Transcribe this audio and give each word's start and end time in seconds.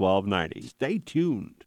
1290. 0.00 0.68
Stay 0.68 0.98
tuned. 0.98 1.64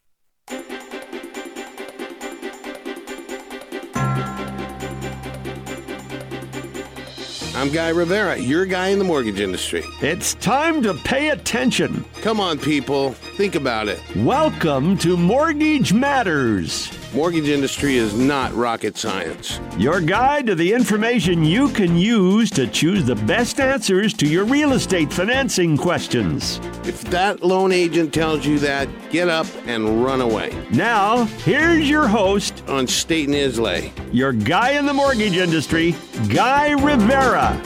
I'm 7.55 7.71
Guy 7.71 7.89
Rivera, 7.89 8.37
your 8.39 8.65
guy 8.65 8.87
in 8.87 8.97
the 8.97 9.05
mortgage 9.05 9.39
industry. 9.39 9.83
It's 10.01 10.33
time 10.33 10.81
to 10.81 10.95
pay 10.95 11.29
attention. 11.29 12.03
Come 12.21 12.39
on, 12.39 12.57
people, 12.57 13.11
think 13.13 13.53
about 13.53 13.87
it. 13.87 14.01
Welcome 14.17 14.97
to 14.97 15.15
Mortgage 15.15 15.93
Matters, 15.93 16.87
Mortgage 17.13 17.47
industry 17.49 17.95
is 17.95 18.15
not 18.15 18.51
rocket 18.55 18.97
science. 18.97 19.59
your 19.77 20.01
guide 20.01 20.47
to 20.47 20.55
the 20.55 20.73
information 20.73 21.45
you 21.45 21.69
can 21.69 21.95
use 21.95 22.49
to 22.49 22.65
choose 22.65 23.05
the 23.05 23.13
best 23.13 23.59
answers 23.59 24.15
to 24.15 24.27
your 24.27 24.45
real 24.45 24.73
estate 24.73 25.13
financing 25.13 25.77
questions. 25.77 26.59
If 26.85 27.03
that 27.11 27.43
loan 27.43 27.71
agent 27.71 28.15
tells 28.15 28.47
you 28.47 28.57
that, 28.59 28.89
get 29.11 29.29
up 29.29 29.45
and 29.67 30.03
run 30.03 30.21
away. 30.21 30.57
Now, 30.71 31.25
here's 31.45 31.87
your 31.87 32.07
host, 32.07 32.63
On 32.67 32.87
State 32.87 33.27
and 33.27 33.35
Islay. 33.35 33.93
your 34.11 34.33
guy 34.33 34.71
in 34.71 34.87
the 34.87 34.93
mortgage 34.93 35.37
industry, 35.37 35.95
Guy 36.29 36.71
Rivera. 36.71 37.61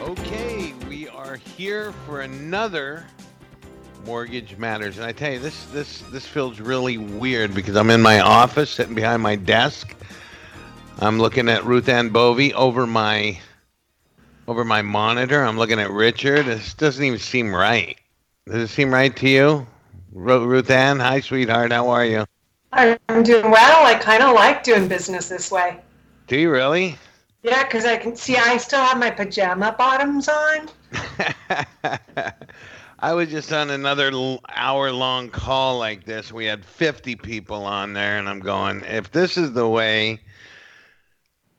Okay, 0.00 0.74
we 0.88 1.08
are 1.10 1.36
here 1.36 1.92
for 2.04 2.22
another 2.22 3.06
Mortgage 4.06 4.56
Matters, 4.56 4.98
and 4.98 5.04
I 5.04 5.10
tell 5.10 5.32
you, 5.32 5.40
this 5.40 5.64
this 5.72 5.98
this 6.12 6.24
feels 6.24 6.60
really 6.60 6.96
weird 6.96 7.52
because 7.52 7.74
I'm 7.74 7.90
in 7.90 8.00
my 8.00 8.20
office, 8.20 8.70
sitting 8.70 8.94
behind 8.94 9.20
my 9.20 9.34
desk. 9.34 9.96
I'm 11.00 11.18
looking 11.18 11.48
at 11.48 11.64
Ruth 11.64 11.88
Ann 11.88 12.10
Bovey 12.10 12.54
over 12.54 12.86
my 12.86 13.36
over 14.46 14.64
my 14.64 14.80
monitor. 14.80 15.42
I'm 15.42 15.58
looking 15.58 15.80
at 15.80 15.90
Richard. 15.90 16.46
This 16.46 16.72
doesn't 16.72 17.04
even 17.04 17.18
seem 17.18 17.52
right. 17.52 17.98
Does 18.46 18.70
it 18.70 18.72
seem 18.72 18.94
right 18.94 19.14
to 19.16 19.28
you, 19.28 19.66
Ru- 20.12 20.46
Ruth 20.46 20.70
Ann? 20.70 21.00
Hi, 21.00 21.18
sweetheart. 21.18 21.72
How 21.72 21.88
are 21.88 22.04
you? 22.04 22.24
I'm 22.72 23.24
doing 23.24 23.50
well. 23.50 23.86
I 23.86 23.94
kind 23.94 24.22
of 24.22 24.36
like 24.36 24.62
doing 24.62 24.86
business 24.86 25.28
this 25.28 25.50
way. 25.50 25.80
Do 26.28 26.38
you 26.38 26.52
really? 26.52 26.96
Yeah, 27.42 27.64
because 27.64 27.84
I 27.84 27.96
can 27.96 28.14
see 28.14 28.36
I 28.36 28.56
still 28.58 28.84
have 28.84 29.00
my 29.00 29.10
pajama 29.10 29.74
bottoms 29.76 30.28
on. 30.28 30.68
I 32.98 33.12
was 33.12 33.28
just 33.28 33.52
on 33.52 33.68
another 33.68 34.10
hour 34.48 34.90
long 34.90 35.28
call 35.28 35.78
like 35.78 36.04
this. 36.04 36.32
We 36.32 36.46
had 36.46 36.64
50 36.64 37.16
people 37.16 37.64
on 37.64 37.92
there, 37.92 38.16
and 38.18 38.26
I'm 38.26 38.40
going, 38.40 38.82
if 38.84 39.10
this 39.12 39.36
is 39.36 39.52
the 39.52 39.68
way 39.68 40.20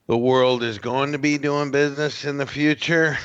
the 0.08 0.16
world 0.18 0.64
is 0.64 0.78
going 0.78 1.12
to 1.12 1.18
be 1.18 1.38
doing 1.38 1.70
business 1.70 2.24
in 2.24 2.38
the 2.38 2.46
future, 2.46 3.16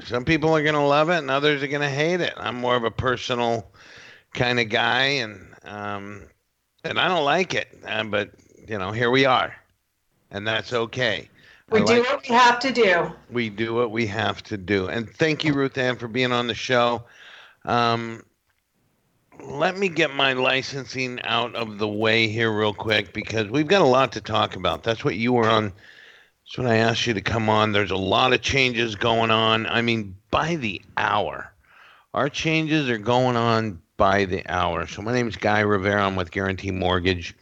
some 0.00 0.26
people 0.26 0.54
are 0.54 0.62
going 0.62 0.74
to 0.74 0.80
love 0.80 1.08
it 1.08 1.18
and 1.18 1.30
others 1.30 1.62
are 1.62 1.68
going 1.68 1.80
to 1.80 1.88
hate 1.88 2.20
it. 2.20 2.34
I'm 2.36 2.56
more 2.56 2.76
of 2.76 2.84
a 2.84 2.90
personal 2.90 3.70
kind 4.34 4.60
of 4.60 4.68
guy, 4.68 5.04
and 5.04 5.54
um, 5.64 6.22
and 6.84 7.00
I 7.00 7.08
don't 7.08 7.24
like 7.24 7.54
it, 7.54 7.78
uh, 7.86 8.04
but 8.04 8.30
you 8.68 8.76
know, 8.76 8.92
here 8.92 9.10
we 9.10 9.24
are, 9.24 9.54
and 10.30 10.46
that's 10.46 10.74
okay. 10.74 11.30
We 11.70 11.80
I 11.80 11.84
do 11.84 11.92
like- 11.98 12.02
what 12.04 12.28
we 12.28 12.34
have 12.34 12.58
to 12.60 12.72
do. 12.72 13.12
we 13.30 13.48
do 13.48 13.74
what 13.74 13.90
we 13.90 14.06
have 14.06 14.42
to 14.44 14.56
do. 14.56 14.88
And 14.88 15.08
thank 15.08 15.44
you, 15.44 15.54
Ruth 15.54 15.78
Ann, 15.78 15.96
for 15.96 16.08
being 16.08 16.32
on 16.32 16.46
the 16.46 16.54
show. 16.54 17.04
Um, 17.64 18.24
let 19.42 19.78
me 19.78 19.88
get 19.88 20.14
my 20.14 20.32
licensing 20.32 21.20
out 21.22 21.54
of 21.54 21.78
the 21.78 21.88
way 21.88 22.28
here 22.28 22.50
real 22.50 22.74
quick 22.74 23.12
because 23.12 23.48
we've 23.48 23.68
got 23.68 23.82
a 23.82 23.86
lot 23.86 24.12
to 24.12 24.20
talk 24.20 24.56
about. 24.56 24.82
That's 24.82 25.04
what 25.04 25.16
you 25.16 25.32
were 25.32 25.48
on. 25.48 25.72
That's 26.44 26.58
when 26.58 26.66
I 26.66 26.76
asked 26.76 27.06
you 27.06 27.14
to 27.14 27.20
come 27.20 27.48
on. 27.48 27.72
There's 27.72 27.90
a 27.92 27.96
lot 27.96 28.32
of 28.32 28.42
changes 28.42 28.96
going 28.96 29.30
on. 29.30 29.66
I 29.66 29.82
mean, 29.82 30.16
by 30.30 30.56
the 30.56 30.82
hour. 30.96 31.52
Our 32.12 32.28
changes 32.28 32.90
are 32.90 32.98
going 32.98 33.36
on 33.36 33.80
by 33.96 34.24
the 34.24 34.44
hour. 34.48 34.86
So 34.86 35.00
my 35.00 35.12
name 35.12 35.28
is 35.28 35.36
Guy 35.36 35.60
Rivera. 35.60 36.04
I'm 36.04 36.16
with 36.16 36.32
Guarantee 36.32 36.72
Mortgage. 36.72 37.34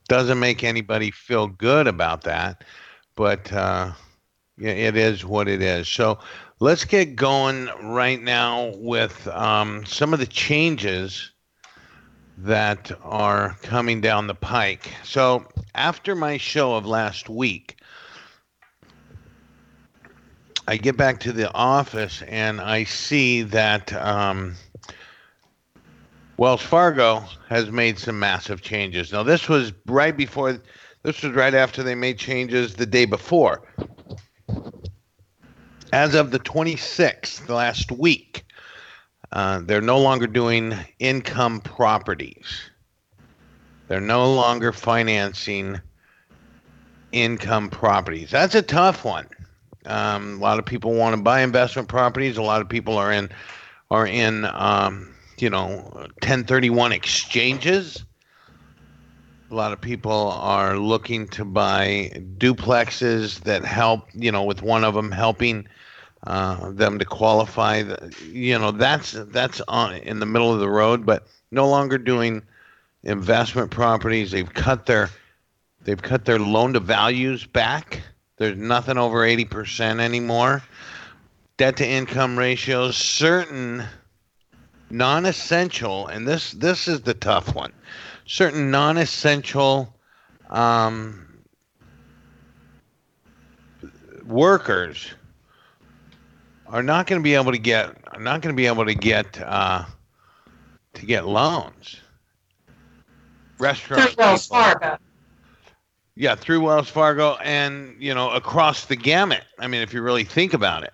doesn't 0.07 0.39
make 0.39 0.63
anybody 0.63 1.11
feel 1.11 1.47
good 1.47 1.85
about 1.87 2.23
that, 2.23 2.63
but 3.15 3.53
uh, 3.53 3.91
it 4.57 4.97
is 4.97 5.23
what 5.23 5.47
it 5.47 5.61
is. 5.61 5.87
So 5.87 6.17
let's 6.59 6.85
get 6.85 7.15
going 7.15 7.69
right 7.83 8.21
now 8.21 8.73
with 8.77 9.27
um, 9.27 9.85
some 9.85 10.11
of 10.13 10.19
the 10.19 10.25
changes 10.25 11.31
that 12.39 12.91
are 13.03 13.57
coming 13.61 14.01
down 14.01 14.27
the 14.27 14.35
pike. 14.35 14.91
So 15.03 15.45
after 15.75 16.15
my 16.15 16.37
show 16.37 16.75
of 16.75 16.85
last 16.85 17.29
week, 17.29 17.78
I 20.69 20.77
get 20.77 20.97
back 20.97 21.19
to 21.21 21.31
the 21.31 21.51
office 21.51 22.21
and 22.27 22.61
I 22.61 22.83
see 22.83 23.41
that 23.41 23.91
um, 23.91 24.53
Wells 26.37 26.61
Fargo 26.61 27.23
has 27.47 27.71
made 27.71 27.97
some 27.97 28.19
massive 28.19 28.61
changes. 28.61 29.11
Now, 29.11 29.23
this 29.23 29.49
was 29.49 29.73
right 29.87 30.15
before, 30.15 30.61
this 31.01 31.23
was 31.23 31.33
right 31.33 31.55
after 31.55 31.81
they 31.81 31.95
made 31.95 32.19
changes 32.19 32.75
the 32.75 32.85
day 32.85 33.05
before. 33.05 33.63
As 35.91 36.13
of 36.13 36.29
the 36.29 36.37
26th, 36.37 37.49
last 37.49 37.91
week, 37.91 38.45
uh, 39.31 39.61
they're 39.63 39.81
no 39.81 39.97
longer 39.97 40.27
doing 40.27 40.75
income 40.99 41.61
properties. 41.61 42.69
They're 43.87 43.99
no 43.99 44.31
longer 44.31 44.71
financing 44.71 45.81
income 47.11 47.71
properties. 47.71 48.29
That's 48.29 48.53
a 48.53 48.61
tough 48.61 49.03
one. 49.03 49.25
Um, 49.85 50.37
a 50.37 50.41
lot 50.41 50.59
of 50.59 50.65
people 50.65 50.93
want 50.93 51.15
to 51.15 51.21
buy 51.21 51.41
investment 51.41 51.87
properties. 51.87 52.37
A 52.37 52.41
lot 52.41 52.61
of 52.61 52.69
people 52.69 52.97
are 52.97 53.11
in 53.11 53.29
are 53.91 54.05
in 54.05 54.45
um, 54.45 55.15
you 55.37 55.49
know 55.49 55.89
1031 56.21 56.91
exchanges. 56.91 58.03
A 59.51 59.55
lot 59.55 59.73
of 59.73 59.81
people 59.81 60.31
are 60.31 60.77
looking 60.77 61.27
to 61.29 61.43
buy 61.43 62.11
duplexes 62.37 63.41
that 63.41 63.65
help. 63.65 64.07
You 64.13 64.31
know, 64.31 64.43
with 64.43 64.61
one 64.61 64.83
of 64.83 64.93
them 64.93 65.11
helping 65.11 65.67
uh, 66.27 66.71
them 66.71 66.99
to 66.99 67.05
qualify. 67.05 67.83
You 68.29 68.59
know, 68.59 68.71
that's 68.71 69.13
that's 69.13 69.61
on 69.67 69.95
in 69.95 70.19
the 70.19 70.25
middle 70.25 70.53
of 70.53 70.59
the 70.59 70.69
road, 70.69 71.05
but 71.05 71.27
no 71.51 71.67
longer 71.67 71.97
doing 71.97 72.43
investment 73.03 73.71
properties. 73.71 74.31
They've 74.31 74.53
cut 74.53 74.85
their 74.85 75.09
they've 75.81 76.01
cut 76.01 76.25
their 76.25 76.39
loan 76.39 76.73
to 76.73 76.79
values 76.79 77.45
back. 77.45 78.01
There's 78.39 78.57
nothing 78.57 78.97
over 78.97 79.17
80% 79.17 79.99
anymore. 79.99 80.63
Debt 81.57 81.75
to 81.77 81.87
income 81.87 82.39
ratios, 82.39 82.95
certain 82.95 83.83
non-essential, 84.89 86.07
and 86.07 86.25
this 86.25 86.51
this 86.53 86.87
is 86.87 87.01
the 87.01 87.13
tough 87.13 87.53
one. 87.53 87.73
Certain 88.25 88.71
non-essential 88.71 89.93
um, 90.49 91.27
workers 94.25 95.11
are 96.67 96.81
not 96.81 97.07
going 97.07 97.19
to 97.19 97.23
be 97.23 97.35
able 97.35 97.51
to 97.51 97.57
get 97.57 97.93
are 98.13 98.21
not 98.21 98.41
going 98.41 98.55
to 98.55 98.57
be 98.57 98.67
able 98.67 98.85
to 98.85 98.95
get 98.95 99.41
uh, 99.41 99.83
to 100.93 101.05
get 101.05 101.27
loans. 101.27 101.97
Through 103.57 103.65
Restaurant 103.67 104.17
Wells. 104.17 104.47
Fargo. 104.47 104.97
Yeah, 106.19 106.35
through 106.35 106.59
Wells 106.59 106.89
Fargo 106.89 107.35
and, 107.35 107.95
you 107.97 108.13
know, 108.13 108.29
across 108.31 108.87
the 108.87 108.97
gamut. 108.97 109.45
I 109.57 109.67
mean, 109.67 109.81
if 109.81 109.93
you 109.93 110.01
really 110.01 110.25
think 110.25 110.53
about 110.53 110.83
it. 110.83 110.93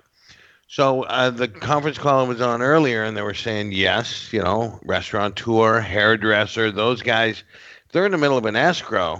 So 0.67 1.01
uh, 1.05 1.31
the 1.31 1.47
conference 1.47 1.97
call 1.97 2.23
I 2.23 2.27
was 2.27 2.41
on 2.41 2.61
earlier, 2.61 3.03
and 3.03 3.17
they 3.17 3.23
were 3.23 3.33
saying, 3.33 3.71
yes, 3.71 4.31
you 4.31 4.43
know, 4.43 4.79
restaurateur, 4.83 5.79
hairdresser, 5.79 6.71
those 6.71 7.01
guys, 7.01 7.43
they're 7.91 8.05
in 8.05 8.11
the 8.11 8.19
middle 8.19 8.37
of 8.37 8.45
an 8.45 8.55
escrow. 8.55 9.19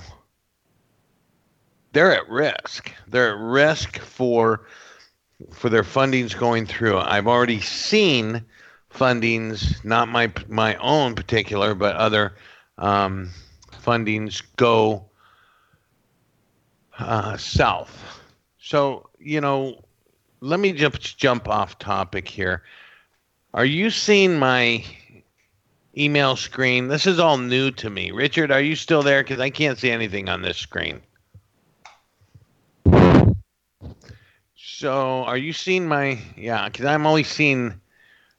They're 1.94 2.16
at 2.16 2.30
risk. 2.30 2.94
They're 3.08 3.36
at 3.36 3.40
risk 3.40 3.98
for 3.98 4.68
for 5.50 5.70
their 5.70 5.82
fundings 5.82 6.38
going 6.38 6.68
through. 6.68 7.00
I've 7.00 7.28
already 7.28 7.62
seen 7.62 8.46
fundings, 8.94 9.84
not 9.84 10.08
my 10.08 10.32
my 10.50 10.76
own 10.76 11.16
particular, 11.16 11.74
but 11.74 11.96
other 11.96 12.36
um, 12.78 13.32
fundings 13.84 14.44
go 14.56 15.10
uh, 17.00 17.38
south. 17.38 18.22
So 18.60 19.10
you 19.20 19.42
know, 19.42 19.84
let 20.40 20.60
me 20.60 20.72
just 20.72 21.18
jump 21.18 21.48
off 21.48 21.80
topic 21.80 22.28
here. 22.28 22.64
Are 23.54 23.66
you 23.66 23.90
seeing 23.90 24.38
my 24.38 24.84
email 25.98 26.36
screen? 26.36 26.88
This 26.88 27.08
is 27.08 27.20
all 27.20 27.38
new 27.38 27.72
to 27.72 27.90
me. 27.90 28.12
Richard, 28.12 28.52
are 28.52 28.62
you 28.62 28.76
still 28.76 29.02
there? 29.02 29.24
Because 29.24 29.40
I 29.40 29.50
can't 29.50 29.78
see 29.78 29.92
anything 29.92 30.30
on 30.30 30.42
this 30.42 30.58
screen. 30.58 31.02
So, 34.58 35.24
are 35.24 35.38
you 35.38 35.54
seeing 35.54 35.88
my? 35.88 36.20
Yeah, 36.36 36.68
because 36.68 36.86
I'm 36.86 37.06
only 37.08 37.24
seeing. 37.24 37.80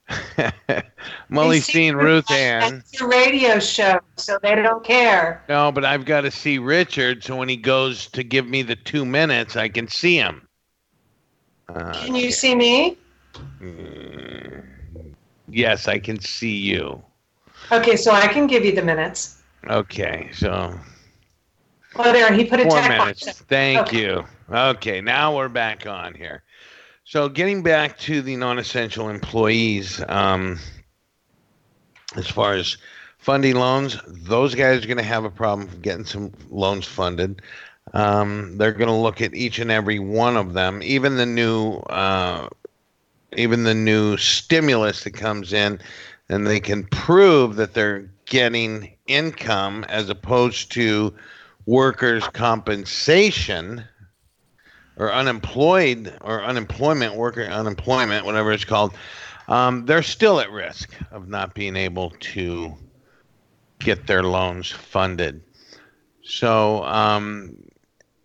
I'm 0.09 1.39
only 1.39 1.61
seeing 1.61 1.97
Ruth 1.97 2.31
Ann. 2.31 2.85
It's 2.91 3.01
a 3.01 3.07
radio 3.07 3.59
show, 3.59 3.99
so 4.17 4.39
they 4.43 4.55
don't 4.55 4.85
care. 4.85 5.43
No, 5.49 5.73
but 5.73 5.85
I've 5.85 6.05
got 6.05 6.23
to 6.23 6.31
see 6.31 6.59
Richard, 6.59 7.25
so 7.25 7.37
when 7.37 7.49
he 7.49 7.57
goes 7.57 8.07
to 8.09 8.23
give 8.23 8.47
me 8.47 8.63
the 8.63 8.77
two 8.77 9.05
minutes, 9.05 9.57
I 9.57 9.69
can 9.69 9.89
see 9.89 10.17
him. 10.17 10.47
Uh, 11.69 11.93
can 11.93 12.15
you 12.15 12.31
see 12.31 12.55
me? 12.55 12.97
Mm, 13.61 14.65
yes, 15.49 15.89
I 15.89 15.99
can 15.99 16.21
see 16.21 16.57
you. 16.57 17.03
Okay, 17.73 17.97
so 17.97 18.13
I 18.13 18.29
can 18.29 18.47
give 18.47 18.65
you 18.65 18.73
the 18.73 18.83
minutes. 18.83 19.43
Okay, 19.69 20.31
so. 20.33 20.79
Oh, 21.97 22.13
there, 22.13 22.33
he 22.33 22.45
put 22.45 22.61
a 22.61 22.65
Four 22.65 22.83
minutes. 22.89 23.41
Thank 23.43 23.89
okay. 23.89 24.01
you. 24.01 24.25
Okay, 24.49 25.01
now 25.01 25.37
we're 25.37 25.49
back 25.49 25.87
on 25.87 26.15
here. 26.15 26.43
So, 27.09 27.29
getting 27.29 27.63
back 27.63 27.99
to 28.01 28.21
the 28.21 28.35
non 28.35 28.59
essential 28.59 29.09
employees, 29.11 30.03
um, 30.09 30.59
as 32.17 32.27
far 32.27 32.55
as 32.55 32.79
funding 33.19 33.55
loans, 33.55 33.97
those 34.09 34.57
guys 34.57 34.83
are 34.83 34.89
going 34.89 34.97
to 34.97 35.05
have 35.05 35.25
a 35.25 35.31
problem 35.31 35.69
getting 35.83 36.05
some 36.05 36.33
loans 36.51 36.85
funded. 36.85 37.43
Um, 37.95 38.59
they're 38.59 38.73
going 38.73 38.89
to 38.89 38.93
look 38.93 39.23
at 39.23 39.37
each 39.37 39.61
and 39.61 39.71
every 39.71 40.01
one 40.01 40.37
of 40.37 40.55
them, 40.55 40.83
even 40.83 41.17
the 41.17 41.27
new, 41.27 41.75
uh, 41.75 42.49
even 43.37 43.63
the 43.63 43.75
new 43.75 44.17
stimulus 44.17 45.05
that 45.05 45.13
comes 45.13 45.53
in, 45.53 45.79
and 46.29 46.45
they 46.45 46.59
can 46.59 46.83
prove 46.87 47.55
that 47.55 47.73
they're 47.73 48.11
getting 48.25 48.97
income 49.07 49.85
as 49.89 50.09
opposed 50.09 50.73
to 50.73 51.15
workers' 51.67 52.27
compensation 52.33 53.85
or 54.97 55.13
unemployed 55.13 56.17
or 56.23 56.43
unemployment 56.45 57.15
worker 57.15 57.43
unemployment 57.43 58.25
whatever 58.25 58.53
it's 58.53 58.65
called 58.65 58.95
um, 59.49 59.87
they're 59.87 60.03
still 60.03 60.41
at 60.41 60.51
risk 60.51 60.91
of 61.11 61.29
not 61.29 61.55
being 61.55 61.77
able 61.77 62.11
to 62.19 62.75
get 63.79 64.07
their 64.07 64.23
loans 64.23 64.71
funded. 64.71 65.43
So 66.25 66.83
um, 66.85 67.57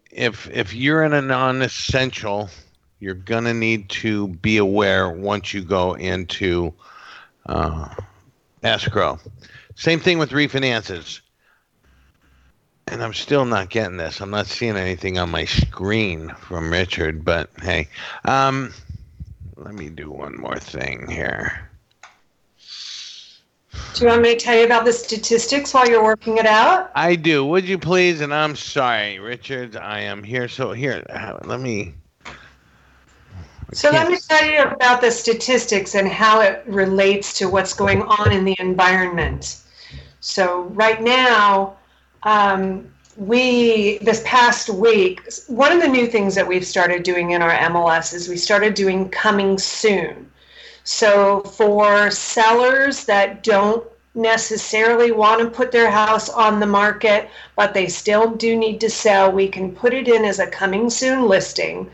if 0.09 0.49
if 0.49 0.73
you're 0.73 1.03
in 1.03 1.13
a 1.13 1.21
non-essential 1.21 2.49
you're 2.99 3.15
to 3.45 3.53
need 3.53 3.89
to 3.89 4.27
be 4.27 4.57
aware 4.57 5.09
once 5.09 5.53
you 5.53 5.61
go 5.61 5.93
into 5.95 6.71
uh, 7.47 7.89
escrow. 8.61 9.19
Same 9.75 9.99
thing 9.99 10.19
with 10.19 10.29
refinances 10.29 11.21
and 12.91 13.01
I'm 13.01 13.13
still 13.13 13.45
not 13.45 13.69
getting 13.69 13.97
this. 13.97 14.19
I'm 14.19 14.29
not 14.29 14.47
seeing 14.47 14.75
anything 14.75 15.17
on 15.17 15.31
my 15.31 15.45
screen 15.45 16.29
from 16.41 16.71
Richard, 16.71 17.23
but 17.23 17.49
hey. 17.61 17.87
Um, 18.25 18.73
let 19.55 19.73
me 19.73 19.89
do 19.89 20.11
one 20.11 20.39
more 20.39 20.59
thing 20.59 21.07
here. 21.09 21.69
Do 23.93 24.03
you 24.03 24.07
want 24.07 24.21
me 24.21 24.35
to 24.35 24.39
tell 24.39 24.57
you 24.57 24.65
about 24.65 24.83
the 24.83 24.91
statistics 24.91 25.73
while 25.73 25.87
you're 25.87 26.03
working 26.03 26.37
it 26.37 26.45
out? 26.45 26.91
I 26.93 27.15
do. 27.15 27.45
Would 27.45 27.65
you 27.65 27.77
please? 27.77 28.19
And 28.19 28.33
I'm 28.33 28.57
sorry, 28.57 29.19
Richard. 29.19 29.77
I 29.77 30.01
am 30.01 30.21
here. 30.23 30.49
So 30.49 30.73
here, 30.73 31.03
let 31.45 31.61
me. 31.61 31.93
So 33.73 33.89
let 33.89 34.09
me 34.09 34.17
tell 34.17 34.45
you 34.45 34.63
about 34.63 34.99
the 34.99 35.11
statistics 35.11 35.95
and 35.95 36.09
how 36.09 36.41
it 36.41 36.63
relates 36.67 37.37
to 37.39 37.47
what's 37.47 37.73
going 37.73 38.01
on 38.01 38.33
in 38.33 38.43
the 38.43 38.55
environment. 38.59 39.61
So 40.19 40.63
right 40.73 41.01
now, 41.01 41.77
um, 42.23 42.91
we 43.17 43.97
this 43.99 44.21
past 44.25 44.69
week 44.69 45.21
one 45.47 45.71
of 45.71 45.81
the 45.81 45.87
new 45.87 46.07
things 46.07 46.33
that 46.33 46.47
we've 46.47 46.65
started 46.65 47.03
doing 47.03 47.31
in 47.31 47.41
our 47.41 47.51
mls 47.51 48.13
is 48.13 48.29
we 48.29 48.37
started 48.37 48.73
doing 48.73 49.09
coming 49.09 49.57
soon. 49.57 50.29
So 50.83 51.41
for 51.41 52.09
sellers 52.09 53.05
that 53.05 53.43
don't 53.43 53.85
necessarily 54.15 55.11
want 55.11 55.41
to 55.41 55.49
put 55.49 55.71
their 55.71 55.91
house 55.91 56.29
on 56.29 56.59
the 56.59 56.65
market 56.65 57.29
but 57.55 57.73
they 57.73 57.87
still 57.87 58.31
do 58.31 58.55
need 58.57 58.79
to 58.81 58.89
sell 58.89 59.31
we 59.31 59.47
can 59.47 59.75
put 59.75 59.93
it 59.93 60.07
in 60.07 60.23
as 60.23 60.39
a 60.39 60.47
coming 60.47 60.89
soon 60.89 61.27
listing. 61.27 61.89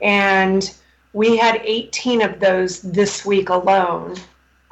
And 0.00 0.72
we 1.12 1.36
had 1.36 1.60
18 1.64 2.22
of 2.22 2.38
those 2.38 2.80
this 2.80 3.26
week 3.26 3.48
alone 3.48 4.16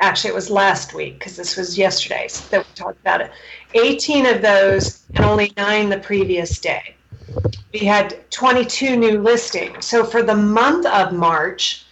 actually 0.01 0.31
it 0.31 0.35
was 0.35 0.51
last 0.51 0.95
week 0.95 1.19
because 1.19 1.37
this 1.37 1.57
was 1.57 1.77
yesterday 1.77 2.29
that 2.51 2.67
we 2.67 2.75
talked 2.75 3.01
about 3.01 3.21
it. 3.21 3.31
18 3.75 4.27
of 4.27 4.43
those 4.43 5.05
and 5.15 5.25
only 5.25 5.53
nine 5.57 5.89
the 5.89 5.99
previous 5.99 6.59
day. 6.59 6.95
We 7.73 7.81
had 7.81 8.31
22 8.31 8.97
new 8.97 9.21
listings. 9.21 9.87
So 9.87 10.05
for 10.05 10.23
the 10.23 10.37
month 10.37 10.87
of 10.87 11.13
march 11.13 11.85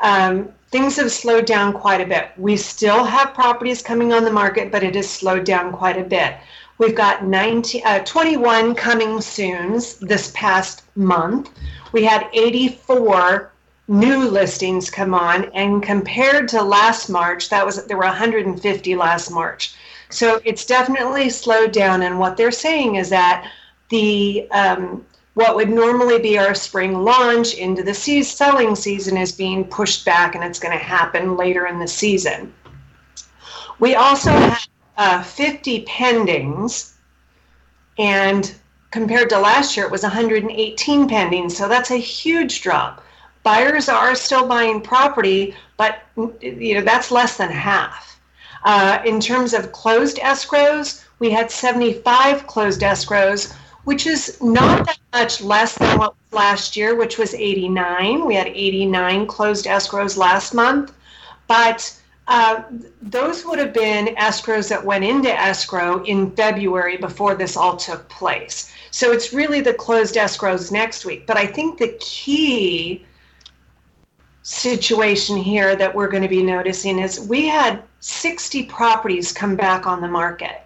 um, 0.00 0.52
things 0.70 0.96
have 0.96 1.12
slowed 1.12 1.44
down 1.44 1.72
quite 1.72 2.00
a 2.00 2.06
bit. 2.06 2.30
We 2.36 2.56
still 2.56 3.04
have 3.04 3.34
properties 3.34 3.82
coming 3.82 4.12
on 4.12 4.24
the 4.24 4.32
market 4.32 4.72
but 4.72 4.82
it 4.82 4.94
has 4.96 5.08
slowed 5.08 5.44
down 5.44 5.72
quite 5.72 5.96
a 5.96 6.04
bit. 6.04 6.36
We've 6.78 6.96
got 6.96 7.24
19, 7.24 7.82
uh, 7.84 8.00
21 8.00 8.74
coming 8.74 9.20
soons 9.20 9.98
this 9.98 10.32
past 10.34 10.82
month. 10.96 11.50
We 11.92 12.02
had 12.02 12.28
84 12.32 13.52
new 13.88 14.28
listings 14.28 14.90
come 14.90 15.14
on 15.14 15.44
and 15.54 15.82
compared 15.82 16.48
to 16.48 16.62
last 16.62 17.08
march 17.08 17.48
that 17.48 17.66
was 17.66 17.84
there 17.86 17.96
were 17.96 18.04
150 18.04 18.96
last 18.96 19.30
march. 19.30 19.74
So 20.10 20.40
it's 20.44 20.64
definitely 20.64 21.30
slowed 21.30 21.72
down 21.72 22.02
and 22.02 22.18
what 22.18 22.36
they're 22.36 22.52
saying 22.52 22.96
is 22.96 23.08
that 23.10 23.50
the 23.88 24.48
um, 24.50 25.04
what 25.34 25.56
would 25.56 25.70
normally 25.70 26.18
be 26.18 26.38
our 26.38 26.54
spring 26.54 27.02
launch 27.02 27.54
into 27.54 27.82
the 27.82 27.94
selling 27.94 28.74
season 28.74 29.16
is 29.16 29.32
being 29.32 29.64
pushed 29.64 30.04
back 30.04 30.34
and 30.34 30.44
it's 30.44 30.58
going 30.58 30.76
to 30.76 30.84
happen 30.84 31.36
later 31.36 31.66
in 31.66 31.78
the 31.78 31.88
season. 31.88 32.52
We 33.78 33.94
also 33.94 34.30
have 34.30 34.68
uh, 34.98 35.22
50 35.22 35.84
pendings 35.86 36.92
and 37.98 38.54
compared 38.90 39.30
to 39.30 39.38
last 39.38 39.76
year 39.76 39.86
it 39.86 39.92
was 39.92 40.02
118 40.02 41.08
pending 41.08 41.48
so 41.48 41.66
that's 41.66 41.90
a 41.90 41.96
huge 41.96 42.60
drop 42.60 43.02
buyers 43.42 43.88
are 43.88 44.14
still 44.14 44.46
buying 44.46 44.80
property, 44.80 45.54
but 45.76 46.02
you 46.40 46.74
know 46.74 46.82
that's 46.82 47.10
less 47.10 47.36
than 47.36 47.50
half. 47.50 48.20
Uh, 48.64 49.00
in 49.04 49.20
terms 49.20 49.54
of 49.54 49.72
closed 49.72 50.18
escrows, 50.18 51.04
we 51.18 51.30
had 51.30 51.50
75 51.50 52.46
closed 52.46 52.80
escrows, 52.80 53.52
which 53.84 54.06
is 54.06 54.40
not 54.40 54.86
that 54.86 54.98
much 55.12 55.40
less 55.40 55.76
than 55.76 55.98
what 55.98 56.14
last 56.30 56.76
year, 56.76 56.94
which 56.94 57.18
was 57.18 57.34
89. 57.34 58.24
We 58.24 58.34
had 58.34 58.46
89 58.46 59.26
closed 59.26 59.66
escrows 59.66 60.16
last 60.16 60.54
month, 60.54 60.92
but 61.48 61.94
uh, 62.28 62.62
those 63.02 63.44
would 63.44 63.58
have 63.58 63.72
been 63.72 64.14
escrows 64.16 64.68
that 64.68 64.84
went 64.84 65.04
into 65.04 65.28
escrow 65.28 66.02
in 66.04 66.30
February 66.30 66.96
before 66.96 67.34
this 67.34 67.56
all 67.56 67.76
took 67.76 68.08
place. 68.08 68.72
So 68.92 69.10
it's 69.10 69.32
really 69.32 69.60
the 69.60 69.74
closed 69.74 70.14
escrows 70.14 70.70
next 70.70 71.04
week. 71.04 71.26
But 71.26 71.36
I 71.36 71.46
think 71.46 71.78
the 71.78 71.96
key 71.98 73.04
situation 74.42 75.36
here 75.36 75.76
that 75.76 75.94
we're 75.94 76.08
going 76.08 76.22
to 76.22 76.28
be 76.28 76.42
noticing 76.42 76.98
is 76.98 77.20
we 77.20 77.46
had 77.46 77.82
60 78.00 78.64
properties 78.64 79.32
come 79.32 79.56
back 79.56 79.86
on 79.86 80.00
the 80.00 80.08
market. 80.08 80.62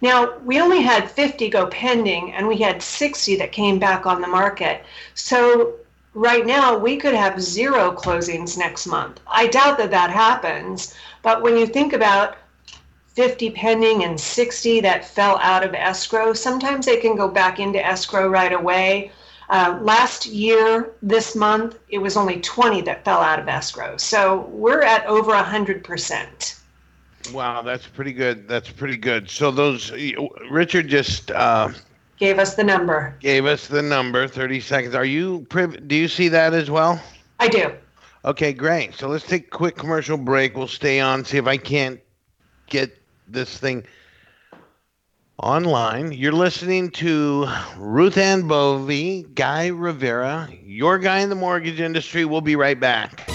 Now, 0.00 0.38
we 0.38 0.60
only 0.60 0.80
had 0.80 1.10
50 1.10 1.48
go 1.48 1.66
pending 1.66 2.32
and 2.32 2.48
we 2.48 2.56
had 2.56 2.82
60 2.82 3.36
that 3.36 3.52
came 3.52 3.78
back 3.78 4.06
on 4.06 4.20
the 4.20 4.26
market. 4.26 4.84
So, 5.14 5.74
right 6.14 6.44
now, 6.44 6.76
we 6.76 6.96
could 6.96 7.14
have 7.14 7.40
zero 7.40 7.92
closings 7.92 8.58
next 8.58 8.86
month. 8.86 9.20
I 9.26 9.46
doubt 9.46 9.78
that 9.78 9.90
that 9.90 10.10
happens, 10.10 10.94
but 11.22 11.42
when 11.42 11.56
you 11.56 11.66
think 11.66 11.92
about 11.92 12.36
50 13.14 13.50
pending 13.50 14.04
and 14.04 14.18
60 14.18 14.80
that 14.80 15.04
fell 15.04 15.38
out 15.42 15.62
of 15.62 15.74
escrow. 15.74 16.32
Sometimes 16.32 16.86
they 16.86 16.96
can 16.96 17.14
go 17.14 17.28
back 17.28 17.60
into 17.60 17.84
escrow 17.84 18.28
right 18.28 18.52
away. 18.52 19.12
Uh, 19.52 19.78
last 19.82 20.24
year, 20.24 20.94
this 21.02 21.36
month, 21.36 21.78
it 21.90 21.98
was 21.98 22.16
only 22.16 22.40
20 22.40 22.80
that 22.80 23.04
fell 23.04 23.20
out 23.20 23.38
of 23.38 23.46
escrow. 23.48 23.98
So 23.98 24.46
we're 24.48 24.80
at 24.80 25.04
over 25.04 25.32
100%. 25.32 26.60
Wow, 27.34 27.60
that's 27.60 27.86
pretty 27.86 28.14
good. 28.14 28.48
That's 28.48 28.70
pretty 28.70 28.96
good. 28.96 29.28
So 29.28 29.50
those, 29.50 29.92
Richard 30.50 30.88
just 30.88 31.30
uh, 31.32 31.68
gave 32.16 32.38
us 32.38 32.54
the 32.54 32.64
number. 32.64 33.14
Gave 33.20 33.44
us 33.44 33.66
the 33.66 33.82
number. 33.82 34.26
30 34.26 34.58
seconds. 34.58 34.94
Are 34.94 35.04
you, 35.04 35.46
priv- 35.50 35.86
do 35.86 35.96
you 35.96 36.08
see 36.08 36.28
that 36.28 36.54
as 36.54 36.70
well? 36.70 36.98
I 37.38 37.48
do. 37.48 37.74
Okay, 38.24 38.54
great. 38.54 38.94
So 38.94 39.06
let's 39.06 39.26
take 39.26 39.48
a 39.48 39.50
quick 39.50 39.76
commercial 39.76 40.16
break. 40.16 40.56
We'll 40.56 40.66
stay 40.66 40.98
on, 40.98 41.26
see 41.26 41.36
if 41.36 41.46
I 41.46 41.58
can't 41.58 42.00
get 42.68 42.96
this 43.28 43.58
thing 43.58 43.84
online. 45.38 46.12
You're 46.12 46.32
listening 46.32 46.90
to 46.92 47.48
Ruth 47.76 48.16
Ann 48.18 48.46
Bovey, 48.46 49.24
Guy 49.34 49.68
Rivera, 49.68 50.48
your 50.62 50.98
guy 50.98 51.20
in 51.20 51.30
the 51.30 51.34
mortgage 51.34 51.80
industry. 51.80 52.24
We'll 52.24 52.40
be 52.40 52.56
right 52.56 52.78
back. 52.78 53.31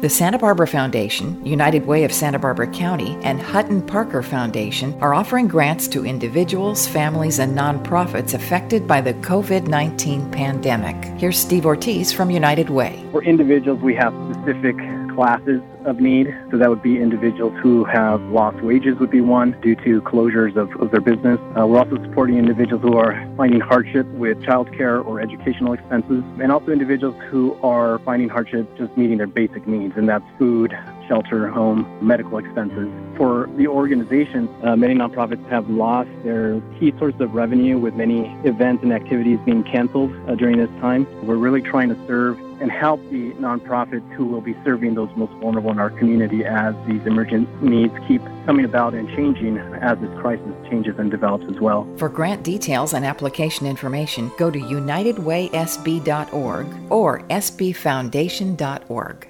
The 0.00 0.08
Santa 0.08 0.38
Barbara 0.38 0.66
Foundation, 0.66 1.44
United 1.44 1.86
Way 1.86 2.04
of 2.04 2.12
Santa 2.12 2.38
Barbara 2.38 2.68
County, 2.68 3.18
and 3.22 3.38
Hutton 3.38 3.82
Parker 3.82 4.22
Foundation 4.22 4.98
are 5.02 5.12
offering 5.12 5.46
grants 5.46 5.86
to 5.88 6.06
individuals, 6.06 6.86
families, 6.86 7.38
and 7.38 7.54
nonprofits 7.54 8.32
affected 8.32 8.88
by 8.88 9.02
the 9.02 9.12
COVID 9.12 9.66
19 9.66 10.30
pandemic. 10.30 10.96
Here's 11.20 11.38
Steve 11.38 11.66
Ortiz 11.66 12.14
from 12.14 12.30
United 12.30 12.70
Way. 12.70 13.06
For 13.12 13.22
individuals, 13.22 13.82
we 13.82 13.94
have 13.94 14.14
specific 14.40 14.74
classes 15.20 15.60
of 15.84 16.00
need. 16.00 16.34
So 16.50 16.56
that 16.56 16.70
would 16.70 16.80
be 16.82 16.96
individuals 16.98 17.52
who 17.60 17.84
have 17.84 18.22
lost 18.22 18.62
wages 18.62 18.98
would 19.00 19.10
be 19.10 19.20
one 19.20 19.54
due 19.60 19.76
to 19.76 20.00
closures 20.00 20.56
of, 20.56 20.74
of 20.80 20.90
their 20.92 21.02
business. 21.02 21.38
Uh, 21.54 21.66
we're 21.66 21.78
also 21.78 22.02
supporting 22.02 22.38
individuals 22.38 22.80
who 22.80 22.96
are 22.96 23.12
finding 23.36 23.60
hardship 23.60 24.06
with 24.24 24.40
childcare 24.40 25.04
or 25.04 25.20
educational 25.20 25.74
expenses, 25.74 26.24
and 26.40 26.50
also 26.50 26.72
individuals 26.72 27.14
who 27.28 27.54
are 27.62 27.98
finding 27.98 28.30
hardship 28.30 28.66
just 28.78 28.96
meeting 28.96 29.18
their 29.18 29.26
basic 29.26 29.66
needs, 29.66 29.92
and 29.98 30.08
that's 30.08 30.24
food, 30.38 30.72
shelter, 31.06 31.48
home, 31.48 31.86
medical 32.00 32.38
expenses. 32.38 32.88
For 33.18 33.50
the 33.58 33.66
organization, 33.66 34.48
uh, 34.64 34.74
many 34.74 34.94
nonprofits 34.94 35.46
have 35.50 35.68
lost 35.68 36.08
their 36.24 36.62
key 36.78 36.94
source 36.98 37.14
of 37.20 37.34
revenue 37.34 37.76
with 37.76 37.92
many 37.92 38.34
events 38.44 38.82
and 38.82 38.90
activities 38.90 39.38
being 39.44 39.64
canceled 39.64 40.12
uh, 40.26 40.34
during 40.34 40.56
this 40.56 40.70
time. 40.80 41.06
We're 41.26 41.36
really 41.36 41.60
trying 41.60 41.90
to 41.90 42.06
serve 42.06 42.40
and 42.60 42.70
help 42.70 43.00
the 43.10 43.32
nonprofits 43.32 44.08
who 44.14 44.24
will 44.26 44.40
be 44.40 44.56
serving 44.64 44.94
those 44.94 45.10
most 45.16 45.32
vulnerable 45.40 45.70
in 45.70 45.78
our 45.78 45.90
community 45.90 46.42
as 46.44 46.74
these 46.86 47.04
emergent 47.06 47.62
needs 47.62 47.94
keep 48.06 48.22
coming 48.46 48.64
about 48.64 48.94
and 48.94 49.08
changing 49.16 49.58
as 49.58 49.98
this 49.98 50.10
crisis 50.20 50.54
changes 50.68 50.94
and 50.98 51.10
develops 51.10 51.44
as 51.50 51.58
well. 51.60 51.86
For 51.96 52.08
grant 52.08 52.42
details 52.42 52.94
and 52.94 53.04
application 53.04 53.66
information, 53.66 54.32
go 54.36 54.50
to 54.50 54.58
unitedwaysb.org 54.58 56.66
or 56.90 57.20
sbfoundation.org. 57.20 59.29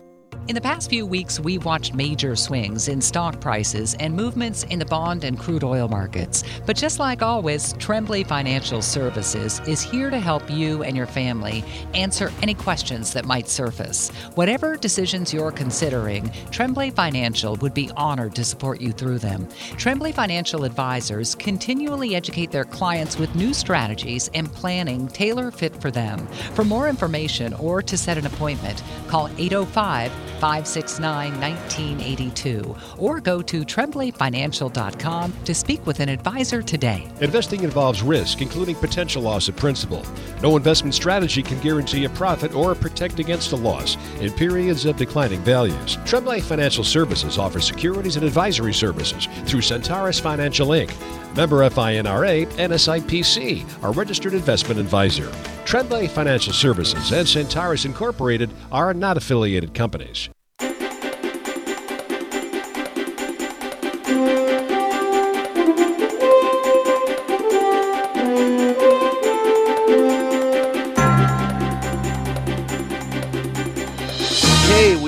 In 0.51 0.57
the 0.57 0.61
past 0.61 0.91
few 0.91 1.07
weeks, 1.07 1.39
we've 1.39 1.65
watched 1.65 1.95
major 1.95 2.35
swings 2.35 2.89
in 2.89 3.01
stock 3.01 3.41
prices 3.41 3.95
and 4.01 4.13
movements 4.13 4.65
in 4.65 4.81
the 4.81 4.85
bond 4.85 5.23
and 5.23 5.39
crude 5.39 5.63
oil 5.63 5.87
markets. 5.87 6.43
But 6.67 6.77
just 6.77 6.99
like 6.99 7.23
always, 7.23 7.73
Tremblay 7.75 8.25
Financial 8.25 8.83
Services 8.83 9.61
is 9.69 9.81
here 9.81 10.11
to 10.11 10.19
help 10.19 10.51
you 10.51 10.83
and 10.83 10.97
your 10.97 11.07
family 11.07 11.63
answer 11.95 12.33
any 12.43 12.55
questions 12.55 13.13
that 13.13 13.27
might 13.27 13.47
surface. 13.47 14.11
Whatever 14.35 14.77
decisions 14.77 15.33
you're 15.33 15.53
considering, 15.53 16.33
Tremblay 16.51 16.91
Financial 16.91 17.55
would 17.59 17.73
be 17.73 17.93
honored 17.97 18.35
to 18.35 18.43
support 18.43 18.81
you 18.81 18.91
through 18.91 19.21
them. 19.21 19.47
Tremblay 19.77 20.11
Financial 20.11 20.65
advisors 20.65 21.37
continually 21.37 22.17
educate 22.17 22.51
their 22.51 22.65
clients 22.65 23.17
with 23.17 23.33
new 23.37 23.55
strategies 23.55 24.29
and 24.35 24.53
planning 24.53 25.07
tailor 25.07 25.53
fit 25.53 25.81
for 25.81 25.93
them. 25.93 26.27
For 26.57 26.65
more 26.65 26.89
information 26.89 27.55
or 27.55 27.83
to 27.83 27.97
set 27.97 28.19
an 28.19 28.27
appointment, 28.27 28.83
call 29.07 29.31
805 29.39 30.11
569 30.41 31.41
1982 31.41 32.77
or 32.99 33.21
go 33.21 33.43
to 33.43 33.65
tremblayfinancial.com 33.65 35.33
to 35.45 35.55
speak 35.55 35.87
with 35.87 36.01
an 36.01 36.09
advisor 36.09 36.63
today. 36.63 37.07
Investing 37.21 37.63
involves 37.63 38.03
risk, 38.03 38.41
including 38.41 38.75
potential 38.77 39.23
loss 39.23 39.49
of 39.49 39.57
principal. 39.57 40.05
No 40.43 40.57
investment 40.57 40.95
strategy 40.95 41.43
can 41.43 41.61
guarantee 41.61 42.05
a 42.07 42.11
profit 42.11 42.55
or 42.55 42.75
protect 42.75 43.19
against 43.19 43.53
a 43.53 43.57
loss 43.57 43.97
in 44.21 44.33
periods 44.33 44.87
of 44.87 44.97
declining 44.97 45.41
values. 45.41 45.99
Tremblay 46.05 46.41
Financial 46.41 46.85
Services 46.85 47.39
offers 47.39 47.67
securities 47.67 48.17
and 48.17 48.25
advisory 48.25 48.73
services 48.73 49.29
through 49.45 49.61
Centaurus 49.61 50.19
Financial 50.19 50.69
Inc. 50.69 50.91
Member 51.37 51.69
FINRA 51.69 52.51
and 52.59 52.73
SIPC, 52.73 53.85
our 53.85 53.93
registered 53.93 54.35
investment 54.35 54.81
advisor. 54.81 55.31
Tremblay 55.65 56.09
Financial 56.09 56.53
Services 56.53 57.13
and 57.13 57.29
Centaurus 57.29 57.85
Incorporated 57.85 58.51
are 58.73 58.93
not 58.93 59.17
affiliated 59.17 59.75
companies. 59.75 60.30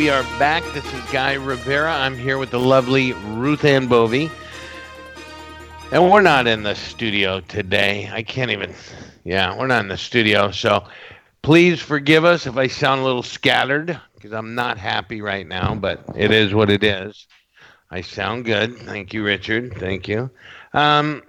We 0.03 0.11
are 0.11 0.25
back. 0.37 0.65
This 0.75 0.85
is 0.93 1.11
Guy 1.13 1.35
Rivera. 1.35 1.95
I'm 1.95 2.19
here 2.19 2.37
with 2.37 2.51
the 2.51 2.59
lovely 2.59 3.13
Ruth 3.13 3.65
Ann 3.65 3.87
Bovey. 3.87 4.33
And 5.93 6.11
we're 6.11 6.23
not 6.23 6.49
in 6.49 6.65
the 6.65 6.75
studio 6.75 7.39
today. 7.39 8.11
I 8.13 8.25
can't 8.25 8.51
even, 8.51 8.75
yeah, 9.23 9.57
we're 9.57 9.69
not 9.69 9.83
in 9.83 9.87
the 9.87 9.97
studio. 9.97 10.51
So 10.51 10.83
please 11.43 11.81
forgive 11.81 12.25
us 12.25 12.49
if 12.49 12.57
I 12.57 12.67
sound 12.67 13.01
a 13.01 13.05
little 13.05 13.23
scattered 13.23 13.97
because 14.17 14.33
I'm 14.33 14.57
not 14.57 14.77
happy 14.77 15.23
right 15.23 15.47
now, 15.47 15.73
but 15.77 16.03
it 16.17 16.33
is 16.33 16.53
what 16.53 16.69
it 16.69 16.83
is. 16.83 17.29
I 17.89 18.01
sound 18.01 18.45
good. 18.45 18.77
Thank 18.79 19.15
you, 19.15 19.23
Richard. 19.23 19.77
Thank 19.77 20.09
you. 20.09 20.29
Um, 20.73 21.23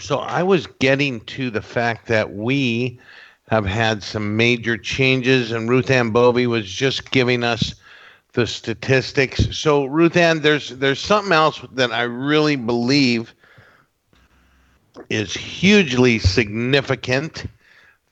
so 0.00 0.18
I 0.18 0.42
was 0.42 0.66
getting 0.66 1.20
to 1.26 1.50
the 1.50 1.62
fact 1.62 2.08
that 2.08 2.34
we 2.34 2.98
have 3.50 3.66
had 3.66 4.00
some 4.00 4.36
major 4.36 4.78
changes, 4.78 5.50
and 5.50 5.68
Ruth 5.68 5.90
Ann 5.90 6.10
Bovey 6.10 6.46
was 6.46 6.70
just 6.70 7.10
giving 7.10 7.42
us 7.42 7.74
the 8.32 8.46
statistics. 8.46 9.58
So 9.58 9.86
Ruth 9.86 10.16
Ann, 10.16 10.40
there's 10.40 10.68
there's 10.70 11.00
something 11.00 11.32
else 11.32 11.60
that 11.72 11.90
I 11.90 12.02
really 12.02 12.54
believe 12.54 13.34
is 15.08 15.34
hugely 15.34 16.20
significant 16.20 17.46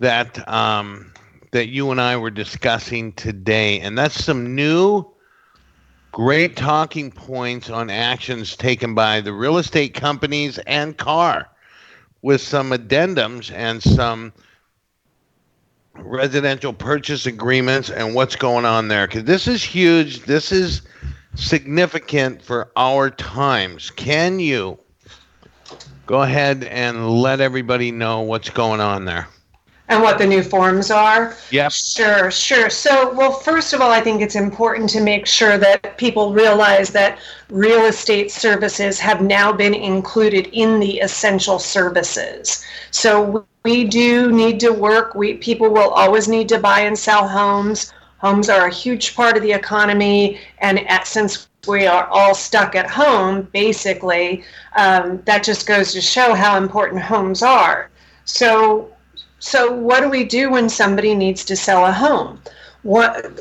that 0.01 0.47
um, 0.49 1.13
that 1.53 1.69
you 1.69 1.93
and 1.93 2.01
I 2.01 2.17
were 2.17 2.31
discussing 2.31 3.13
today, 3.13 3.79
and 3.79 3.97
that's 3.97 4.25
some 4.25 4.57
new 4.57 5.07
great 6.11 6.57
talking 6.57 7.13
points 7.13 7.71
on 7.71 7.91
actions 7.91 8.57
taken 8.57 8.93
by 8.93 9.21
the 9.21 9.33
real 9.33 9.59
estate 9.59 9.95
companies 9.95 10.59
and 10.67 10.97
car 10.97 11.49
with 12.23 12.41
some 12.41 12.73
addendums 12.73 13.53
and 13.53 13.81
some 13.81 14.33
residential 16.03 16.73
purchase 16.73 17.27
agreements 17.27 17.91
and 17.91 18.15
what's 18.15 18.37
going 18.37 18.65
on 18.65 18.89
there. 18.89 19.07
Because 19.07 19.25
this 19.25 19.49
is 19.49 19.63
huge. 19.63 20.21
This 20.21 20.53
is 20.53 20.83
significant 21.35 22.43
for 22.43 22.71
our 22.77 23.11
times. 23.11 23.91
Can 23.91 24.41
you 24.41 24.79
go 26.07 26.23
ahead 26.23 26.65
and 26.65 27.11
let 27.11 27.41
everybody 27.41 27.91
know 27.91 28.23
what's 28.23 28.51
going 28.51 28.81
on 28.81 29.05
there 29.05 29.29
and 29.89 30.03
what 30.03 30.19
the 30.19 30.27
new 30.27 30.43
forms 30.43 30.91
are 30.91 31.37
Yep. 31.51 31.73
sure 31.73 32.31
sure 32.31 32.71
so 32.71 33.13
well 33.15 33.33
first 33.33 33.73
of 33.73 33.81
all 33.81 33.91
i 33.91 34.01
think 34.01 34.21
it's 34.23 34.37
important 34.37 34.89
to 34.91 35.01
make 35.01 35.27
sure 35.27 35.59
that 35.59 35.97
people 35.99 36.33
realize 36.33 36.91
that 36.91 37.19
real 37.51 37.87
estate 37.87 38.31
services 38.31 38.99
have 39.01 39.23
now 39.23 39.53
been 39.53 39.75
included 39.75 40.49
in 40.53 40.79
the 40.81 40.99
essential 41.01 41.59
services 41.59 42.65
so 42.91 43.45
we 43.65 43.85
do 43.85 44.33
need 44.33 44.61
to 44.61 44.71
work. 44.73 45.15
We 45.15 45.35
people 45.35 45.69
will 45.71 45.91
always 45.91 46.29
need 46.29 46.49
to 46.49 46.59
buy 46.59 46.81
and 46.81 46.99
sell 46.99 47.29
homes. 47.29 47.93
Homes 48.19 48.49
are 48.49 48.67
a 48.67 48.73
huge 48.73 49.15
part 49.15 49.37
of 49.37 49.43
the 49.43 49.53
economy, 49.53 50.41
and 50.59 50.89
at, 50.89 51.07
since 51.07 51.49
we 51.67 51.87
are 51.87 52.07
all 52.07 52.35
stuck 52.35 52.75
at 52.75 52.89
home, 52.91 53.49
basically, 53.53 54.43
um, 54.77 55.23
that 55.27 55.45
just 55.45 55.67
goes 55.67 55.93
to 55.93 56.01
show 56.01 56.35
how 56.35 56.57
important 56.57 57.03
homes 57.03 57.43
are. 57.43 57.91
So, 58.25 58.91
so 59.39 59.73
what 59.73 60.01
do 60.01 60.09
we 60.09 60.25
do 60.25 60.51
when 60.51 60.69
somebody 60.69 61.15
needs 61.15 61.45
to 61.45 61.57
sell 61.57 61.87
a 61.87 61.93
home? 61.93 62.41
What 62.83 63.39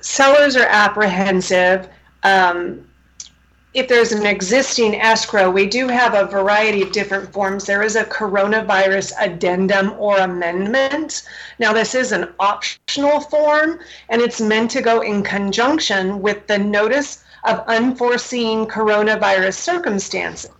sellers 0.00 0.56
are 0.56 0.66
apprehensive. 0.68 1.88
Um, 2.22 2.84
if 3.74 3.86
there's 3.86 4.12
an 4.12 4.26
existing 4.26 4.94
escrow, 4.94 5.50
we 5.50 5.66
do 5.66 5.88
have 5.88 6.14
a 6.14 6.24
variety 6.24 6.82
of 6.82 6.90
different 6.90 7.32
forms. 7.32 7.66
There 7.66 7.82
is 7.82 7.96
a 7.96 8.04
coronavirus 8.04 9.12
addendum 9.20 9.94
or 9.98 10.18
amendment. 10.18 11.24
Now, 11.58 11.72
this 11.72 11.94
is 11.94 12.12
an 12.12 12.32
optional 12.40 13.20
form, 13.20 13.78
and 14.08 14.22
it's 14.22 14.40
meant 14.40 14.70
to 14.72 14.82
go 14.82 15.02
in 15.02 15.22
conjunction 15.22 16.22
with 16.22 16.46
the 16.46 16.58
notice 16.58 17.24
of 17.44 17.60
unforeseen 17.68 18.66
coronavirus 18.66 19.54
circumstances. 19.54 20.50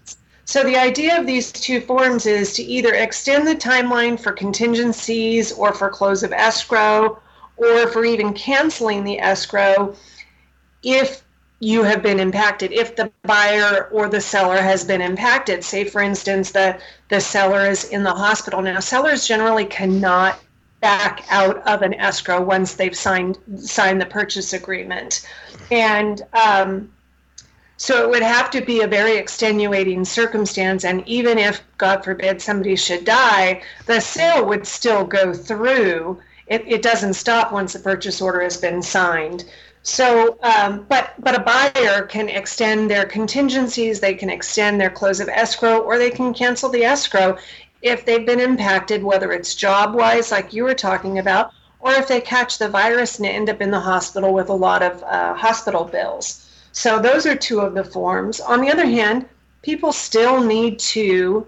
So, 0.49 0.65
the 0.65 0.79
idea 0.79 1.21
of 1.21 1.27
these 1.27 1.53
two 1.53 1.83
forms 1.83 2.25
is 2.25 2.55
to 2.55 2.63
either 2.63 2.95
extend 2.95 3.47
the 3.47 3.55
timeline 3.55 4.19
for 4.19 4.33
contingencies 4.33 5.53
or 5.53 5.75
for 5.75 5.91
close 5.91 6.23
of 6.23 6.33
escrow 6.33 7.21
or 7.59 7.87
for 7.89 8.07
even 8.07 8.33
canceling 8.33 9.05
the 9.05 9.19
escrow 9.19 9.95
if 10.83 11.23
you 11.61 11.83
have 11.83 12.03
been 12.03 12.19
impacted 12.19 12.73
if 12.73 12.97
the 12.97 13.13
buyer 13.25 13.91
or 13.93 14.09
the 14.09 14.23
seller 14.23 14.57
has 14.57 14.85
been 14.85 15.03
impacted. 15.03 15.63
Say 15.63 15.85
for 15.85 16.01
instance 16.01 16.51
the 16.51 16.81
the 17.11 17.21
seller 17.21 17.69
is 17.69 17.85
in 17.85 18.03
the 18.03 18.15
hospital. 18.15 18.63
Now 18.63 18.81
sellers 18.81 19.29
generally 19.29 19.67
cannot 19.67 20.41
back 20.81 21.27
out 21.29 21.59
of 21.69 21.83
an 21.83 21.93
escrow 21.93 22.41
once 22.41 22.73
they've 22.73 22.97
signed 22.97 23.37
signed 23.59 24.01
the 24.01 24.07
purchase 24.07 24.55
agreement. 24.55 25.29
And 25.71 26.23
um, 26.33 26.91
so 27.79 28.03
it 28.03 28.11
would 28.11 28.23
have 28.23 28.51
to 28.51 28.61
be 28.61 28.83
a 28.83 28.87
very 28.87 29.17
extenuating 29.17 30.05
circumstance 30.05 30.85
and 30.85 31.07
even 31.09 31.39
if 31.39 31.63
god 31.79 32.05
forbid 32.05 32.43
somebody 32.43 32.77
should 32.77 33.05
die 33.05 33.63
the 33.87 34.01
sale 34.01 34.45
would 34.45 34.67
still 34.67 35.05
go 35.05 35.33
through 35.33 36.21
it, 36.49 36.63
it 36.67 36.83
doesn't 36.83 37.15
stop 37.15 37.53
once 37.53 37.73
the 37.73 37.79
purchase 37.79 38.21
order 38.21 38.43
has 38.43 38.57
been 38.57 38.83
signed 38.83 39.45
so, 39.89 40.39
um, 40.43 40.85
but 40.89 41.15
but 41.19 41.35
a 41.35 41.41
buyer 41.41 42.03
can 42.03 42.29
extend 42.29 42.91
their 42.91 43.07
contingencies, 43.07 44.01
they 44.01 44.13
can 44.13 44.29
extend 44.29 44.79
their 44.79 44.91
close 44.91 45.19
of 45.19 45.31
escrow, 45.31 45.79
or 45.79 45.97
they 45.97 46.11
can 46.11 46.35
cancel 46.35 46.69
the 46.69 46.85
escrow 46.85 47.39
if 47.81 48.05
they've 48.05 48.27
been 48.27 48.41
impacted, 48.41 49.03
whether 49.03 49.33
it's 49.33 49.55
job 49.55 49.95
wise, 49.95 50.31
like 50.31 50.53
you 50.53 50.65
were 50.65 50.75
talking 50.75 51.19
about, 51.19 51.53
or 51.81 51.93
if 51.93 52.09
they 52.09 52.21
catch 52.21 52.59
the 52.59 52.69
virus 52.69 53.19
and 53.19 53.27
end 53.27 53.49
up 53.49 53.63
in 53.63 53.71
the 53.71 53.81
hospital 53.81 54.35
with 54.35 54.49
a 54.49 54.53
lot 54.53 54.83
of 54.83 55.03
uh, 55.05 55.35
hospital 55.35 55.85
bills. 55.85 56.45
So, 56.79 57.01
those 57.01 57.27
are 57.27 57.35
two 57.35 57.59
of 57.59 57.75
the 57.75 57.83
forms. 57.83 58.39
On 58.39 58.61
the 58.61 58.71
other 58.71 58.87
hand, 58.87 59.27
people 59.63 59.91
still 59.91 60.41
need 60.41 60.79
to 60.79 61.45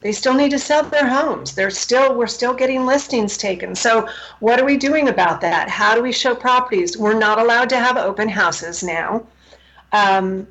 they 0.00 0.12
still 0.12 0.32
need 0.32 0.52
to 0.52 0.58
sell 0.58 0.84
their 0.84 1.06
homes. 1.06 1.54
They're 1.54 1.68
still 1.68 2.14
we're 2.14 2.28
still 2.28 2.54
getting 2.54 2.86
listings 2.86 3.36
taken. 3.36 3.74
So 3.74 4.08
what 4.40 4.58
are 4.58 4.64
we 4.64 4.78
doing 4.78 5.10
about 5.10 5.42
that? 5.42 5.68
How 5.68 5.94
do 5.94 6.02
we 6.02 6.12
show 6.12 6.34
properties? 6.34 6.96
We're 6.96 7.18
not 7.18 7.38
allowed 7.38 7.68
to 7.70 7.76
have 7.76 7.98
open 7.98 8.30
houses 8.30 8.82
now. 8.82 9.26
Um, 9.92 10.46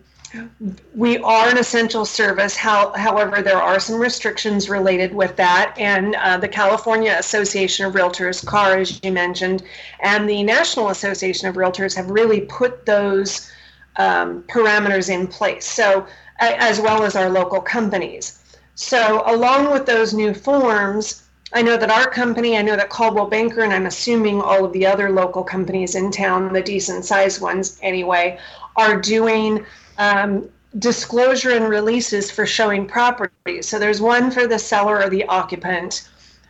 we 0.94 1.18
are 1.18 1.50
an 1.50 1.58
essential 1.58 2.06
service 2.06 2.56
how, 2.56 2.94
however 2.94 3.42
there 3.42 3.62
are 3.62 3.80
some 3.80 4.00
restrictions 4.00 4.70
related 4.70 5.12
with 5.12 5.36
that. 5.38 5.74
And 5.80 6.14
uh, 6.16 6.38
the 6.38 6.50
california 6.50 7.16
association 7.18 7.88
of 7.88 7.94
realtors 7.94 8.46
car 8.46 8.78
as 8.78 9.04
you 9.04 9.12
mentioned 9.12 9.64
and 10.02 10.30
the 10.30 10.44
national 10.44 10.90
association 10.90 11.48
of 11.48 11.56
realtors 11.56 11.96
have 11.96 12.12
really 12.12 12.42
put 12.42 12.86
those 12.86 13.50
um, 13.98 14.44
parameters 14.44 15.10
in 15.10 15.28
place 15.28 15.66
so 15.66 16.06
as 16.40 16.80
well 16.80 17.04
as 17.04 17.16
our 17.16 17.30
local 17.30 17.62
companies 17.62 18.38
so, 18.78 19.24
along 19.26 19.72
with 19.72 19.88
those 19.88 20.14
new 20.14 20.36
forms, 20.36 21.24
I 21.52 21.64
know 21.64 21.78
that 21.78 21.90
our 21.90 22.08
company, 22.12 22.56
I 22.56 22.62
know 22.62 22.76
that 22.76 22.90
Coldwell 22.90 23.26
Banker, 23.26 23.62
and 23.62 23.74
I'm 23.74 23.88
assuming 23.88 24.40
all 24.40 24.64
of 24.64 24.72
the 24.72 24.86
other 24.86 25.10
local 25.10 25.44
companies 25.44 25.96
in 25.96 26.12
town, 26.12 26.54
the 26.54 26.62
decent 26.62 27.04
sized 27.04 27.42
ones 27.42 27.80
anyway, 27.82 28.38
are 28.76 29.02
doing 29.02 29.66
um, 29.98 30.48
disclosure 30.78 31.56
and 31.56 31.68
releases 31.68 32.30
for 32.30 32.46
showing 32.46 32.86
properties. 32.86 33.68
So, 33.68 33.80
there's 33.80 34.00
one 34.00 34.30
for 34.30 34.46
the 34.46 34.60
seller 34.60 35.02
or 35.02 35.10
the 35.10 35.26
occupant. 35.26 36.08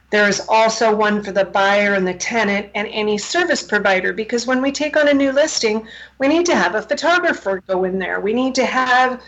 There's 0.10 0.40
also 0.48 0.96
one 0.96 1.22
for 1.22 1.34
the 1.34 1.44
buyer 1.44 1.94
and 1.94 2.08
the 2.08 2.14
tenant 2.14 2.70
and 2.76 2.88
any 2.88 3.18
service 3.18 3.62
provider 3.62 4.14
because 4.14 4.48
when 4.48 4.62
we 4.62 4.72
take 4.72 4.96
on 4.96 5.10
a 5.10 5.14
new 5.14 5.34
listing, 5.34 5.86
we 6.18 6.30
need 6.30 6.46
to 6.46 6.56
have 6.56 6.76
a 6.76 6.82
photographer 6.82 7.62
go 7.68 7.84
in 7.84 8.00
there. 8.00 8.22
We 8.22 8.34
need 8.34 8.56
to 8.56 8.66
have 8.66 9.22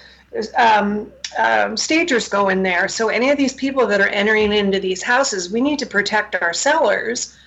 um, 0.55 1.11
um, 1.37 1.75
stagers 1.75 2.29
go 2.29 2.49
in 2.49 2.63
there. 2.63 2.87
So 2.87 3.09
any 3.09 3.29
of 3.29 3.37
these 3.37 3.53
people 3.53 3.87
that 3.87 3.99
are 3.99 4.07
entering 4.07 4.53
into 4.53 4.79
these 4.79 5.03
houses, 5.03 5.51
we 5.51 5.59
need 5.59 5.79
to 5.79 5.85
protect 5.85 6.35
our 6.41 6.53
sellers. 6.53 7.37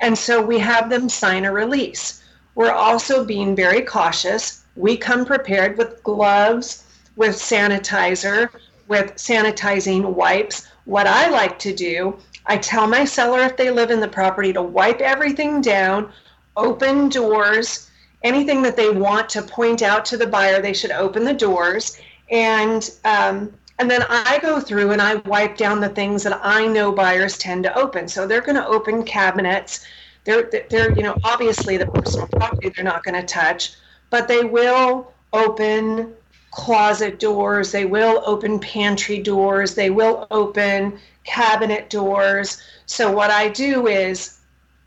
And 0.00 0.16
so 0.16 0.42
we 0.42 0.58
have 0.58 0.90
them 0.90 1.08
sign 1.08 1.44
a 1.44 1.52
release. 1.52 2.22
We're 2.54 2.72
also 2.72 3.24
being 3.24 3.56
very 3.56 3.80
cautious. 3.80 4.64
We 4.76 4.96
come 4.96 5.24
prepared 5.24 5.78
with 5.78 6.02
gloves, 6.02 6.84
with 7.16 7.36
sanitizer, 7.36 8.50
with 8.88 9.14
sanitizing 9.14 10.14
wipes. 10.14 10.68
What 10.84 11.06
I 11.06 11.30
like 11.30 11.58
to 11.60 11.74
do, 11.74 12.18
I 12.46 12.56
tell 12.58 12.86
my 12.86 13.04
seller 13.04 13.40
if 13.40 13.56
they 13.56 13.70
live 13.70 13.90
in 13.90 14.00
the 14.00 14.08
property 14.08 14.52
to 14.52 14.62
wipe 14.62 15.00
everything 15.00 15.60
down, 15.60 16.12
open 16.56 17.08
doors, 17.08 17.90
anything 18.22 18.62
that 18.62 18.76
they 18.76 18.90
want 18.90 19.28
to 19.30 19.42
point 19.42 19.82
out 19.82 20.04
to 20.06 20.16
the 20.16 20.26
buyer, 20.26 20.60
they 20.60 20.72
should 20.72 20.90
open 20.90 21.24
the 21.24 21.34
doors 21.34 21.98
and 22.30 22.90
um, 23.04 23.52
and 23.78 23.90
then 23.90 24.04
I 24.08 24.38
go 24.40 24.60
through 24.60 24.92
and 24.92 25.02
I 25.02 25.16
wipe 25.16 25.56
down 25.56 25.80
the 25.80 25.88
things 25.88 26.22
that 26.22 26.40
I 26.42 26.66
know 26.66 26.92
buyers 26.92 27.38
tend 27.38 27.64
to 27.64 27.78
open. 27.78 28.08
So 28.08 28.26
they're 28.26 28.40
going 28.40 28.56
to 28.56 28.66
open 28.66 29.04
cabinets. 29.04 29.84
They're 30.24 30.50
they're 30.70 30.96
you 30.96 31.02
know 31.02 31.18
obviously 31.24 31.76
the 31.76 31.86
personal 31.86 32.28
property 32.38 32.70
they're 32.70 32.84
not 32.84 33.04
going 33.04 33.20
to 33.20 33.26
touch, 33.26 33.74
but 34.10 34.28
they 34.28 34.44
will 34.44 35.12
open 35.32 36.14
closet 36.52 37.18
doors. 37.18 37.72
They 37.72 37.86
will 37.86 38.22
open 38.24 38.58
pantry 38.60 39.20
doors. 39.20 39.74
They 39.74 39.90
will 39.90 40.26
open 40.30 40.98
cabinet 41.24 41.90
doors. 41.90 42.62
So 42.86 43.10
what 43.10 43.30
I 43.30 43.48
do 43.48 43.86
is 43.86 44.38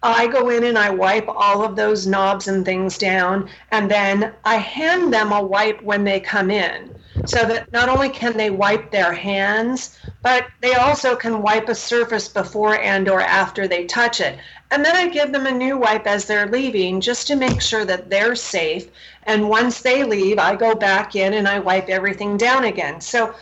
I 0.04 0.28
go 0.28 0.50
in 0.50 0.64
and 0.64 0.78
I 0.78 0.90
wipe 0.92 1.28
all 1.28 1.64
of 1.64 1.76
those 1.76 2.06
knobs 2.06 2.48
and 2.48 2.64
things 2.64 2.98
down, 2.98 3.50
and 3.72 3.90
then 3.90 4.34
I 4.44 4.58
hand 4.58 5.12
them 5.14 5.32
a 5.32 5.42
wipe 5.44 5.82
when 5.82 6.04
they 6.04 6.20
come 6.20 6.52
in 6.52 6.92
so 7.26 7.44
that 7.46 7.72
not 7.72 7.90
only 7.90 8.10
can 8.10 8.38
they 8.38 8.52
wipe 8.52 8.92
their 8.92 9.12
hands, 9.12 9.98
but 10.22 10.46
they 10.62 10.74
also 10.76 11.16
can 11.16 11.42
wipe 11.42 11.70
a 11.70 11.76
surface 11.76 12.28
before 12.28 12.80
and 12.80 13.10
or 13.10 13.22
after 13.22 13.68
they 13.68 13.86
touch 13.86 14.22
it. 14.22 14.38
And 14.72 14.84
then 14.84 14.96
I 14.96 15.08
give 15.10 15.32
them 15.32 15.46
a 15.46 15.52
new 15.52 15.78
wipe 15.78 16.08
as 16.08 16.26
they're 16.26 16.48
leaving 16.48 17.00
just 17.02 17.28
to 17.28 17.36
make 17.36 17.62
sure 17.62 17.86
that 17.86 18.10
they're 18.10 18.36
safe. 18.36 18.90
And 19.24 19.50
once 19.50 19.82
they 19.82 20.04
leave, 20.04 20.38
I 20.40 20.56
go 20.56 20.76
back 20.76 21.16
in 21.16 21.34
and 21.34 21.48
I 21.48 21.60
wipe 21.60 21.90
everything 21.90 22.38
down 22.38 22.64
again. 22.66 23.02
So 23.02 23.36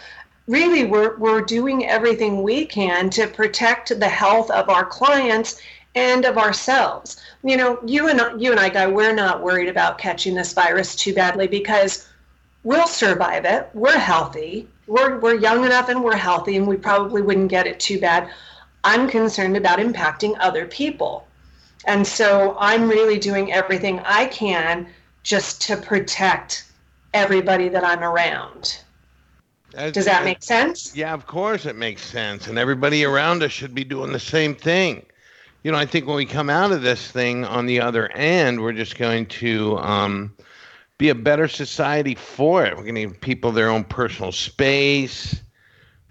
really 0.48 0.86
we're 0.86 1.18
we're 1.18 1.42
doing 1.42 1.86
everything 1.86 2.44
we 2.44 2.66
can 2.66 3.10
to 3.12 3.28
protect 3.28 3.98
the 4.00 4.10
health 4.10 4.52
of 4.52 4.70
our 4.70 4.86
clients 4.86 5.62
and 5.96 6.26
of 6.26 6.38
ourselves. 6.38 7.22
You 7.44 7.58
know, 7.58 7.80
you 7.86 8.08
and 8.08 8.42
you 8.42 8.52
and 8.52 8.60
I 8.60 8.70
guy, 8.70 8.88
we're 8.88 9.14
not 9.14 9.44
worried 9.44 9.70
about 9.70 9.98
catching 9.98 10.36
this 10.36 10.54
virus 10.54 10.96
too 10.96 11.14
badly 11.14 11.48
because 11.48 12.08
we'll 12.64 12.88
survive 12.88 13.46
it. 13.46 13.70
We're 13.74 13.98
healthy. 13.98 14.68
We're, 14.88 15.20
we're 15.20 15.36
young 15.36 15.66
enough 15.66 15.90
and 15.90 16.04
we're 16.04 16.16
healthy, 16.16 16.58
and 16.58 16.68
we 16.68 16.78
probably 16.78 17.22
wouldn't 17.22 17.50
get 17.50 17.68
it 17.68 17.80
too 17.80 18.00
bad. 18.00 18.30
I'm 18.84 19.08
concerned 19.08 19.56
about 19.56 19.80
impacting 19.80 20.36
other 20.40 20.66
people. 20.66 21.28
And 21.86 22.06
so 22.06 22.58
I'm 22.60 22.90
really 22.90 23.20
doing 23.20 23.54
everything 23.54 24.00
I 24.06 24.26
can 24.26 24.88
just 25.24 25.62
to 25.64 25.78
protect 25.78 26.66
everybody 27.14 27.70
that 27.70 27.84
I'm 27.84 28.04
around. 28.04 28.80
That's, 29.74 29.92
Does 29.92 30.06
that 30.06 30.24
make 30.24 30.44
sense? 30.44 30.96
Yeah, 30.96 31.14
of 31.14 31.26
course 31.26 31.66
it 31.66 31.76
makes 31.76 32.04
sense. 32.04 32.48
And 32.48 32.58
everybody 32.58 33.04
around 33.04 33.42
us 33.42 33.52
should 33.52 33.74
be 33.74 33.84
doing 33.84 34.12
the 34.12 34.20
same 34.20 34.56
thing. 34.56 35.06
You 35.64 35.72
know, 35.72 35.78
I 35.78 35.86
think 35.86 36.06
when 36.06 36.16
we 36.16 36.26
come 36.26 36.50
out 36.50 36.72
of 36.72 36.82
this 36.82 37.10
thing 37.10 37.44
on 37.46 37.66
the 37.66 37.82
other 37.82 38.12
end, 38.12 38.62
we're 38.62 38.74
just 38.74 38.98
going 38.98 39.26
to 39.28 39.78
um, 39.80 40.36
be 40.98 41.10
a 41.10 41.16
better 41.16 41.48
society 41.48 42.16
for 42.16 42.66
it. 42.66 42.76
We're 42.76 42.84
going 42.84 42.96
to 42.96 43.08
give 43.08 43.22
people 43.22 43.52
their 43.52 43.70
own 43.70 43.84
personal 43.84 44.32
space. 44.32 45.42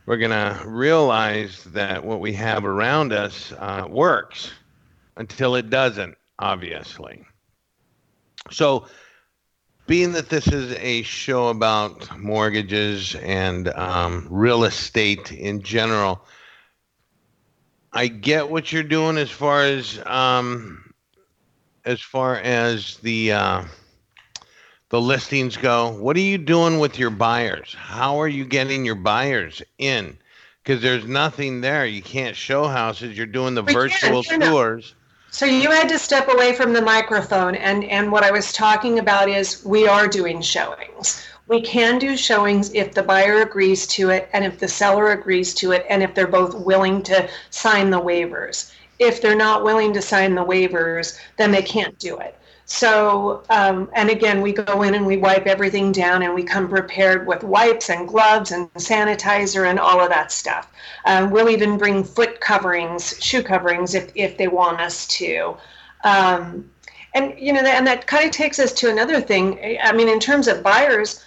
We're 0.06 0.16
going 0.16 0.30
to 0.30 0.60
realize 0.66 1.62
that 1.64 2.04
what 2.04 2.18
we 2.18 2.32
have 2.32 2.64
around 2.64 3.12
us 3.12 3.52
uh, 3.58 3.86
works 3.88 4.50
until 5.16 5.54
it 5.54 5.70
doesn't, 5.70 6.16
obviously. 6.38 7.24
So, 8.50 8.86
being 9.86 10.12
that 10.12 10.28
this 10.28 10.46
is 10.46 10.72
a 10.78 11.02
show 11.02 11.48
about 11.48 12.18
mortgages 12.18 13.14
and 13.16 13.68
um, 13.68 14.26
real 14.30 14.64
estate 14.64 15.32
in 15.32 15.62
general, 15.62 16.24
I 17.92 18.08
get 18.08 18.50
what 18.50 18.72
you're 18.72 18.82
doing 18.82 19.18
as 19.18 19.30
far 19.30 19.64
as 19.64 20.00
um, 20.06 20.94
as 21.84 22.00
far 22.00 22.36
as 22.36 22.96
the 22.98 23.32
uh, 23.32 23.64
the 24.88 25.00
listings 25.00 25.56
go. 25.56 25.90
What 25.90 26.16
are 26.16 26.20
you 26.20 26.38
doing 26.38 26.78
with 26.78 26.98
your 26.98 27.10
buyers? 27.10 27.74
How 27.78 28.20
are 28.20 28.28
you 28.28 28.44
getting 28.44 28.84
your 28.84 28.94
buyers 28.94 29.62
in? 29.78 30.16
Because 30.62 30.80
there's 30.80 31.04
nothing 31.04 31.60
there. 31.60 31.84
You 31.84 32.02
can't 32.02 32.36
show 32.36 32.68
houses. 32.68 33.16
You're 33.16 33.26
doing 33.26 33.54
the 33.54 33.64
we 33.64 33.72
virtual 33.72 34.22
tours. 34.22 34.94
So 35.34 35.46
you 35.46 35.70
had 35.70 35.88
to 35.88 35.98
step 35.98 36.28
away 36.28 36.52
from 36.52 36.74
the 36.74 36.82
microphone, 36.82 37.54
and 37.54 37.84
and 37.84 38.12
what 38.12 38.22
I 38.22 38.30
was 38.30 38.52
talking 38.52 38.98
about 38.98 39.30
is 39.30 39.64
we 39.64 39.88
are 39.88 40.06
doing 40.06 40.42
showings. 40.42 41.22
We 41.46 41.62
can 41.62 41.98
do 41.98 42.18
showings 42.18 42.70
if 42.74 42.92
the 42.92 43.02
buyer 43.02 43.40
agrees 43.40 43.86
to 43.96 44.10
it 44.10 44.28
and 44.34 44.44
if 44.44 44.58
the 44.58 44.68
seller 44.68 45.10
agrees 45.12 45.54
to 45.54 45.72
it 45.72 45.86
and 45.88 46.02
if 46.02 46.14
they're 46.14 46.26
both 46.26 46.54
willing 46.54 47.02
to 47.04 47.30
sign 47.48 47.88
the 47.88 47.98
waivers. 47.98 48.72
If 48.98 49.22
they're 49.22 49.34
not 49.34 49.64
willing 49.64 49.94
to 49.94 50.02
sign 50.02 50.34
the 50.34 50.44
waivers, 50.44 51.18
then 51.38 51.50
they 51.50 51.62
can't 51.62 51.98
do 51.98 52.18
it. 52.18 52.36
So, 52.72 53.42
um, 53.50 53.90
and 53.92 54.08
again, 54.08 54.40
we 54.40 54.50
go 54.50 54.80
in 54.80 54.94
and 54.94 55.04
we 55.04 55.18
wipe 55.18 55.46
everything 55.46 55.92
down 55.92 56.22
and 56.22 56.34
we 56.34 56.42
come 56.42 56.70
prepared 56.70 57.26
with 57.26 57.44
wipes 57.44 57.90
and 57.90 58.08
gloves 58.08 58.50
and 58.50 58.72
sanitizer 58.72 59.68
and 59.68 59.78
all 59.78 60.00
of 60.00 60.08
that 60.08 60.32
stuff. 60.32 60.72
Um, 61.04 61.30
we'll 61.30 61.50
even 61.50 61.76
bring 61.76 62.02
foot 62.02 62.40
coverings, 62.40 63.22
shoe 63.22 63.42
coverings 63.42 63.94
if, 63.94 64.10
if 64.14 64.38
they 64.38 64.48
want 64.48 64.80
us 64.80 65.06
to. 65.08 65.54
Um, 66.04 66.70
and, 67.12 67.38
you 67.38 67.52
know, 67.52 67.60
and 67.60 67.86
that 67.86 68.06
kind 68.06 68.24
of 68.24 68.30
takes 68.30 68.58
us 68.58 68.72
to 68.72 68.88
another 68.88 69.20
thing. 69.20 69.78
I 69.82 69.92
mean, 69.92 70.08
in 70.08 70.18
terms 70.18 70.48
of 70.48 70.62
buyers, 70.62 71.22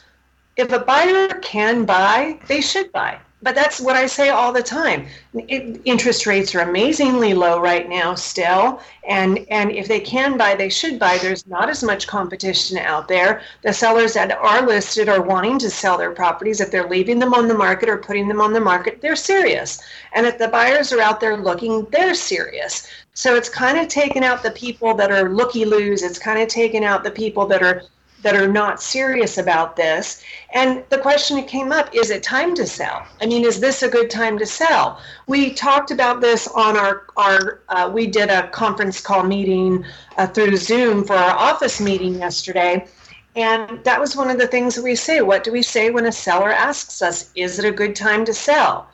if 0.57 0.71
a 0.71 0.79
buyer 0.79 1.27
can 1.43 1.85
buy, 1.85 2.39
they 2.47 2.59
should 2.59 2.91
buy 2.91 3.19
but 3.41 3.53
that's 3.53 3.79
what 3.79 3.95
I 3.95 4.07
say 4.07 4.29
all 4.29 4.51
the 4.51 4.63
time. 4.63 5.07
It, 5.33 5.81
interest 5.85 6.25
rates 6.25 6.55
are 6.55 6.61
amazingly 6.61 7.33
low 7.33 7.59
right 7.59 7.87
now 7.87 8.15
still, 8.15 8.81
and 9.07 9.45
and 9.49 9.71
if 9.71 9.87
they 9.87 9.99
can 9.99 10.37
buy, 10.37 10.55
they 10.55 10.69
should 10.69 10.97
buy. 10.97 11.17
There's 11.17 11.45
not 11.45 11.69
as 11.69 11.83
much 11.83 12.07
competition 12.07 12.77
out 12.77 13.07
there. 13.07 13.41
The 13.61 13.73
sellers 13.73 14.13
that 14.13 14.31
are 14.31 14.65
listed 14.65 15.09
are 15.09 15.21
wanting 15.21 15.59
to 15.59 15.69
sell 15.69 15.97
their 15.97 16.11
properties. 16.11 16.61
If 16.61 16.71
they're 16.71 16.89
leaving 16.89 17.19
them 17.19 17.33
on 17.33 17.47
the 17.47 17.53
market 17.53 17.89
or 17.89 17.97
putting 17.97 18.27
them 18.27 18.41
on 18.41 18.53
the 18.53 18.61
market, 18.61 19.01
they're 19.01 19.15
serious. 19.15 19.81
And 20.13 20.25
if 20.25 20.37
the 20.37 20.47
buyers 20.47 20.91
are 20.91 21.01
out 21.01 21.19
there 21.19 21.37
looking, 21.37 21.85
they're 21.91 22.15
serious. 22.15 22.87
So 23.13 23.35
it's 23.35 23.49
kind 23.49 23.77
of 23.77 23.87
taken 23.87 24.23
out 24.23 24.43
the 24.43 24.51
people 24.51 24.93
that 24.95 25.11
are 25.11 25.29
looky 25.29 25.65
loos. 25.65 26.03
It's 26.03 26.19
kind 26.19 26.41
of 26.41 26.47
taken 26.47 26.83
out 26.83 27.03
the 27.03 27.11
people 27.11 27.45
that 27.47 27.61
are 27.61 27.83
that 28.21 28.35
are 28.35 28.47
not 28.47 28.81
serious 28.81 29.37
about 29.37 29.75
this. 29.75 30.23
And 30.53 30.83
the 30.89 30.97
question 30.97 31.37
that 31.37 31.47
came 31.47 31.71
up 31.71 31.93
is 31.93 32.09
it 32.09 32.23
time 32.23 32.55
to 32.55 32.65
sell? 32.65 33.05
I 33.21 33.27
mean, 33.27 33.45
is 33.45 33.59
this 33.59 33.83
a 33.83 33.89
good 33.89 34.09
time 34.09 34.37
to 34.39 34.45
sell? 34.45 34.99
We 35.27 35.53
talked 35.53 35.91
about 35.91 36.21
this 36.21 36.47
on 36.47 36.75
our, 36.75 37.03
our 37.17 37.61
uh, 37.69 37.91
we 37.93 38.07
did 38.07 38.29
a 38.29 38.47
conference 38.49 38.99
call 38.99 39.23
meeting 39.23 39.85
uh, 40.17 40.27
through 40.27 40.57
Zoom 40.57 41.03
for 41.03 41.13
our 41.13 41.37
office 41.37 41.79
meeting 41.79 42.15
yesterday. 42.15 42.87
And 43.35 43.83
that 43.83 43.99
was 43.99 44.15
one 44.15 44.29
of 44.29 44.39
the 44.39 44.47
things 44.47 44.75
that 44.75 44.83
we 44.83 44.95
say. 44.95 45.21
What 45.21 45.43
do 45.43 45.51
we 45.51 45.61
say 45.61 45.89
when 45.89 46.05
a 46.05 46.11
seller 46.11 46.51
asks 46.51 47.01
us, 47.01 47.31
is 47.35 47.59
it 47.59 47.65
a 47.65 47.71
good 47.71 47.95
time 47.95 48.23
to 48.25 48.33
sell? 48.33 48.89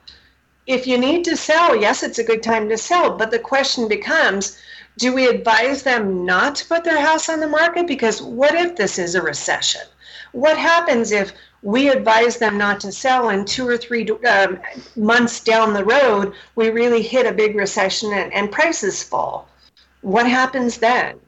If 0.67 0.87
you 0.87 0.97
need 0.97 1.23
to 1.25 1.37
sell, 1.37 1.75
yes, 1.75 2.01
it's 2.03 2.19
a 2.19 2.23
good 2.23 2.41
time 2.41 2.67
to 2.69 2.77
sell. 2.77 3.17
But 3.17 3.31
the 3.31 3.39
question 3.39 3.87
becomes, 3.87 4.57
do 4.97 5.13
we 5.13 5.27
advise 5.27 5.83
them 5.83 6.25
not 6.25 6.55
to 6.55 6.67
put 6.67 6.83
their 6.83 6.99
house 6.99 7.29
on 7.29 7.39
the 7.39 7.47
market? 7.47 7.87
Because 7.87 8.21
what 8.21 8.55
if 8.55 8.75
this 8.75 8.99
is 8.99 9.15
a 9.15 9.21
recession? 9.21 9.81
What 10.31 10.57
happens 10.57 11.11
if 11.11 11.33
we 11.61 11.89
advise 11.89 12.37
them 12.37 12.57
not 12.57 12.79
to 12.81 12.91
sell 12.91 13.29
and 13.29 13.47
two 13.47 13.67
or 13.67 13.77
three 13.77 14.07
um, 14.27 14.59
months 14.95 15.39
down 15.39 15.73
the 15.73 15.85
road, 15.85 16.33
we 16.55 16.69
really 16.69 17.01
hit 17.01 17.25
a 17.25 17.31
big 17.31 17.55
recession 17.55 18.13
and, 18.13 18.33
and 18.33 18.51
prices 18.51 19.03
fall? 19.03 19.47
What 20.01 20.27
happens 20.27 20.77
then? 20.77 21.19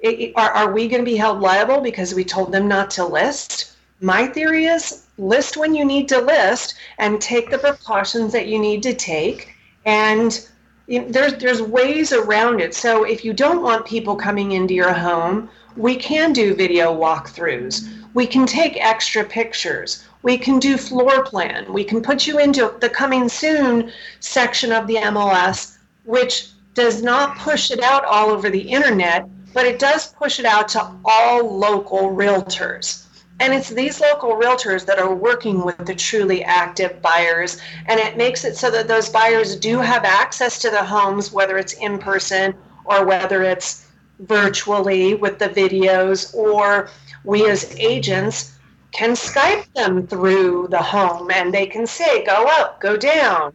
It, 0.00 0.32
are, 0.36 0.50
are 0.50 0.72
we 0.72 0.88
going 0.88 1.02
to 1.02 1.10
be 1.10 1.16
held 1.16 1.40
liable 1.40 1.80
because 1.80 2.14
we 2.14 2.24
told 2.24 2.52
them 2.52 2.68
not 2.68 2.90
to 2.92 3.04
list? 3.04 3.76
My 4.00 4.26
theory 4.26 4.66
is 4.66 5.06
list 5.18 5.56
when 5.56 5.74
you 5.74 5.84
need 5.84 6.08
to 6.08 6.20
list 6.20 6.74
and 6.98 7.20
take 7.20 7.50
the 7.50 7.58
precautions 7.58 8.32
that 8.32 8.46
you 8.46 8.58
need 8.58 8.82
to 8.82 8.94
take 8.94 9.54
and 9.86 10.46
there's 10.88 11.34
there's 11.34 11.62
ways 11.62 12.12
around 12.12 12.60
it. 12.60 12.74
So 12.74 13.04
if 13.04 13.24
you 13.24 13.32
don't 13.32 13.62
want 13.62 13.86
people 13.86 14.14
coming 14.16 14.52
into 14.52 14.74
your 14.74 14.92
home, 14.92 15.48
we 15.76 15.96
can 15.96 16.32
do 16.32 16.54
video 16.54 16.94
walkthroughs. 16.94 17.88
We 18.14 18.26
can 18.26 18.46
take 18.46 18.82
extra 18.82 19.24
pictures. 19.24 20.04
We 20.22 20.38
can 20.38 20.58
do 20.58 20.76
floor 20.76 21.22
plan. 21.24 21.72
We 21.72 21.84
can 21.84 22.02
put 22.02 22.26
you 22.26 22.38
into 22.38 22.74
the 22.80 22.88
coming 22.88 23.28
soon 23.28 23.92
section 24.20 24.72
of 24.72 24.86
the 24.86 24.96
MLS, 24.96 25.76
which 26.04 26.48
does 26.74 27.02
not 27.02 27.36
push 27.38 27.70
it 27.70 27.80
out 27.80 28.04
all 28.04 28.30
over 28.30 28.48
the 28.48 28.60
internet, 28.60 29.28
but 29.52 29.66
it 29.66 29.78
does 29.78 30.12
push 30.12 30.38
it 30.38 30.44
out 30.44 30.68
to 30.68 30.90
all 31.04 31.58
local 31.58 32.10
realtors. 32.10 33.05
And 33.38 33.52
it's 33.52 33.68
these 33.68 34.00
local 34.00 34.30
realtors 34.30 34.86
that 34.86 34.98
are 34.98 35.14
working 35.14 35.64
with 35.64 35.84
the 35.84 35.94
truly 35.94 36.42
active 36.42 37.02
buyers. 37.02 37.60
And 37.86 38.00
it 38.00 38.16
makes 38.16 38.44
it 38.44 38.56
so 38.56 38.70
that 38.70 38.88
those 38.88 39.08
buyers 39.10 39.56
do 39.56 39.78
have 39.78 40.04
access 40.04 40.58
to 40.60 40.70
the 40.70 40.82
homes, 40.82 41.32
whether 41.32 41.58
it's 41.58 41.74
in 41.74 41.98
person 41.98 42.54
or 42.86 43.04
whether 43.04 43.42
it's 43.42 43.86
virtually 44.20 45.14
with 45.14 45.38
the 45.38 45.48
videos, 45.48 46.34
or 46.34 46.88
we 47.24 47.48
as 47.50 47.74
agents 47.78 48.56
can 48.92 49.10
Skype 49.10 49.70
them 49.74 50.06
through 50.06 50.68
the 50.70 50.80
home 50.80 51.30
and 51.30 51.52
they 51.52 51.66
can 51.66 51.86
say, 51.86 52.24
go 52.24 52.46
up, 52.48 52.80
go 52.80 52.96
down. 52.96 53.52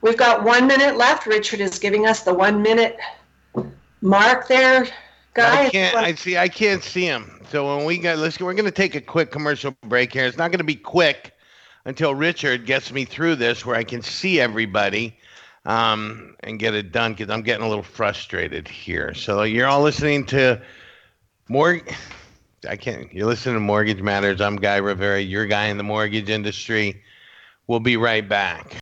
We've 0.00 0.16
got 0.16 0.44
one 0.44 0.66
minute 0.66 0.96
left. 0.96 1.26
Richard 1.26 1.60
is 1.60 1.78
giving 1.78 2.06
us 2.06 2.22
the 2.22 2.32
one 2.32 2.62
minute 2.62 2.96
mark 4.00 4.48
there. 4.48 4.86
Guy, 5.34 5.66
I 5.66 5.70
can't. 5.70 5.96
I 5.96 6.14
see. 6.14 6.36
I 6.36 6.48
can't 6.48 6.82
see 6.82 7.04
him. 7.04 7.40
So 7.50 7.76
when 7.76 7.86
we 7.86 7.98
got, 7.98 8.18
let's 8.18 8.40
we're 8.40 8.54
going 8.54 8.64
to 8.64 8.70
take 8.70 8.94
a 8.94 9.00
quick 9.00 9.30
commercial 9.30 9.74
break 9.82 10.12
here. 10.12 10.26
It's 10.26 10.36
not 10.36 10.50
going 10.50 10.58
to 10.58 10.64
be 10.64 10.74
quick 10.74 11.32
until 11.84 12.14
Richard 12.14 12.66
gets 12.66 12.92
me 12.92 13.04
through 13.04 13.36
this, 13.36 13.64
where 13.64 13.76
I 13.76 13.84
can 13.84 14.02
see 14.02 14.40
everybody 14.40 15.16
um, 15.64 16.34
and 16.40 16.58
get 16.58 16.74
it 16.74 16.92
done 16.92 17.12
because 17.12 17.30
I'm 17.30 17.42
getting 17.42 17.64
a 17.64 17.68
little 17.68 17.84
frustrated 17.84 18.66
here. 18.66 19.14
So 19.14 19.42
you're 19.42 19.66
all 19.66 19.82
listening 19.82 20.26
to 20.26 20.60
more. 21.48 21.80
I 22.68 22.76
can't. 22.76 23.12
You're 23.12 23.26
listening 23.26 23.56
to 23.56 23.60
Mortgage 23.60 24.02
Matters. 24.02 24.40
I'm 24.40 24.56
Guy 24.56 24.76
Rivera, 24.76 25.20
your 25.20 25.46
guy 25.46 25.66
in 25.66 25.76
the 25.76 25.84
mortgage 25.84 26.28
industry. 26.28 27.02
We'll 27.66 27.80
be 27.80 27.96
right 27.96 28.26
back. 28.26 28.80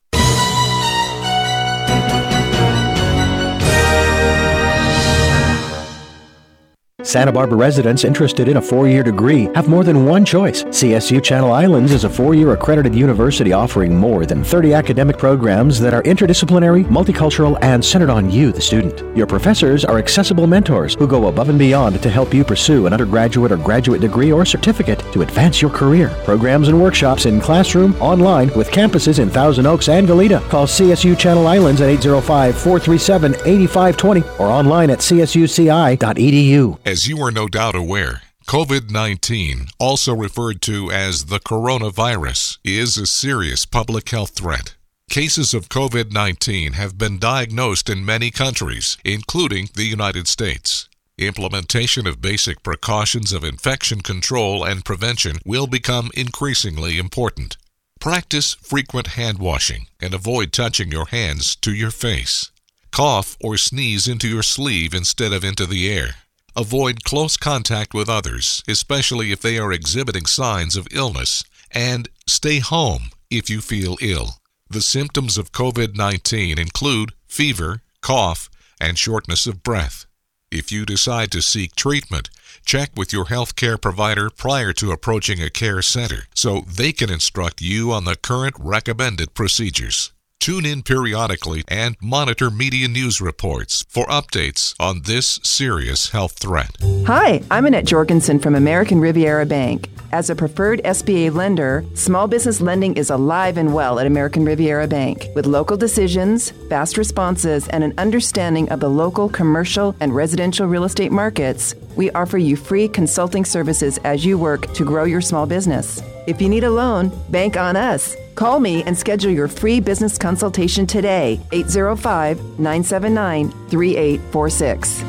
Santa 7.02 7.30
Barbara 7.30 7.58
residents 7.58 8.04
interested 8.04 8.48
in 8.48 8.56
a 8.56 8.62
four 8.62 8.88
year 8.88 9.02
degree 9.02 9.50
have 9.54 9.68
more 9.68 9.84
than 9.84 10.06
one 10.06 10.24
choice. 10.24 10.64
CSU 10.64 11.22
Channel 11.22 11.52
Islands 11.52 11.92
is 11.92 12.04
a 12.04 12.08
four 12.08 12.34
year 12.34 12.54
accredited 12.54 12.94
university 12.94 13.52
offering 13.52 13.94
more 13.94 14.24
than 14.24 14.42
30 14.42 14.72
academic 14.72 15.18
programs 15.18 15.78
that 15.80 15.92
are 15.92 16.02
interdisciplinary, 16.04 16.86
multicultural, 16.86 17.58
and 17.60 17.84
centered 17.84 18.08
on 18.08 18.30
you, 18.30 18.50
the 18.50 18.62
student. 18.62 19.04
Your 19.14 19.26
professors 19.26 19.84
are 19.84 19.98
accessible 19.98 20.46
mentors 20.46 20.94
who 20.94 21.06
go 21.06 21.28
above 21.28 21.50
and 21.50 21.58
beyond 21.58 22.02
to 22.02 22.08
help 22.08 22.32
you 22.32 22.42
pursue 22.42 22.86
an 22.86 22.94
undergraduate 22.94 23.52
or 23.52 23.58
graduate 23.58 24.00
degree 24.00 24.32
or 24.32 24.46
certificate 24.46 25.00
to 25.12 25.20
advance 25.20 25.60
your 25.60 25.70
career. 25.70 26.08
Programs 26.24 26.68
and 26.68 26.80
workshops 26.80 27.26
in 27.26 27.42
classroom, 27.42 27.94
online, 28.00 28.50
with 28.54 28.70
campuses 28.70 29.18
in 29.18 29.28
Thousand 29.28 29.66
Oaks 29.66 29.90
and 29.90 30.08
Goleta. 30.08 30.40
Call 30.48 30.66
CSU 30.66 31.18
Channel 31.18 31.46
Islands 31.46 31.82
at 31.82 31.90
805 31.90 32.56
437 32.56 33.34
8520 33.44 34.22
or 34.38 34.46
online 34.46 34.88
at 34.88 35.00
csuci.edu. 35.00 36.85
As 36.86 37.08
you 37.08 37.20
are 37.22 37.32
no 37.32 37.48
doubt 37.48 37.74
aware, 37.74 38.22
COVID 38.46 38.92
19, 38.92 39.70
also 39.80 40.14
referred 40.14 40.62
to 40.62 40.88
as 40.92 41.24
the 41.24 41.40
coronavirus, 41.40 42.58
is 42.62 42.96
a 42.96 43.08
serious 43.08 43.66
public 43.66 44.08
health 44.10 44.36
threat. 44.36 44.76
Cases 45.10 45.52
of 45.52 45.68
COVID 45.68 46.12
19 46.12 46.74
have 46.74 46.96
been 46.96 47.18
diagnosed 47.18 47.90
in 47.90 48.04
many 48.04 48.30
countries, 48.30 48.98
including 49.04 49.68
the 49.74 49.82
United 49.82 50.28
States. 50.28 50.88
Implementation 51.18 52.06
of 52.06 52.22
basic 52.22 52.62
precautions 52.62 53.32
of 53.32 53.42
infection 53.42 54.00
control 54.00 54.62
and 54.62 54.84
prevention 54.84 55.38
will 55.44 55.66
become 55.66 56.12
increasingly 56.14 56.98
important. 56.98 57.56
Practice 57.98 58.54
frequent 58.54 59.08
hand 59.18 59.40
washing 59.40 59.88
and 59.98 60.14
avoid 60.14 60.52
touching 60.52 60.92
your 60.92 61.06
hands 61.06 61.56
to 61.56 61.74
your 61.74 61.90
face. 61.90 62.52
Cough 62.92 63.36
or 63.40 63.56
sneeze 63.56 64.06
into 64.06 64.28
your 64.28 64.44
sleeve 64.44 64.94
instead 64.94 65.32
of 65.32 65.42
into 65.42 65.66
the 65.66 65.92
air. 65.92 66.14
Avoid 66.58 67.04
close 67.04 67.36
contact 67.36 67.92
with 67.92 68.08
others, 68.08 68.62
especially 68.66 69.30
if 69.30 69.42
they 69.42 69.58
are 69.58 69.74
exhibiting 69.74 70.24
signs 70.24 70.74
of 70.74 70.88
illness, 70.90 71.44
and 71.70 72.08
stay 72.26 72.60
home 72.60 73.10
if 73.30 73.50
you 73.50 73.60
feel 73.60 73.98
ill. 74.00 74.38
The 74.70 74.80
symptoms 74.80 75.36
of 75.36 75.52
COVID 75.52 75.94
19 75.94 76.58
include 76.58 77.12
fever, 77.26 77.82
cough, 78.00 78.48
and 78.80 78.98
shortness 78.98 79.46
of 79.46 79.62
breath. 79.62 80.06
If 80.50 80.72
you 80.72 80.86
decide 80.86 81.30
to 81.32 81.42
seek 81.42 81.76
treatment, 81.76 82.30
check 82.64 82.90
with 82.96 83.12
your 83.12 83.26
health 83.26 83.54
care 83.54 83.76
provider 83.76 84.30
prior 84.30 84.72
to 84.74 84.92
approaching 84.92 85.42
a 85.42 85.50
care 85.50 85.82
center 85.82 86.22
so 86.34 86.62
they 86.62 86.92
can 86.92 87.10
instruct 87.10 87.60
you 87.60 87.92
on 87.92 88.04
the 88.06 88.16
current 88.16 88.54
recommended 88.58 89.34
procedures. 89.34 90.10
Tune 90.38 90.64
in 90.64 90.82
periodically 90.82 91.64
and 91.66 91.96
monitor 92.00 92.50
media 92.52 92.86
news 92.86 93.20
reports 93.20 93.84
for 93.88 94.06
updates 94.06 94.76
on 94.78 95.02
this 95.02 95.40
serious 95.42 96.10
health 96.10 96.38
threat. 96.38 96.70
Hi, 97.04 97.42
I'm 97.50 97.66
Annette 97.66 97.84
Jorgensen 97.84 98.38
from 98.38 98.54
American 98.54 99.00
Riviera 99.00 99.44
Bank. 99.44 99.88
As 100.12 100.30
a 100.30 100.36
preferred 100.36 100.80
SBA 100.84 101.34
lender, 101.34 101.84
small 101.94 102.28
business 102.28 102.60
lending 102.60 102.96
is 102.96 103.10
alive 103.10 103.56
and 103.56 103.74
well 103.74 103.98
at 103.98 104.06
American 104.06 104.44
Riviera 104.44 104.86
Bank. 104.86 105.26
With 105.34 105.46
local 105.46 105.76
decisions, 105.76 106.52
fast 106.68 106.96
responses, 106.96 107.66
and 107.68 107.82
an 107.82 107.92
understanding 107.98 108.68
of 108.68 108.78
the 108.78 108.88
local 108.88 109.28
commercial 109.28 109.96
and 109.98 110.14
residential 110.14 110.68
real 110.68 110.84
estate 110.84 111.10
markets, 111.10 111.74
we 111.96 112.12
offer 112.12 112.38
you 112.38 112.54
free 112.54 112.86
consulting 112.86 113.44
services 113.44 113.98
as 114.04 114.24
you 114.24 114.38
work 114.38 114.72
to 114.74 114.84
grow 114.84 115.02
your 115.02 115.20
small 115.20 115.44
business. 115.46 116.00
If 116.28 116.40
you 116.40 116.48
need 116.48 116.62
a 116.62 116.70
loan, 116.70 117.10
bank 117.30 117.56
on 117.56 117.74
us. 117.74 118.16
Call 118.36 118.60
me 118.60 118.82
and 118.84 118.96
schedule 118.96 119.32
your 119.32 119.48
free 119.48 119.80
business 119.80 120.18
consultation 120.18 120.86
today, 120.86 121.40
805 121.52 122.38
979 122.58 123.50
3846. 123.70 125.02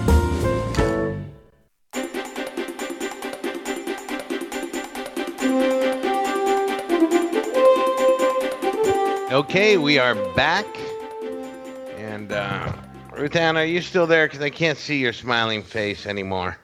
Okay, 9.30 9.78
we 9.78 10.00
are 10.00 10.16
back. 10.34 10.66
And 11.98 12.32
uh, 12.32 12.72
are 13.12 13.66
you 13.66 13.82
still 13.82 14.08
there? 14.08 14.26
Because 14.26 14.42
I 14.42 14.50
can't 14.50 14.78
see 14.78 15.00
your 15.00 15.12
smiling 15.12 15.64
face 15.64 16.06
anymore. 16.06 16.58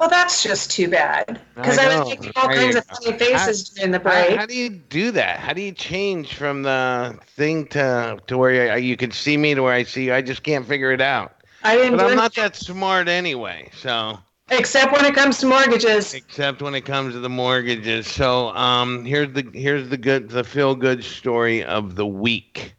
Well, 0.00 0.08
that's 0.08 0.42
just 0.42 0.70
too 0.70 0.88
bad. 0.88 1.38
Because 1.54 1.76
I, 1.76 1.84
I 1.84 1.98
was 1.98 2.08
making 2.08 2.32
all 2.34 2.48
kinds 2.48 2.74
of 2.74 2.86
funny 2.86 3.18
faces 3.18 3.68
how, 3.68 3.74
during 3.74 3.92
the 3.92 4.00
break. 4.00 4.30
How, 4.30 4.36
how, 4.38 4.46
do 4.46 4.56
you 4.56 4.70
do 4.70 5.10
that? 5.10 5.38
How 5.40 5.52
do 5.52 5.60
you 5.60 5.72
change 5.72 6.34
from 6.34 6.62
the 6.62 7.18
thing 7.36 7.66
to 7.68 8.18
to 8.26 8.38
where 8.38 8.78
you, 8.78 8.82
you 8.82 8.96
can 8.96 9.10
see 9.10 9.36
me 9.36 9.54
to 9.54 9.62
where 9.62 9.74
I 9.74 9.82
see 9.82 10.06
you? 10.06 10.14
I 10.14 10.22
just 10.22 10.42
can't 10.42 10.66
figure 10.66 10.90
it 10.90 11.02
out. 11.02 11.36
I 11.62 11.76
didn't. 11.76 11.98
But 11.98 12.10
I'm 12.10 12.16
not 12.16 12.34
that 12.36 12.56
smart 12.56 13.08
anyway, 13.08 13.70
so. 13.76 14.18
Except 14.50 14.90
when 14.90 15.04
it 15.04 15.14
comes 15.14 15.38
to 15.38 15.46
mortgages. 15.46 16.14
Except 16.14 16.62
when 16.62 16.74
it 16.74 16.86
comes 16.86 17.12
to 17.12 17.20
the 17.20 17.28
mortgages. 17.28 18.06
So 18.08 18.48
um, 18.56 19.04
here's 19.04 19.32
the 19.34 19.48
here's 19.52 19.90
the 19.90 19.98
good 19.98 20.30
the 20.30 20.42
feel 20.42 20.74
good 20.74 21.04
story 21.04 21.62
of 21.62 21.94
the 21.94 22.06
week, 22.06 22.74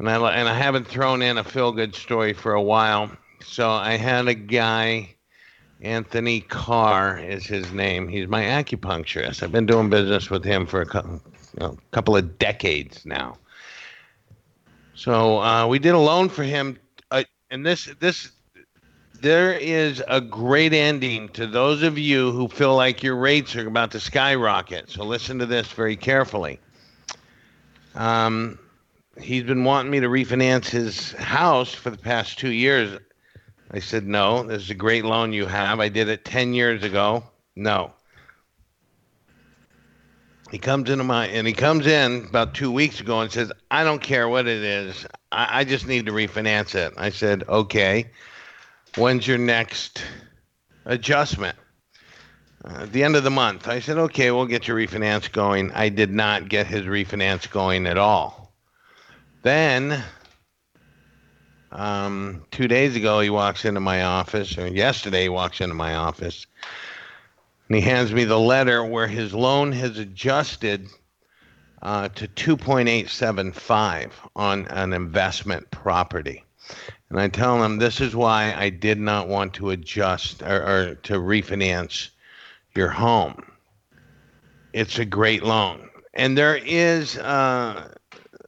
and 0.00 0.10
I 0.10 0.16
and 0.32 0.48
I 0.48 0.54
haven't 0.54 0.88
thrown 0.88 1.22
in 1.22 1.38
a 1.38 1.44
feel 1.44 1.70
good 1.70 1.94
story 1.94 2.32
for 2.32 2.54
a 2.54 2.62
while. 2.62 3.10
So 3.44 3.70
I 3.70 3.92
had 3.92 4.26
a 4.26 4.34
guy, 4.34 5.14
Anthony 5.84 6.40
Carr 6.40 7.18
is 7.18 7.46
his 7.46 7.70
name. 7.72 8.08
He's 8.08 8.28
my 8.28 8.42
acupuncturist. 8.42 9.42
I've 9.42 9.52
been 9.52 9.66
doing 9.66 9.90
business 9.90 10.30
with 10.30 10.44
him 10.44 10.66
for 10.66 10.80
a 10.80 10.86
couple, 10.86 11.12
you 11.12 11.60
know, 11.60 11.78
couple 11.90 12.16
of 12.16 12.38
decades 12.38 13.04
now. 13.04 13.36
So 14.94 15.42
uh, 15.42 15.66
we 15.66 15.78
did 15.78 15.94
a 15.94 15.98
loan 15.98 16.28
for 16.28 16.44
him, 16.44 16.78
uh, 17.10 17.24
and 17.50 17.66
this 17.66 17.86
this 18.00 18.30
there 19.20 19.54
is 19.54 20.02
a 20.08 20.20
great 20.20 20.72
ending 20.72 21.28
to 21.30 21.46
those 21.46 21.82
of 21.82 21.98
you 21.98 22.30
who 22.32 22.48
feel 22.48 22.76
like 22.76 23.02
your 23.02 23.16
rates 23.16 23.56
are 23.56 23.66
about 23.66 23.90
to 23.92 24.00
skyrocket. 24.00 24.90
So 24.90 25.04
listen 25.04 25.38
to 25.38 25.46
this 25.46 25.68
very 25.72 25.96
carefully. 25.96 26.60
Um, 27.94 28.58
he's 29.20 29.44
been 29.44 29.64
wanting 29.64 29.90
me 29.90 30.00
to 30.00 30.08
refinance 30.08 30.66
his 30.66 31.12
house 31.12 31.72
for 31.72 31.90
the 31.90 31.98
past 31.98 32.38
two 32.38 32.50
years. 32.50 32.98
I 33.70 33.80
said, 33.80 34.06
no, 34.06 34.42
this 34.42 34.62
is 34.62 34.70
a 34.70 34.74
great 34.74 35.04
loan 35.04 35.32
you 35.32 35.46
have. 35.46 35.80
I 35.80 35.88
did 35.88 36.08
it 36.08 36.24
10 36.24 36.54
years 36.54 36.82
ago. 36.82 37.24
No. 37.56 37.92
He 40.50 40.58
comes 40.58 40.90
into 40.90 41.04
my, 41.04 41.26
and 41.26 41.46
he 41.46 41.52
comes 41.52 41.86
in 41.86 42.26
about 42.28 42.54
two 42.54 42.70
weeks 42.70 43.00
ago 43.00 43.20
and 43.20 43.32
says, 43.32 43.50
I 43.70 43.82
don't 43.82 44.02
care 44.02 44.28
what 44.28 44.46
it 44.46 44.62
is. 44.62 45.06
I, 45.32 45.60
I 45.60 45.64
just 45.64 45.86
need 45.86 46.06
to 46.06 46.12
refinance 46.12 46.74
it. 46.74 46.92
I 46.96 47.10
said, 47.10 47.44
okay 47.48 48.10
when's 48.96 49.26
your 49.26 49.38
next 49.38 50.02
adjustment? 50.84 51.56
Uh, 52.64 52.82
at 52.82 52.92
the 52.92 53.04
end 53.04 53.16
of 53.16 53.24
the 53.24 53.30
month. 53.30 53.68
I 53.68 53.80
said, 53.80 53.98
okay, 53.98 54.30
we'll 54.30 54.46
get 54.46 54.68
your 54.68 54.76
refinance 54.76 55.30
going. 55.30 55.70
I 55.72 55.88
did 55.88 56.10
not 56.10 56.48
get 56.48 56.66
his 56.66 56.84
refinance 56.84 57.50
going 57.50 57.86
at 57.86 57.98
all. 57.98 58.52
Then, 59.42 60.02
um, 61.74 62.44
two 62.50 62.68
days 62.68 62.94
ago, 62.96 63.20
he 63.20 63.30
walks 63.30 63.64
into 63.64 63.80
my 63.80 64.04
office, 64.04 64.56
or 64.56 64.68
yesterday, 64.68 65.24
he 65.24 65.28
walks 65.28 65.60
into 65.60 65.74
my 65.74 65.96
office, 65.96 66.46
and 67.68 67.76
he 67.76 67.82
hands 67.82 68.12
me 68.12 68.24
the 68.24 68.38
letter 68.38 68.84
where 68.84 69.08
his 69.08 69.34
loan 69.34 69.72
has 69.72 69.98
adjusted 69.98 70.88
uh, 71.82 72.08
to 72.10 72.28
2.875 72.28 74.10
on 74.36 74.66
an 74.68 74.92
investment 74.92 75.70
property. 75.70 76.44
And 77.10 77.20
I 77.20 77.28
tell 77.28 77.62
him 77.62 77.78
this 77.78 78.00
is 78.00 78.16
why 78.16 78.54
I 78.56 78.70
did 78.70 78.98
not 78.98 79.28
want 79.28 79.52
to 79.54 79.70
adjust 79.70 80.42
or, 80.42 80.62
or 80.62 80.94
to 80.94 81.14
refinance 81.14 82.08
your 82.74 82.88
home. 82.88 83.44
It's 84.72 84.98
a 84.98 85.04
great 85.04 85.42
loan. 85.42 85.90
And 86.14 86.38
there 86.38 86.56
is 86.56 87.18
uh, 87.18 87.92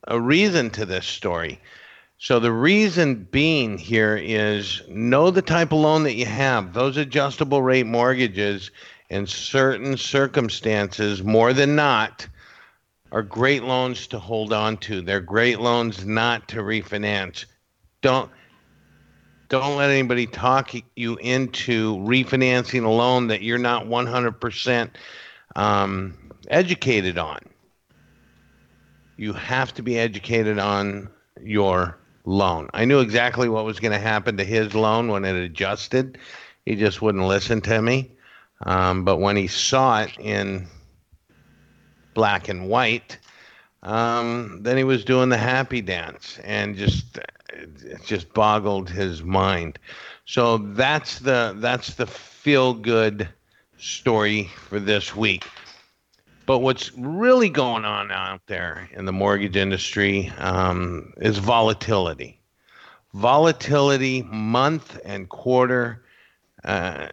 a 0.09 0.21
reason 0.21 0.71
to 0.71 0.87
this 0.87 1.07
story. 1.07 1.61
So 2.19 2.41
the 2.41 2.53
reason 2.53 3.29
being 3.31 3.77
here 3.77 4.17
is 4.17 4.83
know 4.89 5.31
the 5.31 5.43
type 5.43 5.73
of 5.73 5.79
loan 5.79 6.05
that 6.05 6.15
you 6.15 6.25
have. 6.25 6.73
Those 6.73 6.97
adjustable 6.97 7.61
rate 7.61 7.87
mortgages 7.87 8.71
in 9.11 9.27
certain 9.27 9.97
circumstances, 9.99 11.23
more 11.23 11.53
than 11.53 11.77
not, 11.77 12.27
are 13.13 13.23
great 13.23 13.63
loans 13.65 14.07
to 14.09 14.19
hold 14.19 14.53
on 14.53 14.79
to. 14.79 15.03
They're 15.03 15.21
great 15.21 15.61
loans 15.61 16.07
not 16.07 16.49
to 16.49 16.57
refinance. 16.57 17.45
Don't 18.01 18.31
don't 19.49 19.77
let 19.77 19.91
anybody 19.91 20.27
talk 20.27 20.73
you 20.97 21.17
into 21.19 21.97
refinancing 21.99 22.85
a 22.85 22.89
loan 22.89 23.29
that 23.29 23.43
you're 23.43 23.59
not 23.59 23.87
100% 23.87 24.91
um, 25.55 26.33
educated 26.49 27.17
on. 27.17 27.39
You 29.17 29.33
have 29.35 29.73
to 29.75 29.83
be 29.83 30.01
educated 30.01 30.59
on 30.59 31.09
your 31.41 31.97
loan. 32.27 32.69
I 32.75 32.85
knew 32.85 33.01
exactly 33.01 33.49
what 33.49 33.65
was 33.65 33.81
going 33.81 33.93
to 33.93 33.99
happen 33.99 34.37
to 34.37 34.45
his 34.45 34.75
loan 34.75 35.09
when 35.09 35.25
it 35.25 35.37
adjusted. 35.37 36.19
He 36.67 36.75
just 36.75 37.01
wouldn't 37.01 37.25
listen 37.25 37.61
to 37.63 37.81
me. 37.81 38.11
Um, 38.65 39.05
but 39.05 39.19
when 39.19 39.37
he 39.37 39.47
saw 39.47 40.03
it 40.03 40.19
in 40.19 40.67
black 42.15 42.49
and 42.49 42.69
white, 42.69 43.19
um, 43.83 44.59
then 44.63 44.77
he 44.77 44.85
was 44.85 45.05
doing 45.05 45.29
the 45.29 45.37
happy 45.37 45.81
dance 45.81 46.39
and 46.43 46.77
just 46.77 47.19
it 47.49 48.05
just 48.05 48.33
boggled 48.35 48.91
his 48.91 49.23
mind. 49.23 49.79
So 50.25 50.59
that's 50.59 51.21
the 51.21 51.55
that's 51.59 51.95
the 51.95 52.07
feel 52.07 52.75
good 52.75 53.29
story 53.79 54.51
for 54.69 54.81
this 54.81 55.15
week. 55.15 55.47
But 56.47 56.61
what's 56.61 56.93
really 56.97 57.49
going 57.49 57.85
on 57.85 58.11
out 58.13 58.41
there 58.47 58.89
in 58.93 59.05
the 59.05 59.13
mortgage 59.13 59.57
industry 59.57 60.33
um, 60.39 61.13
is 61.17 61.39
volatility. 61.39 62.41
Volatility 63.15 64.23
month 64.23 64.99
and 65.05 65.29
quarter. 65.29 66.05
Uh, 66.65 67.09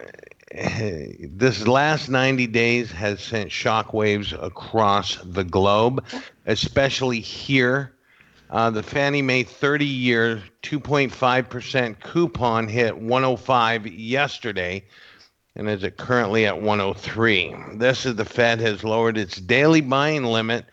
this 0.51 1.67
last 1.67 2.09
90 2.09 2.47
days 2.47 2.91
has 2.91 3.21
sent 3.21 3.49
shockwaves 3.49 4.39
across 4.41 5.17
the 5.23 5.43
globe, 5.43 6.05
especially 6.45 7.19
here 7.19 7.93
uh, 8.53 8.69
the 8.69 8.83
Fannie 8.83 9.23
Mae 9.23 9.41
30 9.41 9.83
year 9.83 10.43
2.5% 10.61 11.99
coupon 12.01 12.67
hit 12.67 12.95
105 12.95 13.87
yesterday 13.87 14.85
and 15.55 15.69
is 15.69 15.83
it 15.83 15.97
currently 15.97 16.45
at 16.45 16.61
103. 16.61 17.55
This 17.75 18.05
is 18.05 18.15
the 18.15 18.25
Fed 18.25 18.59
has 18.59 18.83
lowered 18.83 19.17
its 19.17 19.37
daily 19.37 19.81
buying 19.81 20.23
limit 20.23 20.65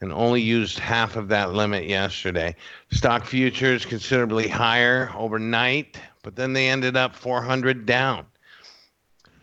and 0.00 0.12
only 0.12 0.40
used 0.40 0.78
half 0.78 1.16
of 1.16 1.28
that 1.28 1.52
limit 1.52 1.84
yesterday. 1.84 2.54
Stock 2.90 3.24
futures 3.24 3.84
considerably 3.84 4.46
higher 4.46 5.10
overnight, 5.16 5.98
but 6.22 6.36
then 6.36 6.52
they 6.52 6.68
ended 6.68 6.96
up 6.96 7.16
400 7.16 7.86
down. 7.86 8.26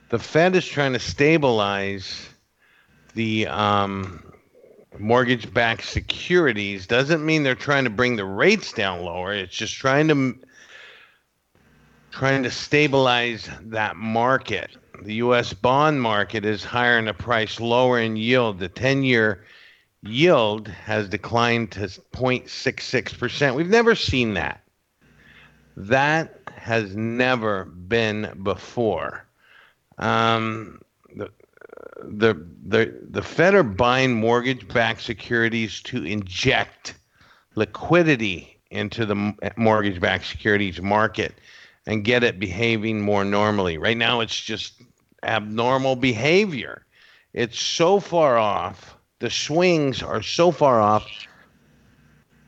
The 0.09 0.19
Fed 0.19 0.55
is 0.55 0.65
trying 0.65 0.93
to 0.93 0.99
stabilize 0.99 2.29
the 3.15 3.47
um, 3.47 4.23
mortgage 4.99 5.51
backed 5.53 5.85
securities 5.85 6.85
doesn't 6.85 7.25
mean 7.25 7.43
they're 7.43 7.55
trying 7.55 7.85
to 7.85 7.89
bring 7.89 8.15
the 8.15 8.25
rates 8.25 8.71
down 8.71 9.01
lower. 9.01 9.33
It's 9.33 9.55
just 9.55 9.73
trying 9.75 10.07
to 10.09 10.35
trying 12.15 12.43
to 12.43 12.49
stabilize 12.49 13.49
that 13.61 13.97
market. 13.97 14.77
The 15.03 15.15
US 15.15 15.51
bond 15.51 16.01
market 16.01 16.45
is 16.45 16.63
higher 16.63 16.97
in 16.97 17.05
the 17.05 17.13
price, 17.13 17.59
lower 17.59 17.99
in 17.99 18.15
yield. 18.15 18.57
The 18.57 18.69
10-year 18.69 19.43
yield 20.01 20.69
has 20.69 21.09
declined 21.09 21.73
to 21.73 21.81
0.66%. 21.81 23.55
We've 23.55 23.67
never 23.67 23.95
seen 23.95 24.33
that. 24.35 24.61
That 25.75 26.39
has 26.55 26.95
never 26.95 27.65
been 27.65 28.39
before. 28.43 29.25
Um, 29.97 30.79
the 31.13 31.29
the 32.01 32.97
the 33.09 33.21
Fed 33.21 33.55
are 33.55 33.63
buying 33.63 34.13
mortgage-backed 34.13 35.01
securities 35.01 35.81
to 35.81 36.03
inject 36.05 36.95
liquidity 37.55 38.57
into 38.71 39.05
the 39.05 39.33
mortgage-backed 39.57 40.25
securities 40.25 40.81
market 40.81 41.33
and 41.85 42.03
get 42.03 42.23
it 42.23 42.39
behaving 42.39 43.01
more 43.01 43.23
normally. 43.23 43.77
Right 43.77 43.97
now, 43.97 44.21
it's 44.21 44.39
just 44.39 44.81
abnormal 45.23 45.95
behavior. 45.95 46.85
It's 47.33 47.59
so 47.59 47.99
far 47.99 48.37
off. 48.37 48.97
The 49.19 49.29
swings 49.29 50.01
are 50.03 50.21
so 50.21 50.51
far 50.51 50.81
off. 50.81 51.07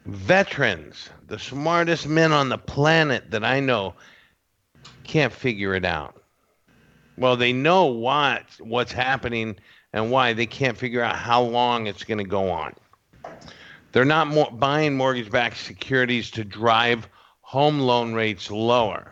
Veterans, 0.06 1.10
the 1.28 1.40
smartest 1.40 2.08
men 2.08 2.32
on 2.32 2.50
the 2.50 2.58
planet 2.58 3.32
that 3.32 3.44
I 3.44 3.60
know, 3.60 3.94
can't 5.04 5.34
figure 5.34 5.76
it 5.76 5.86
out. 5.86 6.22
Well, 7.18 7.36
they 7.36 7.52
know 7.52 7.86
what 7.86 8.44
what's 8.60 8.92
happening 8.92 9.58
and 9.94 10.12
why. 10.12 10.34
They 10.34 10.46
can't 10.46 10.78
figure 10.78 11.02
out 11.02 11.16
how 11.16 11.42
long 11.42 11.88
it's 11.88 12.04
going 12.04 12.20
to 12.20 12.24
go 12.24 12.50
on. 12.50 12.74
They're 13.92 14.06
not 14.06 14.60
buying 14.60 14.96
mortgage-backed 14.96 15.58
securities 15.58 16.30
to 16.32 16.44
drive 16.44 17.10
home 17.42 17.80
loan 17.80 18.14
rates 18.14 18.52
lower. 18.52 19.12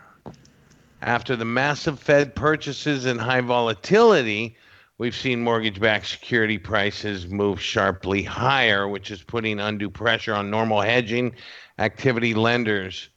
After 1.06 1.38
the 1.38 1.46
massive 1.46 2.00
Fed 2.00 2.36
purchases 2.36 3.06
and 3.06 3.22
high 3.22 3.42
volatility, 3.42 4.58
we've 4.98 5.16
seen 5.16 5.42
mortgage-backed 5.42 6.08
security 6.08 6.58
prices 6.58 7.28
move 7.28 7.62
sharply 7.62 8.24
higher, 8.24 8.88
which 8.88 9.12
is 9.12 9.24
putting 9.24 9.62
undue 9.62 9.90
pressure 9.90 10.34
on 10.34 10.50
normal 10.50 10.82
hedging 10.82 11.36
activity 11.80 12.34
lenders 12.34 13.10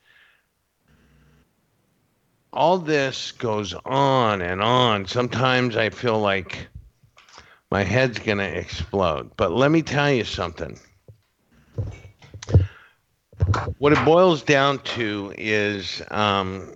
all 2.53 2.79
this 2.79 3.33
goes 3.33 3.75
on 3.85 4.43
and 4.43 4.63
on. 4.63 5.07
Sometimes 5.07 5.77
I 5.77 5.91
feel 5.91 6.19
like 6.19 6.69
my 7.71 7.83
head's 7.85 8.19
going 8.19 8.39
to 8.39 8.59
explode. 8.59 9.31
But 9.37 9.53
let 9.53 9.71
me 9.71 9.83
tell 9.83 10.11
you 10.11 10.25
something. 10.25 10.79
What 13.79 13.93
it 13.93 14.05
boils 14.05 14.43
down 14.43 14.81
to 14.81 15.33
is 15.37 16.03
um, 16.11 16.75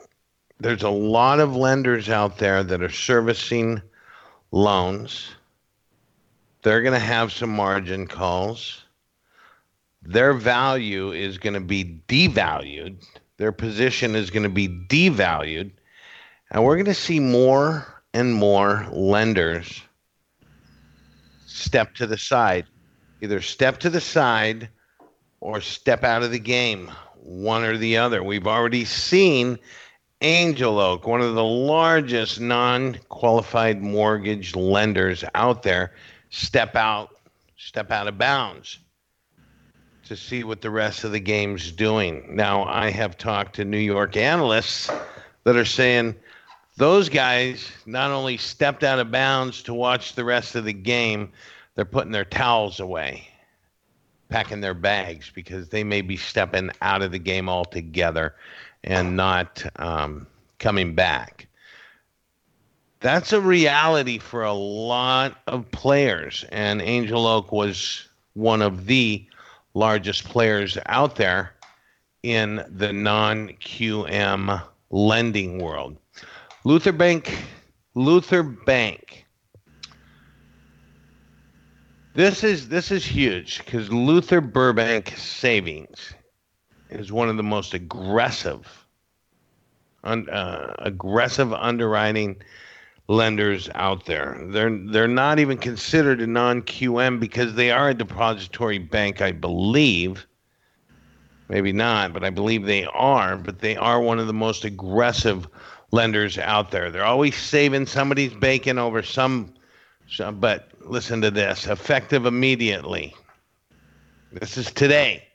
there's 0.62 0.82
a 0.82 0.90
lot 0.90 1.40
of 1.40 1.56
lenders 1.56 2.08
out 2.08 2.38
there 2.38 2.62
that 2.62 2.82
are 2.82 2.90
servicing 2.90 3.82
loans. 4.50 5.34
They're 6.62 6.82
going 6.82 6.92
to 6.92 6.98
have 6.98 7.32
some 7.32 7.50
margin 7.50 8.06
calls. 8.06 8.84
Their 10.02 10.32
value 10.32 11.12
is 11.12 11.38
going 11.38 11.54
to 11.54 11.60
be 11.60 12.00
devalued 12.08 12.96
their 13.42 13.50
position 13.50 14.14
is 14.14 14.30
going 14.30 14.44
to 14.44 14.48
be 14.48 14.68
devalued. 14.68 15.72
And 16.52 16.64
we're 16.64 16.76
going 16.76 16.86
to 16.86 16.94
see 16.94 17.18
more 17.18 18.04
and 18.14 18.32
more 18.32 18.86
lenders 18.92 19.82
step 21.46 21.92
to 21.96 22.06
the 22.06 22.16
side, 22.16 22.66
either 23.20 23.40
step 23.40 23.80
to 23.80 23.90
the 23.90 24.00
side 24.00 24.68
or 25.40 25.60
step 25.60 26.04
out 26.04 26.22
of 26.22 26.30
the 26.30 26.38
game, 26.38 26.88
one 27.16 27.64
or 27.64 27.76
the 27.76 27.96
other. 27.96 28.22
We've 28.22 28.46
already 28.46 28.84
seen 28.84 29.58
Angel 30.22 30.78
Oak, 30.78 31.06
one 31.08 31.20
of 31.20 31.34
the 31.34 31.44
largest 31.44 32.38
non 32.40 32.96
qualified 33.08 33.82
mortgage 33.82 34.54
lenders 34.54 35.24
out 35.34 35.64
there, 35.64 35.92
step 36.30 36.76
out, 36.76 37.16
step 37.56 37.90
out 37.90 38.06
of 38.06 38.18
bounds 38.18 38.78
to 40.04 40.16
see 40.16 40.44
what 40.44 40.60
the 40.60 40.70
rest 40.70 41.02
of 41.02 41.10
the 41.10 41.20
game's 41.20 41.72
doing. 41.72 42.24
Now, 42.36 42.64
I 42.64 42.90
have 42.90 43.18
talked 43.18 43.56
to 43.56 43.64
New 43.64 43.78
York 43.78 44.16
analysts 44.16 44.90
that 45.42 45.56
are 45.56 45.64
saying 45.64 46.14
those 46.76 47.08
guys 47.08 47.70
not 47.84 48.12
only 48.12 48.36
stepped 48.36 48.84
out 48.84 49.00
of 49.00 49.10
bounds 49.10 49.62
to 49.64 49.74
watch 49.74 50.14
the 50.14 50.24
rest 50.24 50.54
of 50.54 50.64
the 50.64 50.72
game, 50.72 51.32
they're 51.74 51.84
putting 51.84 52.12
their 52.12 52.24
towels 52.24 52.78
away, 52.78 53.26
packing 54.28 54.60
their 54.60 54.74
bags 54.74 55.32
because 55.34 55.68
they 55.68 55.82
may 55.82 56.00
be 56.00 56.16
stepping 56.16 56.70
out 56.80 57.02
of 57.02 57.10
the 57.10 57.18
game 57.18 57.48
altogether 57.48 58.36
and 58.84 59.16
not 59.16 59.64
um, 59.76 60.26
coming 60.58 60.94
back. 60.94 61.46
That's 63.00 63.32
a 63.32 63.40
reality 63.40 64.18
for 64.18 64.44
a 64.44 64.52
lot 64.52 65.38
of 65.46 65.70
players, 65.72 66.44
and 66.50 66.80
Angel 66.80 67.26
Oak 67.26 67.50
was 67.50 68.08
one 68.34 68.62
of 68.62 68.86
the 68.86 69.26
largest 69.74 70.24
players 70.24 70.78
out 70.86 71.16
there 71.16 71.52
in 72.22 72.64
the 72.68 72.92
non 72.92 73.48
QM 73.48 74.62
lending 74.90 75.58
world. 75.58 75.96
Luther 76.64 76.92
Bank, 76.92 77.44
Luther 77.94 78.42
Bank. 78.42 79.26
This 82.14 82.44
is 82.44 82.68
this 82.68 82.90
is 82.90 83.04
huge 83.04 83.64
because 83.64 83.90
Luther 83.90 84.40
Burbank 84.40 85.14
Savings 85.16 86.14
is 86.92 87.10
one 87.10 87.28
of 87.28 87.36
the 87.36 87.42
most 87.42 87.74
aggressive, 87.74 88.86
un, 90.04 90.28
uh, 90.28 90.74
aggressive 90.78 91.52
underwriting 91.52 92.36
lenders 93.08 93.68
out 93.74 94.06
there. 94.06 94.40
They're 94.44 94.78
they're 94.86 95.08
not 95.08 95.38
even 95.38 95.58
considered 95.58 96.20
a 96.20 96.26
non-QM 96.26 97.20
because 97.20 97.54
they 97.54 97.70
are 97.70 97.90
a 97.90 97.94
depository 97.94 98.78
bank, 98.78 99.20
I 99.20 99.32
believe. 99.32 100.26
Maybe 101.48 101.72
not, 101.72 102.12
but 102.12 102.24
I 102.24 102.30
believe 102.30 102.64
they 102.64 102.84
are. 102.86 103.36
But 103.36 103.60
they 103.60 103.76
are 103.76 104.00
one 104.00 104.18
of 104.18 104.26
the 104.26 104.32
most 104.32 104.64
aggressive 104.64 105.46
lenders 105.90 106.38
out 106.38 106.70
there. 106.70 106.90
They're 106.90 107.04
always 107.04 107.36
saving 107.36 107.86
somebody's 107.86 108.32
bacon 108.34 108.78
over 108.78 109.02
some. 109.02 109.54
some 110.08 110.40
but 110.40 110.70
listen 110.80 111.20
to 111.22 111.30
this: 111.30 111.66
effective 111.66 112.26
immediately. 112.26 113.14
This 114.32 114.56
is 114.56 114.72
today. 114.72 115.28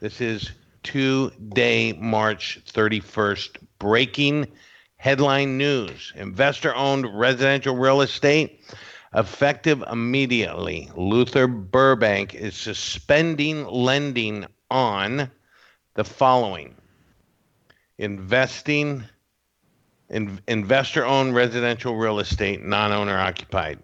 This 0.00 0.20
is 0.20 0.52
today, 0.88 1.92
March 1.92 2.60
31st. 2.64 3.58
Breaking 3.78 4.46
Headline 4.96 5.58
news 5.58 6.14
Investor 6.16 6.74
owned 6.74 7.06
residential 7.18 7.76
real 7.76 8.00
estate 8.00 8.64
effective 9.14 9.84
immediately. 9.92 10.90
Luther 10.96 11.46
Burbank 11.46 12.34
is 12.34 12.56
suspending 12.56 13.66
lending 13.66 14.46
on 14.70 15.30
the 15.94 16.04
following 16.04 16.74
investing 17.98 19.04
in 20.08 20.40
investor 20.48 21.04
owned 21.04 21.34
residential 21.34 21.96
real 21.96 22.18
estate, 22.18 22.62
non 22.62 22.92
owner 22.92 23.18
occupied, 23.18 23.78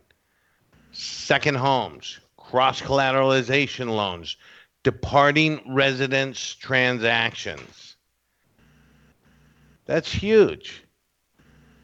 second 0.92 1.56
homes, 1.56 2.18
cross 2.38 2.80
collateralization 2.80 3.94
loans, 3.94 4.38
departing 4.84 5.60
residence 5.66 6.54
transactions. 6.54 7.96
That's 9.86 10.10
huge. 10.10 10.84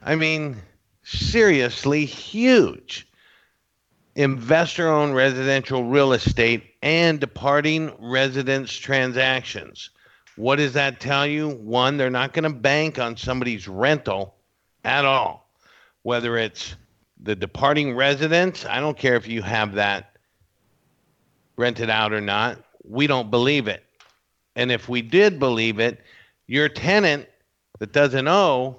I 0.01 0.15
mean, 0.15 0.57
seriously 1.03 2.05
huge. 2.05 3.07
Investor 4.15 4.87
owned 4.87 5.15
residential 5.15 5.83
real 5.83 6.13
estate 6.13 6.63
and 6.81 7.19
departing 7.19 7.91
residence 7.99 8.71
transactions. 8.71 9.89
What 10.35 10.57
does 10.57 10.73
that 10.73 10.99
tell 10.99 11.25
you? 11.27 11.49
One, 11.49 11.97
they're 11.97 12.09
not 12.09 12.33
going 12.33 12.43
to 12.43 12.49
bank 12.49 12.99
on 12.99 13.17
somebody's 13.17 13.67
rental 13.67 14.35
at 14.83 15.05
all. 15.05 15.49
Whether 16.03 16.37
it's 16.37 16.75
the 17.21 17.35
departing 17.35 17.95
residence, 17.95 18.65
I 18.65 18.79
don't 18.79 18.97
care 18.97 19.15
if 19.15 19.27
you 19.27 19.41
have 19.43 19.73
that 19.75 20.17
rented 21.57 21.89
out 21.89 22.11
or 22.11 22.21
not. 22.21 22.63
We 22.83 23.07
don't 23.07 23.31
believe 23.31 23.67
it. 23.67 23.83
And 24.55 24.71
if 24.71 24.89
we 24.89 25.01
did 25.01 25.39
believe 25.39 25.79
it, 25.79 26.01
your 26.47 26.69
tenant 26.69 27.27
that 27.79 27.93
doesn't 27.93 28.27
owe 28.27 28.77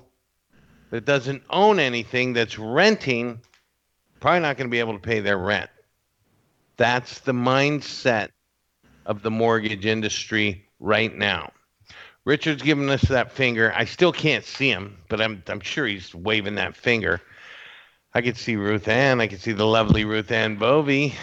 that 0.90 1.06
doesn't 1.06 1.42
own 1.48 1.78
anything 1.78 2.34
that's 2.34 2.58
renting 2.58 3.40
probably 4.20 4.40
not 4.40 4.56
going 4.56 4.68
to 4.68 4.70
be 4.70 4.78
able 4.78 4.92
to 4.92 5.00
pay 5.00 5.20
their 5.20 5.38
rent. 5.38 5.68
That's 6.76 7.18
the 7.20 7.32
mindset 7.32 8.28
of 9.04 9.22
the 9.22 9.30
mortgage 9.30 9.84
industry 9.84 10.64
right 10.78 11.14
now. 11.16 11.50
Richard's 12.24 12.62
giving 12.62 12.88
us 12.88 13.02
that 13.02 13.32
finger. 13.32 13.72
I 13.74 13.84
still 13.84 14.12
can't 14.12 14.44
see 14.44 14.68
him, 14.68 14.96
but 15.08 15.20
I'm 15.20 15.42
I'm 15.48 15.60
sure 15.60 15.86
he's 15.86 16.14
waving 16.14 16.54
that 16.54 16.76
finger. 16.76 17.20
I 18.14 18.20
could 18.20 18.36
see 18.36 18.56
Ruth 18.56 18.86
Ann. 18.86 19.20
I 19.20 19.26
could 19.26 19.40
see 19.40 19.52
the 19.52 19.66
lovely 19.66 20.04
Ruth 20.04 20.30
Ann 20.30 20.56
Bovey. 20.56 21.14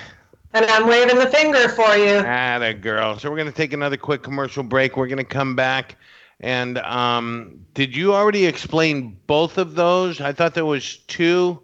And 0.54 0.66
I'm 0.66 0.88
waving 0.88 1.20
the 1.20 1.28
finger 1.28 1.70
for 1.70 1.96
you. 1.96 2.18
Atta 2.18 2.74
girl. 2.74 3.20
So 3.20 3.30
we're 3.30 3.38
going 3.38 3.52
to 3.52 3.56
take 3.56 3.74
another 3.74 3.98
quick 3.98 4.24
commercial 4.24 4.64
break. 4.64 4.98
We're 4.98 5.08
going 5.08 5.18
to 5.18 5.24
come 5.24 5.56
back 5.56 5.96
and 6.42 6.78
um, 6.80 7.66
did 7.74 7.96
you 7.96 8.14
already 8.14 8.46
explain 8.46 9.18
both 9.28 9.58
of 9.58 9.76
those? 9.76 10.22
I 10.22 10.32
thought 10.32 10.54
there 10.54 10.66
was 10.66 10.98
two. 11.08 11.62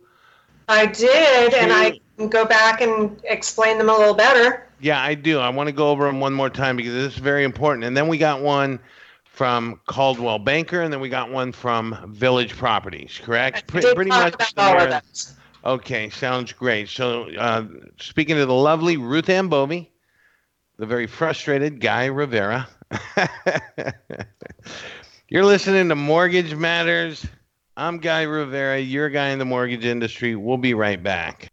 I 0.67 0.85
did, 0.85 1.51
two. 1.51 1.57
and 1.57 1.71
I 1.71 1.99
can 2.17 2.27
go 2.29 2.45
back 2.45 2.81
and 2.81 3.19
explain 3.23 3.77
them 3.77 3.89
a 3.89 3.97
little 3.97 4.13
better. 4.13 4.67
Yeah, 4.81 5.01
I 5.01 5.13
do. 5.13 5.39
I 5.39 5.49
want 5.49 5.67
to 5.67 5.73
go 5.73 5.89
over 5.89 6.05
them 6.05 6.19
one 6.19 6.33
more 6.33 6.49
time 6.49 6.75
because 6.75 6.93
this 6.93 7.13
is 7.13 7.19
very 7.19 7.45
important. 7.45 7.85
And 7.85 7.95
then 7.95 8.09
we 8.09 8.17
got 8.17 8.41
one 8.41 8.79
from 9.23 9.79
Coldwell 9.87 10.39
Banker, 10.39 10.81
and 10.81 10.91
then 10.91 10.99
we 10.99 11.07
got 11.07 11.31
one 11.31 11.53
from 11.53 12.13
Village 12.13 12.57
Properties. 12.57 13.19
Correct? 13.23 13.67
Pretty, 13.67 13.93
pretty 13.93 14.09
much. 14.09 14.33
All 14.57 14.81
of 14.81 14.89
Okay, 15.65 16.09
sounds 16.11 16.53
great. 16.53 16.89
So, 16.89 17.29
uh, 17.37 17.65
speaking 17.99 18.35
to 18.35 18.45
the 18.45 18.53
lovely 18.53 18.97
Ruth 18.97 19.29
Ann 19.29 19.49
the 19.49 20.85
very 20.85 21.07
frustrated 21.07 21.81
Guy 21.81 22.05
Rivera. 22.05 22.67
You're 25.29 25.45
listening 25.45 25.89
to 25.89 25.95
Mortgage 25.95 26.53
Matters. 26.53 27.25
I'm 27.77 27.97
Guy 27.97 28.23
Rivera, 28.23 28.79
your 28.79 29.09
guy 29.09 29.29
in 29.29 29.39
the 29.39 29.45
mortgage 29.45 29.85
industry. 29.85 30.35
We'll 30.35 30.57
be 30.57 30.73
right 30.73 31.01
back. 31.01 31.49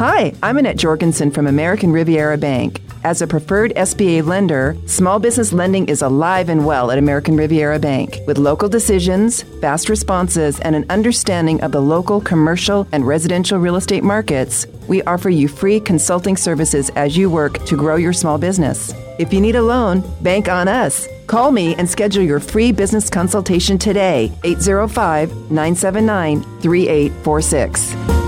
Hi, 0.00 0.32
I'm 0.42 0.56
Annette 0.56 0.78
Jorgensen 0.78 1.30
from 1.30 1.46
American 1.46 1.92
Riviera 1.92 2.38
Bank. 2.38 2.80
As 3.04 3.20
a 3.20 3.26
preferred 3.26 3.74
SBA 3.74 4.24
lender, 4.24 4.74
small 4.86 5.18
business 5.18 5.52
lending 5.52 5.90
is 5.90 6.00
alive 6.00 6.48
and 6.48 6.64
well 6.64 6.90
at 6.90 6.96
American 6.96 7.36
Riviera 7.36 7.78
Bank. 7.78 8.16
With 8.26 8.38
local 8.38 8.70
decisions, 8.70 9.42
fast 9.60 9.90
responses, 9.90 10.58
and 10.60 10.74
an 10.74 10.86
understanding 10.88 11.60
of 11.60 11.72
the 11.72 11.82
local 11.82 12.18
commercial 12.18 12.88
and 12.92 13.06
residential 13.06 13.58
real 13.58 13.76
estate 13.76 14.02
markets, 14.02 14.64
we 14.88 15.02
offer 15.02 15.28
you 15.28 15.48
free 15.48 15.78
consulting 15.78 16.38
services 16.38 16.88
as 16.96 17.14
you 17.14 17.28
work 17.28 17.62
to 17.66 17.76
grow 17.76 17.96
your 17.96 18.14
small 18.14 18.38
business. 18.38 18.94
If 19.18 19.34
you 19.34 19.40
need 19.42 19.56
a 19.56 19.62
loan, 19.62 20.02
bank 20.22 20.48
on 20.48 20.66
us. 20.66 21.06
Call 21.26 21.52
me 21.52 21.74
and 21.74 21.86
schedule 21.86 22.22
your 22.22 22.40
free 22.40 22.72
business 22.72 23.10
consultation 23.10 23.76
today, 23.76 24.32
805 24.44 25.50
979 25.50 26.42
3846. 26.62 28.19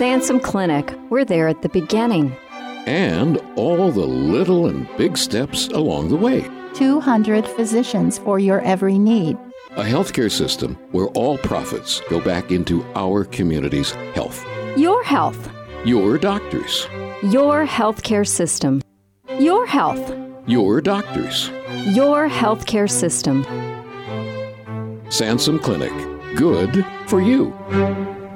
Sansum 0.00 0.42
Clinic. 0.42 0.94
We're 1.10 1.26
there 1.26 1.46
at 1.46 1.60
the 1.60 1.68
beginning. 1.68 2.34
And 2.86 3.36
all 3.54 3.92
the 3.92 4.06
little 4.06 4.66
and 4.66 4.88
big 4.96 5.18
steps 5.18 5.66
along 5.68 6.08
the 6.08 6.16
way. 6.16 6.48
200 6.72 7.46
physicians 7.46 8.16
for 8.16 8.38
your 8.38 8.62
every 8.62 8.98
need. 8.98 9.36
A 9.72 9.82
healthcare 9.82 10.30
system 10.30 10.76
where 10.92 11.08
all 11.08 11.36
profits 11.36 12.00
go 12.08 12.18
back 12.18 12.50
into 12.50 12.82
our 12.94 13.26
community's 13.26 13.90
health. 14.14 14.42
Your 14.74 15.04
health. 15.04 15.50
Your 15.84 16.16
doctors. 16.16 16.88
Your 17.22 17.66
healthcare 17.66 18.26
system. 18.26 18.80
Your 19.38 19.66
health. 19.66 20.16
Your 20.46 20.80
doctors. 20.80 21.50
Your 21.88 22.26
healthcare 22.26 22.90
system. 22.90 23.44
Sansum 25.10 25.60
Clinic. 25.60 25.92
Good 26.38 26.86
for 27.06 27.20
you. 27.20 27.52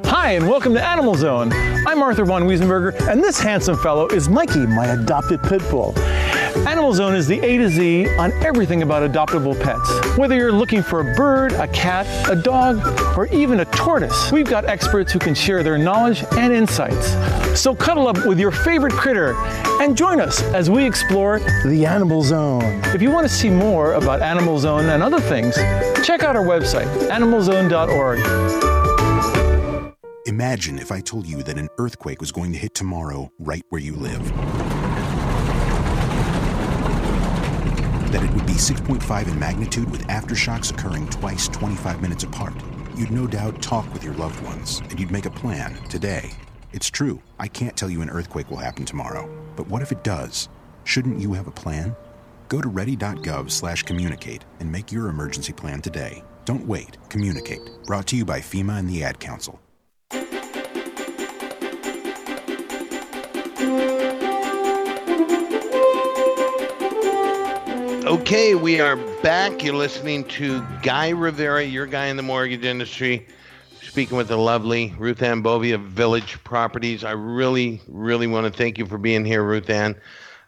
Hi, 0.07 0.33
and 0.33 0.49
welcome 0.49 0.75
to 0.75 0.85
Animal 0.85 1.15
Zone. 1.15 1.51
I'm 1.87 2.03
Arthur 2.03 2.25
von 2.25 2.45
Wiesenberger, 2.45 3.09
and 3.09 3.23
this 3.23 3.41
handsome 3.41 3.77
fellow 3.77 4.07
is 4.09 4.29
Mikey, 4.29 4.67
my 4.67 4.87
adopted 4.87 5.43
pit 5.43 5.63
bull. 5.71 5.99
Animal 6.69 6.93
Zone 6.93 7.15
is 7.15 7.27
the 7.27 7.41
A 7.41 7.57
to 7.57 7.69
Z 7.69 8.15
on 8.17 8.33
everything 8.45 8.83
about 8.83 9.11
adoptable 9.11 9.61
pets. 9.61 10.17
Whether 10.17 10.37
you're 10.37 10.53
looking 10.53 10.83
for 10.83 11.01
a 11.01 11.15
bird, 11.15 11.53
a 11.55 11.67
cat, 11.69 12.07
a 12.31 12.37
dog, 12.37 12.79
or 13.19 13.27
even 13.29 13.61
a 13.61 13.65
tortoise, 13.67 14.31
we've 14.31 14.49
got 14.49 14.67
experts 14.67 15.11
who 15.11 15.19
can 15.19 15.35
share 15.35 15.63
their 15.63 15.79
knowledge 15.79 16.23
and 16.33 16.53
insights. 16.53 17.09
So 17.59 17.75
cuddle 17.75 18.07
up 18.07 18.27
with 18.27 18.39
your 18.39 18.51
favorite 18.51 18.93
critter 18.93 19.35
and 19.81 19.97
join 19.97 20.21
us 20.21 20.43
as 20.43 20.71
we 20.71 20.85
explore 20.85 21.41
the 21.65 21.87
Animal 21.87 22.23
Zone. 22.23 22.83
If 22.95 23.01
you 23.03 23.11
want 23.11 23.27
to 23.27 23.33
see 23.33 23.51
more 23.51 23.95
about 23.95 24.23
Animal 24.23 24.59
Zone 24.59 24.85
and 24.87 25.03
other 25.03 25.21
things, 25.21 25.57
check 26.07 26.23
out 26.23 26.37
our 26.37 26.45
website, 26.45 26.87
animalzone.org. 27.09 28.84
Imagine 30.35 30.80
if 30.80 30.91
I 30.91 31.01
told 31.01 31.28
you 31.28 31.45
that 31.45 31.59
an 31.59 31.68
earthquake 31.78 32.20
was 32.20 32.32
going 32.32 32.51
to 32.51 32.59
hit 32.59 32.74
tomorrow 32.74 33.30
right 33.39 33.62
where 33.68 33.80
you 33.80 33.95
live. 33.95 34.20
That 38.11 38.24
it 38.24 38.35
would 38.35 38.45
be 38.45 38.55
6.5 38.55 39.28
in 39.28 39.39
magnitude 39.39 39.89
with 39.93 40.05
aftershocks 40.09 40.72
occurring 40.72 41.09
twice 41.09 41.47
25 41.47 42.03
minutes 42.03 42.24
apart. 42.24 42.55
You'd 42.97 43.12
no 43.12 43.28
doubt 43.28 43.62
talk 43.62 43.93
with 43.93 44.03
your 44.03 44.14
loved 44.14 44.43
ones 44.43 44.80
and 44.91 44.99
you'd 44.99 45.12
make 45.12 45.26
a 45.26 45.30
plan 45.30 45.76
today. 45.89 46.32
It's 46.72 46.91
true, 46.91 47.22
I 47.39 47.47
can't 47.47 47.76
tell 47.76 47.89
you 47.89 48.03
an 48.03 48.11
earthquake 48.11 48.51
will 48.51 48.57
happen 48.57 48.85
tomorrow. 48.85 49.32
But 49.55 49.68
what 49.68 49.82
if 49.82 49.93
it 49.93 50.03
does? 50.03 50.49
Shouldn't 50.82 51.20
you 51.20 51.35
have 51.35 51.47
a 51.47 51.53
plan? 51.53 51.95
Go 52.49 52.61
to 52.61 52.68
ready.gov/communicate 52.68 54.45
and 54.59 54.72
make 54.72 54.91
your 54.91 55.07
emergency 55.11 55.53
plan 55.53 55.80
today. 55.80 56.24
Don't 56.45 56.66
wait, 56.66 56.97
communicate. 57.09 57.61
Brought 57.87 58.09
to 58.09 58.16
you 58.16 58.24
by 58.24 58.41
FEMA 58.41 58.80
and 58.80 58.91
the 58.91 59.05
Ad 59.05 59.20
Council. 59.20 59.61
Okay, 68.15 68.55
we 68.55 68.81
are 68.81 68.95
back. 69.23 69.65
You're 69.65 69.75
listening 69.75 70.23
to 70.27 70.65
Guy 70.83 71.09
Rivera, 71.09 71.65
your 71.65 71.85
guy 71.85 72.07
in 72.07 72.17
the 72.17 72.23
mortgage 72.23 72.65
industry, 72.65 73.27
speaking 73.83 74.17
with 74.17 74.29
the 74.29 74.37
lovely 74.37 74.95
Ruth 74.97 75.21
Ann 75.21 75.43
Bovey 75.43 75.73
of 75.73 75.81
Village 75.81 76.39
Properties. 76.45 77.03
I 77.03 77.11
really, 77.11 77.81
really 77.89 78.29
want 78.29 78.47
to 78.47 78.57
thank 78.57 78.79
you 78.79 78.87
for 78.87 78.99
being 78.99 79.25
here, 79.25 79.43
Ruth 79.43 79.69
Ann, 79.69 79.97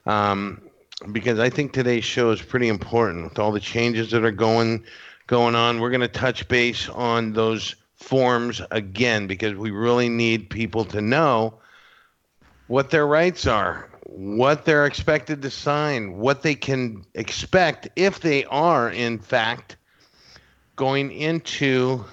um, 0.06 0.62
because 1.10 1.40
I 1.40 1.50
think 1.50 1.72
today's 1.72 2.04
show 2.04 2.30
is 2.30 2.40
pretty 2.40 2.68
important 2.68 3.24
with 3.24 3.38
all 3.40 3.50
the 3.50 3.58
changes 3.58 4.12
that 4.12 4.24
are 4.24 4.30
going 4.30 4.84
going 5.26 5.56
on. 5.56 5.80
We're 5.80 5.90
going 5.90 6.00
to 6.02 6.08
touch 6.08 6.46
base 6.46 6.88
on 6.88 7.32
those 7.32 7.74
forms 7.96 8.62
again 8.70 9.26
because 9.26 9.56
we 9.56 9.72
really 9.72 10.08
need 10.08 10.50
people 10.50 10.84
to 10.84 11.00
know 11.00 11.54
what 12.68 12.90
their 12.90 13.08
rights 13.08 13.44
are 13.44 13.90
what 14.08 14.64
they're 14.64 14.86
expected 14.86 15.42
to 15.42 15.50
sign, 15.50 16.16
what 16.16 16.42
they 16.42 16.54
can 16.54 17.04
expect 17.14 17.88
if 17.96 18.20
they 18.20 18.44
are, 18.44 18.90
in 18.90 19.18
fact, 19.18 19.76
going 20.76 21.10
into 21.10 22.04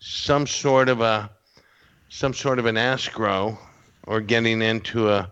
some 0.00 0.46
sort 0.46 0.88
of 0.88 1.00
a 1.00 1.30
some 2.08 2.34
sort 2.34 2.58
of 2.58 2.66
an 2.66 2.76
escrow 2.76 3.58
or 4.06 4.20
getting 4.20 4.62
into 4.62 5.10
a 5.10 5.30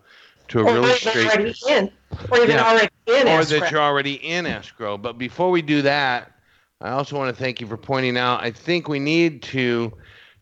to 0.49 0.61
a 0.61 0.65
or 0.65 0.75
real 0.75 0.85
estate 0.87 1.17
already 1.17 1.55
in, 1.69 1.91
or 2.31 2.39
even 2.39 2.51
Yeah. 2.51 2.65
already 2.71 2.89
in 3.07 3.27
or 3.29 3.41
escrow. 3.41 3.61
that 3.61 3.71
you're 3.71 3.81
already 3.81 4.15
in 4.15 4.47
escrow. 4.47 4.99
But 4.99 5.19
before 5.19 5.51
we 5.51 5.63
do 5.63 5.83
that, 5.83 6.33
I 6.81 6.91
also 6.91 7.17
want 7.17 7.35
to 7.35 7.43
thank 7.43 7.61
you 7.61 7.67
for 7.67 7.77
pointing 7.77 8.17
out. 8.17 8.43
I 8.43 8.51
think 8.51 8.89
we 8.89 8.99
need 8.99 9.43
to 9.45 9.93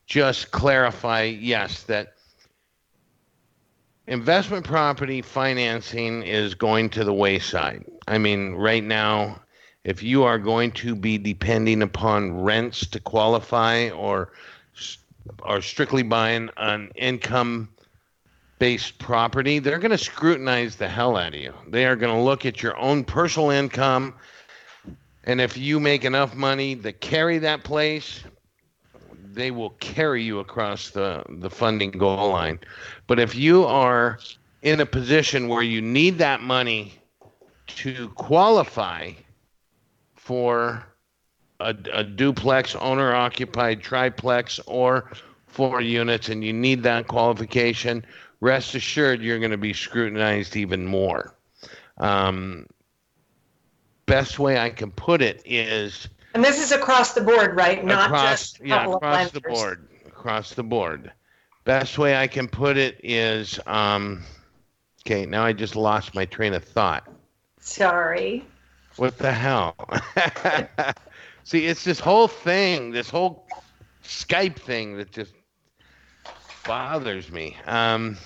just 0.07 0.51
clarify, 0.51 1.23
yes, 1.23 1.83
that 1.85 2.15
investment 4.09 4.65
property 4.65 5.23
financing 5.23 6.23
is 6.23 6.55
going 6.55 6.91
to 6.91 7.05
the 7.05 7.13
wayside. 7.13 7.85
I 8.09 8.19
mean, 8.19 8.55
right 8.55 8.83
now, 8.83 9.41
if 9.85 10.03
you 10.03 10.25
are 10.25 10.39
going 10.39 10.73
to 10.73 10.97
be 10.97 11.19
depending 11.19 11.83
upon 11.83 12.43
rents 12.43 12.87
to 12.89 13.01
qualify 13.01 13.91
or 13.91 14.33
are 15.43 15.61
strictly 15.61 16.03
buying 16.03 16.51
an 16.57 16.91
income 16.95 17.69
based 18.59 18.99
property, 18.99 19.59
they're 19.59 19.79
going 19.79 19.91
to 19.93 19.99
scrutinize 19.99 20.77
the 20.77 20.89
hell 20.89 21.17
out 21.17 21.35
of 21.35 21.41
you. 21.41 21.55
They 21.69 21.87
are 21.87 21.95
going 21.95 22.15
to 22.15 22.21
look 22.21 22.45
at 22.47 22.63
your 22.63 22.77
own 22.79 23.05
personal 23.05 23.51
income 23.51 24.15
and 25.29 25.43
if 25.43 25.59
you 25.59 25.79
make 25.79 26.07
enough 26.07 26.35
money 26.35 26.75
to 26.77 26.91
carry 26.91 27.37
that 27.41 27.63
place, 27.63 28.25
they 29.33 29.51
will 29.51 29.71
carry 29.71 30.23
you 30.23 30.39
across 30.39 30.91
the, 30.91 31.25
the 31.29 31.51
funding 31.51 31.91
goal 31.91 32.31
line. 32.31 32.59
But 33.07 33.19
if 33.19 33.35
you 33.35 33.65
are 33.65 34.19
in 34.63 34.81
a 34.81 34.87
position 34.87 35.49
where 35.49 35.63
you 35.63 35.81
need 35.81 36.19
that 36.19 36.41
money 36.41 36.95
to 37.67 38.09
qualify 38.11 39.13
for 40.15 40.85
a, 41.61 41.75
a 41.93 42.05
duplex, 42.05 42.75
owner 42.77 43.15
occupied 43.15 43.83
triplex, 43.83 44.61
or 44.67 45.11
four 45.47 45.81
units, 45.81 46.29
and 46.29 46.45
you 46.45 46.53
need 46.53 46.83
that 46.83 47.09
qualification, 47.09 48.05
rest 48.41 48.75
assured 48.75 49.21
you're 49.21 49.39
going 49.39 49.51
to 49.51 49.57
be 49.57 49.73
scrutinized 49.73 50.57
even 50.57 50.87
more. 50.87 51.35
Um, 51.99 52.67
best 54.07 54.39
way 54.39 54.59
I 54.59 54.71
can 54.71 54.91
put 54.91 55.21
it 55.21 55.43
is 55.45 56.09
and 56.39 56.45
this 56.45 56.63
is 56.63 56.71
across 56.71 57.15
the 57.15 57.21
board, 57.21 57.57
right? 57.57 57.85
Not 57.85 58.07
across 58.07 58.53
just 58.53 58.61
a 58.61 58.67
yeah 58.69 58.89
across 58.89 59.33
the 59.33 59.41
board 59.41 59.89
across 60.07 60.55
the 60.55 60.63
board 60.63 61.13
best 61.65 61.99
way 61.99 62.17
i 62.17 62.27
can 62.27 62.49
put 62.49 62.77
it 62.77 62.99
is 63.05 63.61
um 63.67 64.23
okay 65.07 65.27
now 65.27 65.45
i 65.45 65.53
just 65.53 65.77
lost 65.77 66.15
my 66.15 66.25
train 66.25 66.55
of 66.55 66.65
thought 66.65 67.07
Sorry. 67.61 68.45
what 68.97 69.19
the 69.19 69.31
hell 69.33 69.77
see 71.45 71.67
it's 71.67 71.85
this 71.85 72.01
whole 72.01 72.27
thing 72.27 72.91
this 72.91 73.11
whole 73.11 73.47
skype 74.03 74.57
thing 74.57 74.97
that 74.97 75.13
just 75.13 75.35
bothers 76.65 77.31
me 77.31 77.57
um 77.67 78.17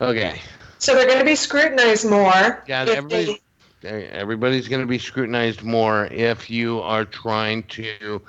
okay 0.00 0.40
So 0.78 0.94
they're 0.94 1.06
going 1.06 1.20
to 1.20 1.24
be 1.24 1.36
scrutinized 1.36 2.08
more. 2.10 2.64
Yeah, 2.66 2.84
if 2.84 3.08
they- 3.08 3.38
everybody's, 3.84 4.68
going 4.68 4.82
to 4.82 4.86
be 4.86 4.98
scrutinized 4.98 5.62
more 5.62 6.06
if 6.06 6.50
you 6.50 6.80
are 6.80 7.04
trying 7.04 7.62
to 7.64 8.20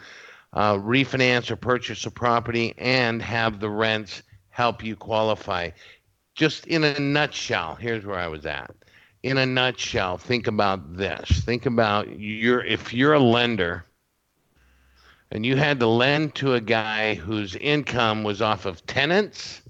uh, 0.53 0.75
refinance 0.75 1.49
or 1.49 1.55
purchase 1.55 2.05
a 2.05 2.11
property 2.11 2.73
and 2.77 3.21
have 3.21 3.59
the 3.59 3.69
rents 3.69 4.23
help 4.49 4.83
you 4.83 4.95
qualify. 4.95 5.69
Just 6.35 6.67
in 6.67 6.83
a 6.83 6.99
nutshell, 6.99 7.75
here's 7.75 8.05
where 8.05 8.19
I 8.19 8.27
was 8.27 8.45
at. 8.45 8.73
In 9.23 9.37
a 9.37 9.45
nutshell, 9.45 10.17
think 10.17 10.47
about 10.47 10.97
this. 10.97 11.29
Think 11.45 11.65
about 11.65 12.19
your 12.19 12.63
if 12.63 12.93
you're 12.93 13.13
a 13.13 13.19
lender 13.19 13.85
and 15.31 15.45
you 15.45 15.55
had 15.55 15.79
to 15.79 15.87
lend 15.87 16.35
to 16.35 16.53
a 16.53 16.61
guy 16.61 17.15
whose 17.15 17.55
income 17.55 18.23
was 18.23 18.41
off 18.41 18.65
of 18.67 18.85
tenants, 18.85 19.63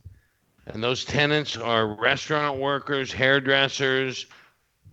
and 0.67 0.83
those 0.83 1.05
tenants 1.05 1.55
are 1.55 1.95
restaurant 1.95 2.59
workers, 2.59 3.13
hairdressers, 3.13 4.25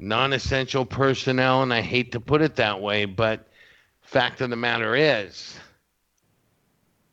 non-essential 0.01 0.87
personnel, 0.87 1.63
and 1.63 1.73
I 1.73 1.83
hate 1.83 2.13
to 2.13 2.21
put 2.21 2.41
it 2.43 2.57
that 2.57 2.81
way, 2.81 3.05
but 3.05 3.49
fact 4.03 4.41
of 4.41 4.51
the 4.51 4.57
matter 4.57 4.97
is, 4.97 5.59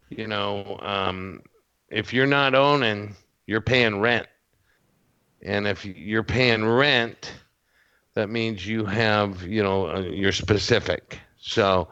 you 0.10 0.28
know, 0.28 0.80
um, 0.82 1.42
if 1.90 2.14
you're 2.14 2.26
not 2.26 2.56
owning, 2.56 3.16
you're 3.46 3.62
paying 3.62 4.00
rent. 4.00 4.28
And 5.44 5.68
if 5.68 5.86
you're 5.86 6.24
paying 6.24 6.66
rent, 6.66 7.34
that 8.16 8.30
means 8.30 8.66
you 8.66 8.86
have, 8.86 9.44
you 9.44 9.62
know, 9.62 9.90
uh, 9.90 10.00
you're 10.00 10.32
specific. 10.32 11.20
So, 11.40 11.90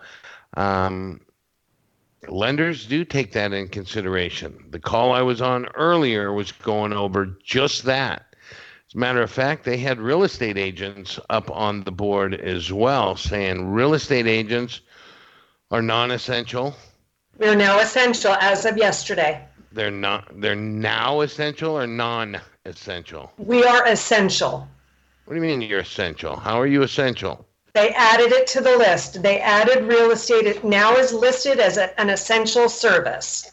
um, 0.57 1.21
lenders 2.27 2.85
do 2.87 3.05
take 3.05 3.33
that 3.33 3.53
in 3.53 3.67
consideration. 3.67 4.65
The 4.71 4.79
call 4.79 5.11
I 5.11 5.21
was 5.21 5.41
on 5.41 5.67
earlier 5.75 6.33
was 6.33 6.51
going 6.51 6.93
over 6.93 7.37
just 7.43 7.83
that. 7.83 8.34
A 8.95 8.97
matter 8.97 9.21
of 9.21 9.29
fact, 9.29 9.65
they 9.65 9.75
had 9.75 9.99
real 9.99 10.23
estate 10.23 10.57
agents 10.57 11.19
up 11.29 11.51
on 11.51 11.83
the 11.83 11.91
board 11.91 12.33
as 12.33 12.71
well 12.71 13.17
saying 13.17 13.71
real 13.71 13.93
estate 13.93 14.25
agents 14.25 14.79
are 15.69 15.81
non 15.81 16.11
essential. 16.11 16.73
We're 17.37 17.55
now 17.55 17.79
essential 17.79 18.31
as 18.39 18.65
of 18.65 18.77
yesterday. 18.77 19.45
They're 19.73 19.91
not 19.91 20.39
they're 20.39 20.55
now 20.55 21.19
essential 21.19 21.77
or 21.77 21.85
non 21.85 22.39
essential? 22.63 23.33
We 23.37 23.65
are 23.65 23.85
essential. 23.85 24.65
What 25.25 25.33
do 25.33 25.41
you 25.41 25.45
mean 25.45 25.61
you're 25.61 25.79
essential? 25.79 26.37
How 26.37 26.61
are 26.61 26.67
you 26.67 26.81
essential? 26.81 27.45
They 27.73 27.89
added 27.89 28.31
it 28.31 28.47
to 28.47 28.61
the 28.61 28.77
list. 28.77 29.21
They 29.21 29.41
added 29.41 29.83
real 29.83 30.11
estate. 30.11 30.45
It 30.45 30.63
now 30.63 30.95
is 30.95 31.11
listed 31.11 31.59
as 31.59 31.77
a, 31.77 31.99
an 31.99 32.09
essential 32.09 32.69
service. 32.69 33.51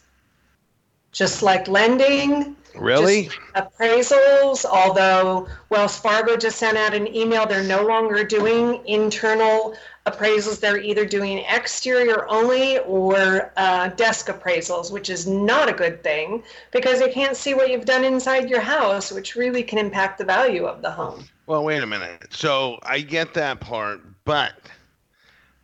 Just 1.11 1.43
like 1.43 1.67
lending. 1.67 2.55
Really? 2.75 3.29
Appraisals, 3.55 4.65
although 4.65 5.49
Wells 5.69 5.99
Fargo 5.99 6.37
just 6.37 6.59
sent 6.59 6.77
out 6.77 6.95
an 6.95 7.15
email, 7.15 7.47
they're 7.47 7.63
no 7.63 7.85
longer 7.85 8.25
doing 8.25 8.81
internal 8.87 9.75
appraisals. 10.07 10.61
They're 10.61 10.81
either 10.81 11.05
doing 11.05 11.45
exterior 11.49 12.29
only 12.29 12.79
or 12.81 13.53
uh, 13.57 13.89
desk 13.89 14.29
appraisals, 14.29 14.91
which 14.91 15.11
is 15.11 15.27
not 15.27 15.69
a 15.69 15.73
good 15.73 16.03
thing 16.03 16.43
because 16.71 17.01
they 17.01 17.13
can't 17.13 17.37
see 17.37 17.55
what 17.55 17.71
you've 17.71 17.85
done 17.85 18.05
inside 18.05 18.49
your 18.49 18.61
house, 18.61 19.13
which 19.13 19.35
really 19.37 19.63
can 19.63 19.79
impact 19.79 20.19
the 20.19 20.25
value 20.25 20.65
of 20.65 20.83
the 20.83 20.91
home. 20.91 21.25
Well, 21.47 21.65
wait 21.65 21.83
a 21.83 21.87
minute. 21.87 22.29
So 22.31 22.79
I 22.83 23.01
get 23.01 23.35
that 23.35 23.61
part, 23.61 24.01
but 24.25 24.55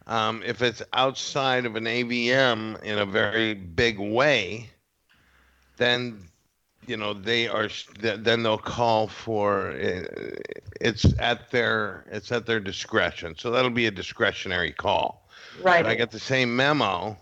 um, 0.06 0.42
if 0.44 0.62
it's 0.62 0.82
outside 0.92 1.66
of 1.66 1.76
an 1.76 1.84
AVM 1.84 2.82
in 2.82 2.98
a 2.98 3.06
very 3.06 3.54
big 3.54 3.98
way, 3.98 4.70
then 5.76 6.27
you 6.88 6.96
know 6.96 7.12
they 7.12 7.46
are 7.46 7.68
then 8.00 8.42
they'll 8.42 8.56
call 8.56 9.08
for 9.08 9.74
it's 10.80 11.06
at 11.18 11.50
their 11.50 12.04
it's 12.10 12.32
at 12.32 12.46
their 12.46 12.60
discretion. 12.60 13.34
So 13.36 13.50
that'll 13.50 13.70
be 13.70 13.86
a 13.86 13.90
discretionary 13.90 14.72
call. 14.72 15.28
Right. 15.62 15.82
But 15.82 15.90
i 15.90 15.94
get 15.94 16.10
the 16.10 16.18
same 16.18 16.54
memo 16.56 17.16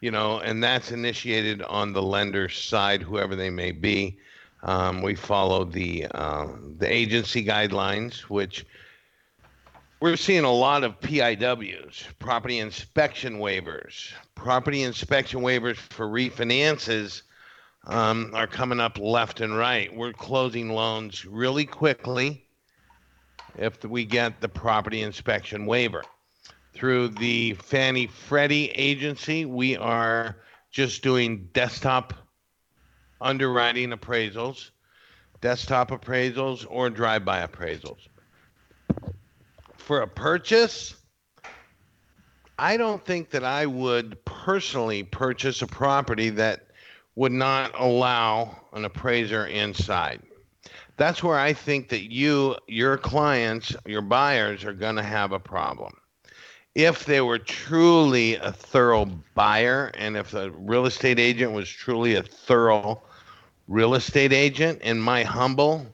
you 0.00 0.10
know 0.10 0.38
and 0.40 0.62
that's 0.62 0.92
initiated 0.92 1.62
on 1.62 1.92
the 1.92 2.02
lender's 2.02 2.56
side 2.56 3.02
whoever 3.02 3.34
they 3.34 3.50
may 3.50 3.72
be. 3.72 4.18
Um, 4.62 5.02
we 5.02 5.14
follow 5.14 5.64
the 5.64 6.06
uh, 6.12 6.46
the 6.78 6.92
agency 6.92 7.44
guidelines 7.44 8.20
which 8.20 8.64
we're 10.00 10.16
seeing 10.16 10.44
a 10.44 10.52
lot 10.52 10.84
of 10.84 11.00
PIWs, 11.00 12.04
property 12.20 12.60
inspection 12.60 13.40
waivers, 13.40 14.12
property 14.36 14.84
inspection 14.84 15.40
waivers 15.40 15.76
for 15.76 16.06
refinances 16.06 17.22
um, 17.88 18.32
are 18.34 18.46
coming 18.46 18.80
up 18.80 18.98
left 18.98 19.40
and 19.40 19.56
right. 19.56 19.94
We're 19.94 20.12
closing 20.12 20.70
loans 20.70 21.24
really 21.24 21.64
quickly 21.64 22.46
if 23.56 23.82
we 23.84 24.04
get 24.04 24.40
the 24.40 24.48
property 24.48 25.02
inspection 25.02 25.66
waiver. 25.66 26.04
Through 26.74 27.08
the 27.08 27.54
Fannie 27.54 28.06
Freddie 28.06 28.70
agency, 28.70 29.46
we 29.46 29.76
are 29.76 30.36
just 30.70 31.02
doing 31.02 31.48
desktop 31.52 32.14
underwriting 33.20 33.90
appraisals, 33.90 34.70
desktop 35.40 35.90
appraisals, 35.90 36.66
or 36.68 36.90
drive 36.90 37.24
by 37.24 37.44
appraisals. 37.44 38.06
For 39.76 40.02
a 40.02 40.06
purchase, 40.06 40.94
I 42.58 42.76
don't 42.76 43.04
think 43.04 43.30
that 43.30 43.44
I 43.44 43.66
would 43.66 44.22
personally 44.24 45.02
purchase 45.02 45.62
a 45.62 45.66
property 45.66 46.30
that 46.30 46.67
would 47.18 47.32
not 47.32 47.72
allow 47.74 48.56
an 48.74 48.84
appraiser 48.84 49.44
inside. 49.46 50.22
That's 50.96 51.20
where 51.20 51.36
I 51.36 51.52
think 51.52 51.88
that 51.88 52.12
you, 52.12 52.54
your 52.68 52.96
clients, 52.96 53.74
your 53.86 54.02
buyers 54.02 54.64
are 54.64 54.72
going 54.72 54.94
to 54.94 55.02
have 55.02 55.32
a 55.32 55.40
problem. 55.40 55.94
If 56.76 57.06
they 57.06 57.20
were 57.20 57.40
truly 57.40 58.36
a 58.36 58.52
thorough 58.52 59.06
buyer 59.34 59.90
and 59.94 60.16
if 60.16 60.30
the 60.30 60.52
real 60.52 60.86
estate 60.86 61.18
agent 61.18 61.52
was 61.54 61.68
truly 61.68 62.14
a 62.14 62.22
thorough 62.22 63.02
real 63.66 63.94
estate 63.96 64.32
agent, 64.32 64.80
in 64.82 65.00
my 65.00 65.24
humble, 65.24 65.86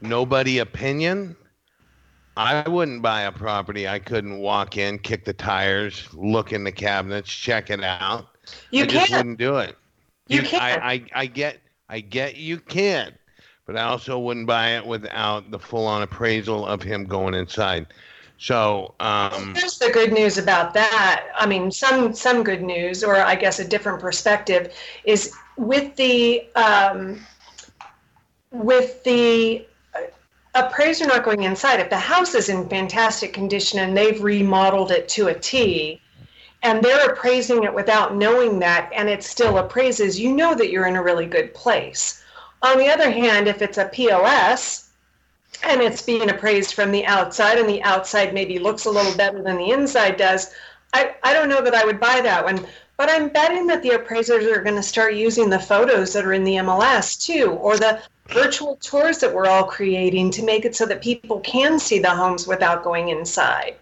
nobody 0.00 0.58
opinion, 0.58 1.36
I 2.36 2.68
wouldn't 2.68 3.00
buy 3.00 3.22
a 3.22 3.32
property 3.32 3.86
I 3.86 4.00
couldn't 4.00 4.40
walk 4.40 4.76
in, 4.76 4.98
kick 4.98 5.24
the 5.24 5.34
tires, 5.34 6.08
look 6.14 6.52
in 6.52 6.64
the 6.64 6.72
cabinets, 6.72 7.30
check 7.32 7.70
it 7.70 7.84
out. 7.84 8.26
You 8.72 8.82
I 8.82 8.86
can't. 8.86 9.08
just 9.08 9.12
wouldn't 9.12 9.38
do 9.38 9.58
it. 9.58 9.76
You 10.28 10.42
can't. 10.42 10.62
I, 10.62 10.92
I, 10.92 11.04
I 11.14 11.26
get 11.26 11.58
I 11.88 12.00
get 12.00 12.36
you 12.36 12.58
can, 12.58 13.14
but 13.66 13.76
I 13.76 13.82
also 13.82 14.18
wouldn't 14.18 14.46
buy 14.46 14.76
it 14.76 14.86
without 14.86 15.50
the 15.50 15.58
full 15.58 15.86
on 15.86 16.02
appraisal 16.02 16.66
of 16.66 16.82
him 16.82 17.04
going 17.04 17.34
inside. 17.34 17.86
So 18.38 18.94
um, 19.00 19.54
Here's 19.56 19.78
the 19.78 19.90
good 19.90 20.12
news 20.12 20.38
about 20.38 20.72
that. 20.74 21.26
I 21.36 21.46
mean, 21.46 21.72
some 21.72 22.14
some 22.14 22.44
good 22.44 22.62
news, 22.62 23.02
or 23.02 23.16
I 23.16 23.34
guess 23.34 23.58
a 23.58 23.66
different 23.66 24.00
perspective, 24.00 24.72
is 25.04 25.34
with 25.56 25.96
the 25.96 26.46
um, 26.54 27.26
with 28.52 29.02
the 29.02 29.66
uh, 29.94 30.02
appraiser 30.54 31.06
not 31.06 31.24
going 31.24 31.42
inside. 31.42 31.80
If 31.80 31.90
the 31.90 31.98
house 31.98 32.34
is 32.34 32.48
in 32.48 32.68
fantastic 32.68 33.32
condition 33.32 33.80
and 33.80 33.96
they've 33.96 34.22
remodeled 34.22 34.92
it 34.92 35.08
to 35.10 35.28
a 35.28 35.34
T, 35.34 36.00
and 36.62 36.82
they're 36.82 37.10
appraising 37.10 37.64
it 37.64 37.74
without 37.74 38.16
knowing 38.16 38.58
that, 38.58 38.90
and 38.94 39.08
it 39.08 39.22
still 39.22 39.58
appraises, 39.58 40.18
you 40.18 40.32
know 40.34 40.54
that 40.54 40.70
you're 40.70 40.86
in 40.86 40.96
a 40.96 41.02
really 41.02 41.26
good 41.26 41.54
place. 41.54 42.22
On 42.62 42.78
the 42.78 42.88
other 42.88 43.10
hand, 43.10 43.46
if 43.46 43.62
it's 43.62 43.78
a 43.78 43.86
POS 43.86 44.90
and 45.62 45.80
it's 45.80 46.02
being 46.02 46.30
appraised 46.30 46.74
from 46.74 46.90
the 46.90 47.06
outside, 47.06 47.58
and 47.58 47.68
the 47.68 47.82
outside 47.82 48.34
maybe 48.34 48.58
looks 48.58 48.86
a 48.86 48.90
little 48.90 49.16
better 49.16 49.42
than 49.42 49.56
the 49.56 49.70
inside 49.70 50.16
does, 50.16 50.52
I, 50.92 51.14
I 51.22 51.32
don't 51.32 51.48
know 51.48 51.62
that 51.62 51.74
I 51.74 51.84
would 51.84 52.00
buy 52.00 52.20
that 52.22 52.44
one. 52.44 52.66
But 52.96 53.10
I'm 53.10 53.28
betting 53.28 53.68
that 53.68 53.82
the 53.84 53.90
appraisers 53.90 54.44
are 54.44 54.60
going 54.60 54.74
to 54.74 54.82
start 54.82 55.14
using 55.14 55.48
the 55.48 55.60
photos 55.60 56.12
that 56.12 56.26
are 56.26 56.32
in 56.32 56.42
the 56.42 56.56
MLS 56.56 57.20
too, 57.20 57.52
or 57.52 57.78
the 57.78 58.02
virtual 58.28 58.74
tours 58.76 59.18
that 59.18 59.32
we're 59.32 59.46
all 59.46 59.64
creating 59.64 60.32
to 60.32 60.42
make 60.42 60.64
it 60.64 60.74
so 60.74 60.84
that 60.86 61.00
people 61.00 61.38
can 61.40 61.78
see 61.78 62.00
the 62.00 62.10
homes 62.10 62.48
without 62.48 62.82
going 62.82 63.10
inside. 63.10 63.76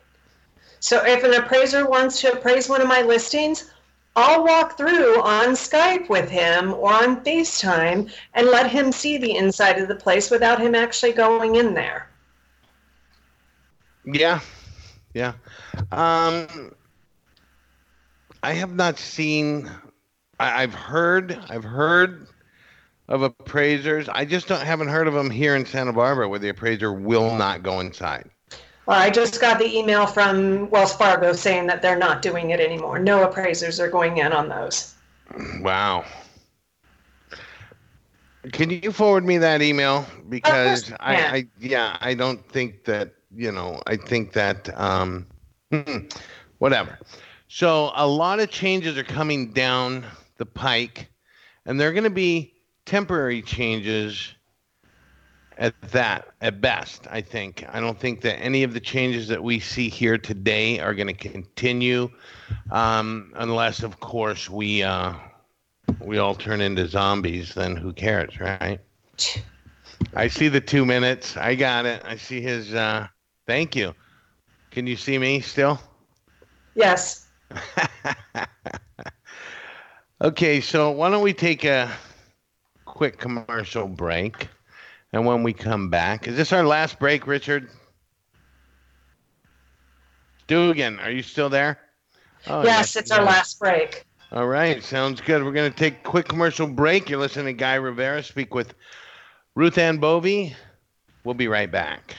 So 0.86 1.04
if 1.04 1.24
an 1.24 1.34
appraiser 1.34 1.84
wants 1.84 2.20
to 2.20 2.32
appraise 2.32 2.68
one 2.68 2.80
of 2.80 2.86
my 2.86 3.02
listings, 3.02 3.72
I'll 4.14 4.44
walk 4.44 4.76
through 4.76 5.20
on 5.20 5.48
Skype 5.56 6.08
with 6.08 6.30
him 6.30 6.74
or 6.74 6.92
on 6.92 7.24
FaceTime 7.24 8.08
and 8.34 8.46
let 8.46 8.70
him 8.70 8.92
see 8.92 9.18
the 9.18 9.34
inside 9.34 9.80
of 9.80 9.88
the 9.88 9.96
place 9.96 10.30
without 10.30 10.60
him 10.60 10.76
actually 10.76 11.10
going 11.10 11.56
in 11.56 11.74
there. 11.74 12.08
Yeah, 14.04 14.38
yeah. 15.12 15.32
Um, 15.90 16.72
I 18.44 18.52
have 18.52 18.76
not 18.76 18.96
seen. 18.96 19.68
I, 20.38 20.62
I've 20.62 20.74
heard. 20.74 21.36
I've 21.48 21.64
heard 21.64 22.28
of 23.08 23.22
appraisers. 23.22 24.08
I 24.08 24.24
just 24.24 24.46
don't 24.46 24.62
haven't 24.62 24.86
heard 24.86 25.08
of 25.08 25.14
them 25.14 25.30
here 25.30 25.56
in 25.56 25.66
Santa 25.66 25.92
Barbara 25.92 26.28
where 26.28 26.38
the 26.38 26.50
appraiser 26.50 26.92
will 26.92 27.36
not 27.36 27.64
go 27.64 27.80
inside. 27.80 28.30
Well, 28.86 28.98
I 28.98 29.10
just 29.10 29.40
got 29.40 29.58
the 29.58 29.76
email 29.76 30.06
from 30.06 30.70
Wells 30.70 30.94
Fargo 30.94 31.32
saying 31.32 31.66
that 31.66 31.82
they're 31.82 31.98
not 31.98 32.22
doing 32.22 32.50
it 32.50 32.60
anymore. 32.60 33.00
No 33.00 33.24
appraisers 33.24 33.80
are 33.80 33.90
going 33.90 34.18
in 34.18 34.32
on 34.32 34.48
those. 34.48 34.94
Wow. 35.60 36.04
Can 38.52 38.70
you 38.70 38.92
forward 38.92 39.24
me 39.24 39.38
that 39.38 39.60
email 39.60 40.06
because 40.28 40.92
I 41.00 41.16
I. 41.16 41.46
Yeah 41.58 41.96
I 42.00 42.14
don't 42.14 42.48
think 42.48 42.84
that 42.84 43.12
you 43.34 43.50
know 43.50 43.82
I 43.88 43.96
think 43.96 44.32
that 44.34 44.78
um 44.78 45.26
whatever. 46.58 46.96
So 47.48 47.90
a 47.96 48.06
lot 48.06 48.38
of 48.38 48.50
changes 48.50 48.96
are 48.96 49.04
coming 49.04 49.52
down 49.52 50.04
the 50.36 50.46
pike, 50.46 51.08
and 51.64 51.80
they're 51.80 51.92
going 51.92 52.04
to 52.04 52.10
be 52.10 52.54
temporary 52.84 53.42
changes 53.42 54.35
at 55.58 55.74
that 55.92 56.28
at 56.40 56.60
best 56.60 57.06
i 57.10 57.20
think. 57.20 57.64
I 57.72 57.80
don't 57.80 57.98
think 57.98 58.20
that 58.22 58.38
any 58.40 58.62
of 58.62 58.74
the 58.74 58.80
changes 58.80 59.28
that 59.28 59.42
we 59.42 59.58
see 59.60 59.88
here 59.88 60.18
today 60.18 60.80
are 60.80 60.94
going 60.94 61.06
to 61.06 61.14
continue 61.14 62.10
um, 62.70 63.32
unless 63.36 63.82
of 63.82 64.00
course 64.00 64.50
we 64.50 64.82
uh, 64.82 65.14
we 66.00 66.18
all 66.18 66.34
turn 66.34 66.60
into 66.60 66.86
zombies 66.86 67.54
then 67.54 67.76
who 67.76 67.92
cares 67.92 68.38
right? 68.40 68.80
I 70.14 70.28
see 70.28 70.48
the 70.48 70.60
two 70.60 70.84
minutes. 70.84 71.38
I 71.38 71.54
got 71.54 71.86
it. 71.86 72.02
I 72.04 72.16
see 72.16 72.42
his 72.42 72.74
uh, 72.74 73.08
thank 73.46 73.74
you. 73.74 73.94
Can 74.70 74.86
you 74.86 74.96
see 74.96 75.18
me 75.18 75.40
still? 75.40 75.80
Yes. 76.74 77.28
okay 80.20 80.60
so 80.60 80.90
why 80.90 81.08
don't 81.08 81.22
we 81.22 81.32
take 81.32 81.64
a 81.64 81.90
quick 82.84 83.18
commercial 83.18 83.86
break. 83.86 84.48
And 85.16 85.24
when 85.24 85.42
we 85.42 85.54
come 85.54 85.88
back, 85.88 86.28
is 86.28 86.36
this 86.36 86.52
our 86.52 86.62
last 86.62 86.98
break, 86.98 87.26
Richard? 87.26 87.70
Dugan, 90.46 91.00
are 91.00 91.10
you 91.10 91.22
still 91.22 91.48
there? 91.48 91.78
Oh, 92.46 92.62
yes, 92.62 92.96
it's 92.96 93.10
our 93.10 93.24
last 93.24 93.58
break. 93.58 94.04
All 94.30 94.46
right, 94.46 94.84
sounds 94.84 95.22
good. 95.22 95.42
We're 95.42 95.52
going 95.52 95.72
to 95.72 95.78
take 95.78 95.94
a 95.94 96.02
quick 96.02 96.28
commercial 96.28 96.66
break. 96.66 97.08
You're 97.08 97.18
listening 97.18 97.46
to 97.46 97.52
Guy 97.54 97.76
Rivera 97.76 98.22
speak 98.22 98.54
with 98.54 98.74
Ruth 99.54 99.78
Ann 99.78 99.96
Bovey. 99.96 100.54
We'll 101.24 101.32
be 101.32 101.48
right 101.48 101.72
back. 101.72 102.16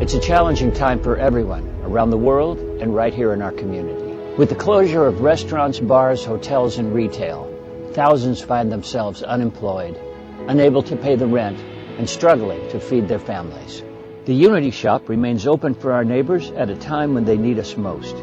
It's 0.00 0.14
a 0.14 0.20
challenging 0.20 0.72
time 0.72 1.02
for 1.02 1.16
everyone 1.16 1.68
around 1.82 2.10
the 2.10 2.18
world 2.18 2.60
and 2.80 2.94
right 2.94 3.12
here 3.12 3.32
in 3.32 3.42
our 3.42 3.50
community. 3.50 4.01
With 4.38 4.48
the 4.48 4.54
closure 4.54 5.04
of 5.04 5.20
restaurants, 5.20 5.78
bars, 5.78 6.24
hotels, 6.24 6.78
and 6.78 6.94
retail, 6.94 7.52
thousands 7.92 8.40
find 8.40 8.72
themselves 8.72 9.22
unemployed, 9.22 10.00
unable 10.48 10.82
to 10.84 10.96
pay 10.96 11.16
the 11.16 11.26
rent, 11.26 11.58
and 11.98 12.08
struggling 12.08 12.66
to 12.70 12.80
feed 12.80 13.08
their 13.08 13.18
families. 13.18 13.82
The 14.24 14.32
Unity 14.34 14.70
Shop 14.70 15.10
remains 15.10 15.46
open 15.46 15.74
for 15.74 15.92
our 15.92 16.02
neighbors 16.02 16.50
at 16.52 16.70
a 16.70 16.76
time 16.76 17.12
when 17.12 17.26
they 17.26 17.36
need 17.36 17.58
us 17.58 17.76
most, 17.76 18.16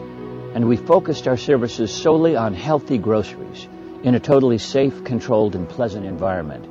and 0.55 0.67
we 0.67 0.77
focused 0.77 1.27
our 1.27 1.37
services 1.37 1.91
solely 1.91 2.35
on 2.35 2.55
healthy 2.55 2.97
groceries 2.97 3.67
in 4.01 4.15
a 4.15 4.19
totally 4.19 4.57
safe, 4.57 5.03
controlled, 5.03 5.55
and 5.55 5.69
pleasant 5.69 6.07
environment. 6.07 6.65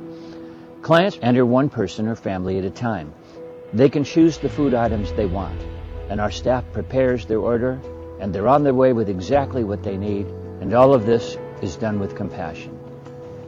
Clients 0.81 1.17
enter 1.21 1.45
one 1.45 1.69
person 1.69 2.09
or 2.09 2.15
family 2.15 2.57
at 2.57 2.65
a 2.65 2.69
time. 2.69 3.13
They 3.71 3.87
can 3.87 4.03
choose 4.03 4.37
the 4.37 4.49
food 4.49 4.73
items 4.73 5.13
they 5.13 5.27
want, 5.27 5.61
and 6.09 6.19
our 6.19 6.31
staff 6.31 6.65
prepares 6.73 7.25
their 7.25 7.39
order, 7.39 7.79
and 8.19 8.33
they're 8.33 8.47
on 8.47 8.63
their 8.63 8.73
way 8.73 8.93
with 8.93 9.09
exactly 9.09 9.63
what 9.63 9.83
they 9.83 9.97
need, 9.97 10.27
and 10.61 10.73
all 10.73 10.93
of 10.93 11.05
this 11.05 11.37
is 11.61 11.75
done 11.75 11.99
with 11.99 12.15
compassion. 12.15 12.77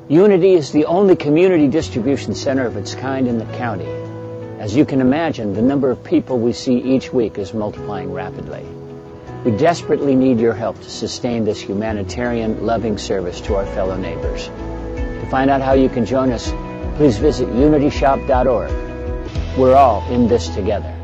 Unity 0.07 0.53
is 0.53 0.71
the 0.71 0.85
only 0.85 1.15
community 1.15 1.67
distribution 1.67 2.35
center 2.35 2.65
of 2.65 2.75
its 2.77 2.95
kind 2.95 3.27
in 3.27 3.37
the 3.37 3.57
county. 3.57 3.87
As 4.59 4.75
you 4.75 4.85
can 4.85 5.01
imagine, 5.01 5.53
the 5.53 5.61
number 5.61 5.89
of 5.89 6.03
people 6.03 6.37
we 6.37 6.53
see 6.53 6.77
each 6.77 7.11
week 7.11 7.37
is 7.37 7.53
multiplying 7.53 8.11
rapidly. 8.11 8.65
We 9.43 9.51
desperately 9.51 10.15
need 10.15 10.39
your 10.39 10.53
help 10.53 10.79
to 10.81 10.89
sustain 10.89 11.45
this 11.45 11.59
humanitarian, 11.59 12.65
loving 12.65 12.97
service 12.97 13.41
to 13.41 13.55
our 13.55 13.65
fellow 13.67 13.97
neighbors. 13.97 14.47
To 14.47 15.27
find 15.31 15.49
out 15.49 15.61
how 15.61 15.73
you 15.73 15.89
can 15.89 16.05
join 16.05 16.31
us, 16.31 16.51
please 16.97 17.17
visit 17.17 17.47
unityshop.org. 17.49 18.69
We're 19.57 19.75
all 19.75 20.07
in 20.11 20.27
this 20.27 20.47
together. 20.49 21.00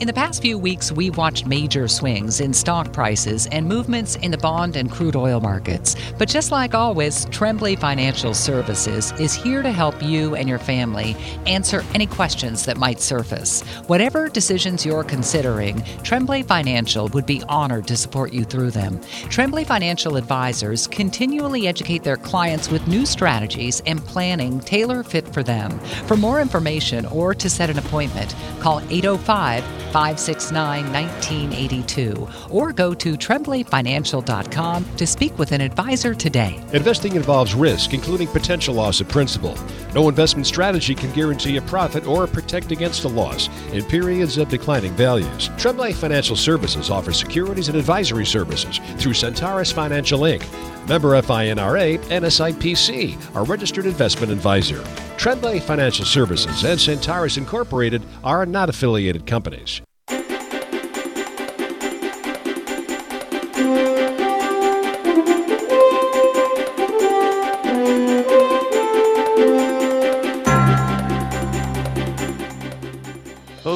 In 0.00 0.06
the 0.06 0.14
past 0.14 0.40
few 0.40 0.56
weeks, 0.56 0.90
we 0.90 1.10
watched 1.10 1.44
major 1.44 1.86
swings 1.86 2.40
in 2.40 2.54
stock 2.54 2.90
prices 2.90 3.46
and 3.48 3.68
movements 3.68 4.16
in 4.16 4.30
the 4.30 4.38
bond 4.38 4.74
and 4.74 4.90
crude 4.90 5.14
oil 5.14 5.42
markets. 5.42 5.94
But 6.16 6.26
just 6.26 6.50
like 6.50 6.74
always, 6.74 7.26
Tremblay 7.26 7.76
Financial 7.76 8.32
Services 8.32 9.12
is 9.20 9.34
here 9.34 9.60
to 9.60 9.70
help 9.70 10.02
you 10.02 10.34
and 10.34 10.48
your 10.48 10.58
family 10.58 11.14
answer 11.44 11.84
any 11.92 12.06
questions 12.06 12.64
that 12.64 12.78
might 12.78 13.02
surface. 13.02 13.60
Whatever 13.88 14.30
decisions 14.30 14.86
you're 14.86 15.04
considering, 15.04 15.82
Tremblay 16.02 16.44
Financial 16.44 17.08
would 17.08 17.26
be 17.26 17.42
honored 17.46 17.86
to 17.88 17.96
support 17.98 18.32
you 18.32 18.44
through 18.44 18.70
them. 18.70 19.02
Tremblay 19.28 19.64
Financial 19.64 20.16
advisors 20.16 20.86
continually 20.86 21.68
educate 21.68 22.04
their 22.04 22.16
clients 22.16 22.70
with 22.70 22.88
new 22.88 23.04
strategies 23.04 23.82
and 23.84 24.02
planning 24.06 24.60
tailor 24.60 25.02
fit 25.02 25.28
for 25.28 25.42
them. 25.42 25.78
For 26.06 26.16
more 26.16 26.40
information 26.40 27.04
or 27.04 27.34
to 27.34 27.50
set 27.50 27.68
an 27.68 27.78
appointment, 27.78 28.34
call 28.60 28.80
805 28.88 29.62
569 29.90 30.92
1982 30.92 32.28
or 32.50 32.72
go 32.72 32.94
to 32.94 33.14
tremblayfinancial.com 33.14 34.84
to 34.96 35.06
speak 35.06 35.38
with 35.38 35.52
an 35.52 35.60
advisor 35.60 36.14
today. 36.14 36.62
Investing 36.72 37.16
involves 37.16 37.54
risk, 37.54 37.94
including 37.94 38.28
potential 38.28 38.74
loss 38.74 39.00
of 39.00 39.08
principal. 39.08 39.56
No 39.94 40.08
investment 40.08 40.46
strategy 40.46 40.94
can 40.94 41.12
guarantee 41.12 41.56
a 41.56 41.62
profit 41.62 42.06
or 42.06 42.26
protect 42.26 42.70
against 42.70 43.04
a 43.04 43.08
loss 43.08 43.48
in 43.72 43.84
periods 43.84 44.38
of 44.38 44.48
declining 44.48 44.92
values. 44.92 45.50
Tremblay 45.58 45.92
Financial 45.92 46.36
Services 46.36 46.90
offers 46.90 47.18
securities 47.18 47.68
and 47.68 47.76
advisory 47.76 48.26
services 48.26 48.80
through 48.98 49.14
Centaurus 49.14 49.72
Financial 49.72 50.20
Inc. 50.20 50.44
Member 50.88 51.20
FINRA 51.22 52.00
and 52.10 52.24
SIPC, 52.24 53.36
our 53.36 53.44
registered 53.44 53.86
investment 53.86 54.32
advisor. 54.32 54.82
Tremblay 55.16 55.60
Financial 55.60 56.04
Services 56.04 56.64
and 56.64 56.80
Centaurus 56.80 57.36
Incorporated 57.36 58.02
are 58.24 58.46
not 58.46 58.68
affiliated 58.68 59.26
companies. 59.26 59.79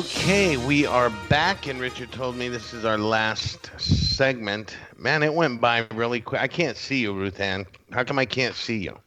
Okay, 0.04 0.58
we 0.58 0.84
are 0.84 1.08
back, 1.30 1.66
and 1.66 1.80
Richard 1.80 2.12
told 2.12 2.36
me 2.36 2.50
this 2.50 2.74
is 2.74 2.84
our 2.84 2.98
last 2.98 3.70
segment. 3.80 4.76
Man, 4.98 5.22
it 5.22 5.32
went 5.32 5.62
by 5.62 5.86
really 5.94 6.20
quick. 6.20 6.42
I 6.42 6.46
can't 6.46 6.76
see 6.76 6.98
you, 6.98 7.14
Ruth 7.14 7.40
Ann. 7.40 7.64
How 7.90 8.04
come 8.04 8.18
I 8.18 8.26
can't 8.26 8.54
see 8.54 8.76
you? 8.76 8.98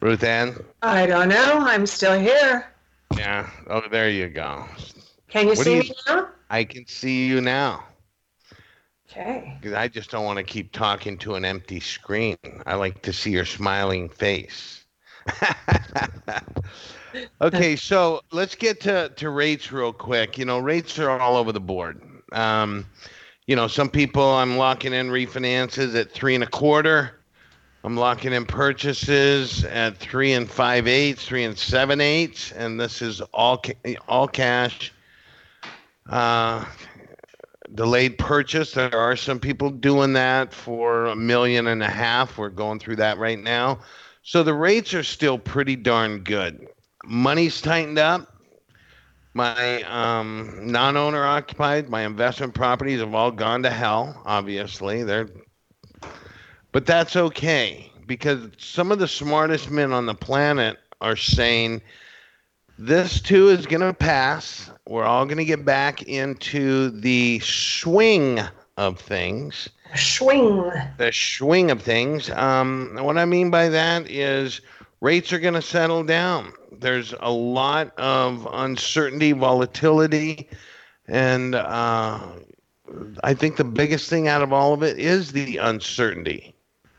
Ruth 0.00 0.22
Ann? 0.22 0.62
I 0.82 1.06
don't 1.06 1.28
know. 1.28 1.58
I'm 1.58 1.86
still 1.86 2.16
here. 2.16 2.68
Yeah. 3.16 3.50
Oh, 3.66 3.82
there 3.90 4.08
you 4.08 4.28
go. 4.28 4.64
Can 5.28 5.42
you 5.48 5.54
What 5.56 5.58
see 5.58 5.74
you- 5.78 5.82
me 5.82 5.92
now? 6.06 6.28
I 6.50 6.62
can 6.62 6.86
see 6.86 7.26
you 7.26 7.40
now. 7.40 7.82
Okay. 9.10 9.58
I 9.74 9.88
just 9.88 10.08
don't 10.08 10.24
want 10.24 10.36
to 10.36 10.44
keep 10.44 10.70
talking 10.70 11.18
to 11.18 11.34
an 11.34 11.44
empty 11.44 11.80
screen. 11.80 12.36
I 12.64 12.76
like 12.76 13.02
to 13.02 13.12
see 13.12 13.32
your 13.32 13.44
smiling 13.44 14.08
face. 14.08 14.83
okay, 17.40 17.76
so 17.76 18.22
let's 18.32 18.54
get 18.54 18.80
to, 18.82 19.10
to 19.16 19.30
rates 19.30 19.72
real 19.72 19.92
quick. 19.92 20.38
You 20.38 20.44
know, 20.44 20.58
rates 20.58 20.98
are 20.98 21.18
all 21.18 21.36
over 21.36 21.52
the 21.52 21.60
board. 21.60 22.00
Um, 22.32 22.86
you 23.46 23.56
know, 23.56 23.68
some 23.68 23.88
people 23.88 24.22
I'm 24.22 24.56
locking 24.56 24.92
in 24.92 25.08
refinances 25.08 25.94
at 25.94 26.10
three 26.10 26.34
and 26.34 26.44
a 26.44 26.48
quarter. 26.48 27.20
I'm 27.84 27.96
locking 27.96 28.32
in 28.32 28.46
purchases 28.46 29.64
at 29.64 29.98
three 29.98 30.32
and 30.32 30.50
five 30.50 30.88
eighths, 30.88 31.26
three 31.26 31.44
and 31.44 31.56
seven 31.56 32.00
eighths, 32.00 32.50
and 32.52 32.80
this 32.80 33.02
is 33.02 33.20
all 33.32 33.58
ca- 33.58 33.96
all 34.08 34.26
cash. 34.26 34.92
Uh, 36.08 36.64
delayed 37.74 38.16
purchase. 38.16 38.72
There 38.72 38.96
are 38.96 39.16
some 39.16 39.38
people 39.38 39.70
doing 39.70 40.14
that 40.14 40.52
for 40.52 41.06
a 41.06 41.16
million 41.16 41.66
and 41.66 41.82
a 41.82 41.88
half. 41.88 42.38
We're 42.38 42.48
going 42.48 42.78
through 42.78 42.96
that 42.96 43.18
right 43.18 43.38
now. 43.38 43.80
So 44.26 44.42
the 44.42 44.54
rates 44.54 44.94
are 44.94 45.02
still 45.02 45.38
pretty 45.38 45.76
darn 45.76 46.20
good. 46.20 46.66
Money's 47.04 47.60
tightened 47.60 47.98
up. 47.98 48.34
My 49.34 49.82
um, 49.82 50.60
non-owner 50.62 51.22
occupied, 51.22 51.90
my 51.90 52.06
investment 52.06 52.54
properties 52.54 53.00
have 53.00 53.14
all 53.14 53.30
gone 53.30 53.62
to 53.64 53.70
hell. 53.70 54.22
Obviously, 54.24 55.02
they're, 55.02 55.28
but 56.72 56.86
that's 56.86 57.16
okay 57.16 57.92
because 58.06 58.48
some 58.56 58.90
of 58.90 58.98
the 58.98 59.08
smartest 59.08 59.70
men 59.70 59.92
on 59.92 60.06
the 60.06 60.14
planet 60.14 60.78
are 61.02 61.16
saying 61.16 61.82
this 62.78 63.20
too 63.20 63.50
is 63.50 63.66
going 63.66 63.82
to 63.82 63.92
pass. 63.92 64.70
We're 64.86 65.04
all 65.04 65.26
going 65.26 65.36
to 65.36 65.44
get 65.44 65.66
back 65.66 66.02
into 66.02 66.90
the 66.90 67.40
swing 67.40 68.40
of 68.78 68.98
things. 68.98 69.68
Swing. 69.96 70.72
The 70.98 71.12
swing 71.12 71.70
of 71.70 71.82
things. 71.82 72.30
Um, 72.30 72.98
what 73.00 73.18
I 73.18 73.24
mean 73.24 73.50
by 73.50 73.68
that 73.68 74.10
is 74.10 74.60
rates 75.00 75.32
are 75.32 75.38
going 75.38 75.54
to 75.54 75.62
settle 75.62 76.02
down. 76.02 76.52
There's 76.72 77.14
a 77.20 77.30
lot 77.30 77.96
of 77.98 78.48
uncertainty, 78.52 79.32
volatility, 79.32 80.48
and 81.06 81.54
uh, 81.54 82.20
I 83.22 83.34
think 83.34 83.56
the 83.56 83.64
biggest 83.64 84.10
thing 84.10 84.28
out 84.28 84.42
of 84.42 84.52
all 84.52 84.72
of 84.72 84.82
it 84.82 84.98
is 84.98 85.32
the 85.32 85.58
uncertainty. 85.58 86.54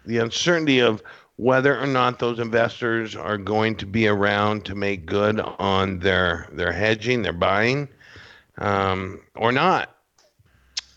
The 0.05 0.17
uncertainty 0.17 0.79
of 0.79 1.01
whether 1.37 1.77
or 1.77 1.87
not 1.87 2.19
those 2.19 2.39
investors 2.39 3.15
are 3.15 3.37
going 3.37 3.75
to 3.75 3.85
be 3.85 4.07
around 4.07 4.63
to 4.65 4.75
make 4.75 5.05
good 5.05 5.39
on 5.39 5.99
their 5.99 6.47
their 6.51 6.71
hedging, 6.71 7.21
their 7.21 7.33
buying, 7.33 7.89
um, 8.57 9.21
or 9.35 9.51
not. 9.51 9.95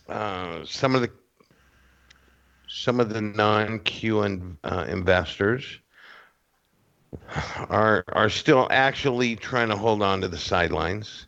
Uh, 0.08 0.64
some 0.64 0.94
of 0.94 1.02
the 1.02 1.10
some 2.68 3.00
of 3.00 3.08
the 3.08 3.20
non-QM, 3.20 4.58
uh, 4.62 4.86
investors 4.88 5.64
are 7.68 8.04
are 8.08 8.28
still 8.28 8.68
actually 8.70 9.34
trying 9.36 9.68
to 9.68 9.76
hold 9.76 10.02
on 10.02 10.20
to 10.20 10.28
the 10.28 10.38
sidelines 10.38 11.26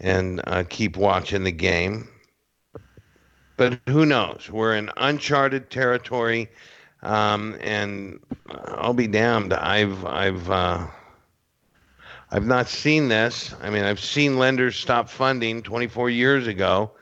and 0.00 0.40
uh, 0.46 0.64
keep 0.68 0.96
watching 0.96 1.44
the 1.44 1.52
game. 1.52 2.08
But 3.56 3.80
who 3.88 4.06
knows? 4.06 4.48
We're 4.50 4.74
in 4.74 4.90
uncharted 4.96 5.70
territory, 5.70 6.50
um, 7.02 7.56
and 7.60 8.18
I'll 8.48 8.94
be 8.94 9.06
damned. 9.06 9.52
I've 9.52 10.04
I've 10.06 10.50
uh, 10.50 10.86
I've 12.30 12.46
not 12.46 12.66
seen 12.68 13.08
this. 13.08 13.54
I 13.60 13.68
mean, 13.68 13.84
I've 13.84 14.00
seen 14.00 14.38
lenders 14.38 14.76
stop 14.76 15.10
funding 15.10 15.62
24 15.62 16.08
years 16.08 16.46
ago. 16.46 16.92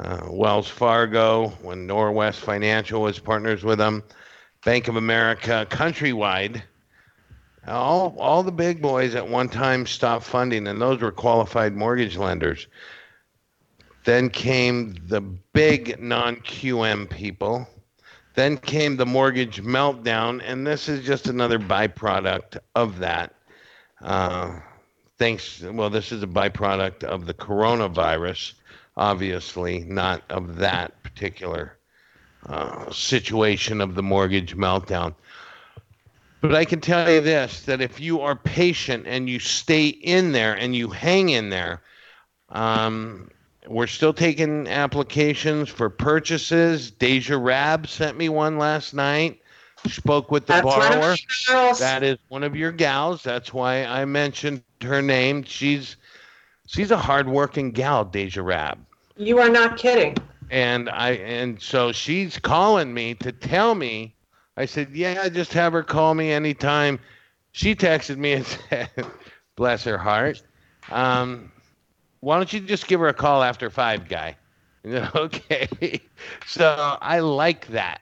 Uh, 0.00 0.26
Wells 0.30 0.68
Fargo, 0.68 1.48
when 1.62 1.86
Norwest 1.86 2.40
Financial 2.40 3.02
was 3.02 3.18
partners 3.18 3.62
with 3.62 3.78
them, 3.78 4.02
Bank 4.64 4.88
of 4.88 4.96
America, 4.96 5.66
Countrywide. 5.68 6.62
All, 7.66 8.16
all 8.18 8.42
the 8.42 8.52
big 8.52 8.80
boys 8.80 9.14
at 9.14 9.28
one 9.28 9.48
time 9.50 9.86
stopped 9.86 10.24
funding, 10.24 10.66
and 10.66 10.80
those 10.80 11.00
were 11.02 11.12
qualified 11.12 11.74
mortgage 11.74 12.16
lenders. 12.16 12.66
Then 14.04 14.30
came 14.30 14.96
the 15.06 15.20
big 15.20 16.00
non 16.00 16.36
QM 16.36 17.10
people. 17.10 17.68
Then 18.34 18.56
came 18.56 18.96
the 18.96 19.04
mortgage 19.04 19.62
meltdown, 19.62 20.40
and 20.42 20.66
this 20.66 20.88
is 20.88 21.04
just 21.04 21.26
another 21.26 21.58
byproduct 21.58 22.58
of 22.74 23.00
that. 23.00 23.34
Uh, 24.00 24.60
thanks, 25.18 25.60
well, 25.60 25.90
this 25.90 26.12
is 26.12 26.22
a 26.22 26.26
byproduct 26.26 27.04
of 27.04 27.26
the 27.26 27.34
coronavirus, 27.34 28.54
obviously, 29.00 29.80
not 29.80 30.22
of 30.30 30.56
that 30.56 31.02
particular 31.02 31.78
uh, 32.46 32.90
situation 32.92 33.80
of 33.80 33.94
the 33.94 34.02
mortgage 34.02 34.54
meltdown. 34.56 35.14
But 36.42 36.54
I 36.54 36.64
can 36.64 36.80
tell 36.80 37.10
you 37.10 37.20
this 37.20 37.62
that 37.62 37.80
if 37.80 37.98
you 37.98 38.20
are 38.20 38.36
patient 38.36 39.06
and 39.06 39.28
you 39.28 39.38
stay 39.38 39.88
in 39.88 40.32
there 40.32 40.54
and 40.54 40.76
you 40.76 40.88
hang 40.88 41.30
in 41.30 41.48
there, 41.48 41.82
um, 42.50 43.30
we're 43.66 43.86
still 43.86 44.12
taking 44.12 44.66
applications 44.68 45.68
for 45.68 45.90
purchases. 45.90 46.90
Deja 46.90 47.36
Rab 47.36 47.86
sent 47.86 48.16
me 48.16 48.28
one 48.28 48.58
last 48.58 48.94
night. 48.94 49.40
Spoke 49.86 50.30
with 50.30 50.46
the 50.46 50.54
That's 50.54 50.64
borrower. 50.64 51.16
That 51.78 52.02
is 52.02 52.18
one 52.28 52.42
of 52.42 52.54
your 52.54 52.72
gals. 52.72 53.22
That's 53.22 53.52
why 53.54 53.84
I 53.84 54.04
mentioned 54.04 54.62
her 54.82 55.00
name. 55.00 55.42
She's 55.42 55.96
she's 56.66 56.90
a 56.90 56.98
hardworking 56.98 57.70
gal, 57.70 58.04
Deja 58.04 58.42
Rab. 58.42 58.78
You 59.20 59.38
are 59.38 59.50
not 59.50 59.76
kidding. 59.76 60.16
And 60.50 60.88
I 60.88 61.10
and 61.10 61.60
so 61.60 61.92
she's 61.92 62.38
calling 62.38 62.94
me 62.94 63.14
to 63.16 63.32
tell 63.32 63.74
me. 63.74 64.14
I 64.56 64.64
said, 64.64 64.92
"Yeah, 64.94 65.28
just 65.28 65.52
have 65.52 65.74
her 65.74 65.82
call 65.82 66.14
me 66.14 66.32
anytime." 66.32 66.98
She 67.52 67.74
texted 67.74 68.16
me 68.16 68.32
and 68.32 68.46
said, 68.70 68.88
"Bless 69.56 69.84
her 69.84 69.98
heart, 69.98 70.40
um, 70.90 71.52
why 72.20 72.38
don't 72.38 72.50
you 72.50 72.60
just 72.60 72.86
give 72.86 72.98
her 73.00 73.08
a 73.08 73.14
call 73.14 73.42
after 73.42 73.68
five, 73.68 74.08
guy?" 74.08 74.36
You 74.84 74.90
know, 75.00 75.10
okay. 75.14 76.00
So 76.46 76.96
I 77.02 77.20
like 77.20 77.66
that. 77.68 78.00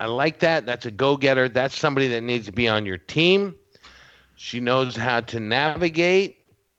I 0.00 0.06
like 0.06 0.40
that. 0.40 0.66
That's 0.66 0.84
a 0.84 0.90
go-getter. 0.90 1.48
That's 1.48 1.78
somebody 1.78 2.08
that 2.08 2.22
needs 2.22 2.46
to 2.46 2.52
be 2.52 2.66
on 2.66 2.84
your 2.84 2.98
team. 2.98 3.54
She 4.34 4.58
knows 4.58 4.96
how 4.96 5.20
to 5.20 5.38
navigate, 5.38 6.38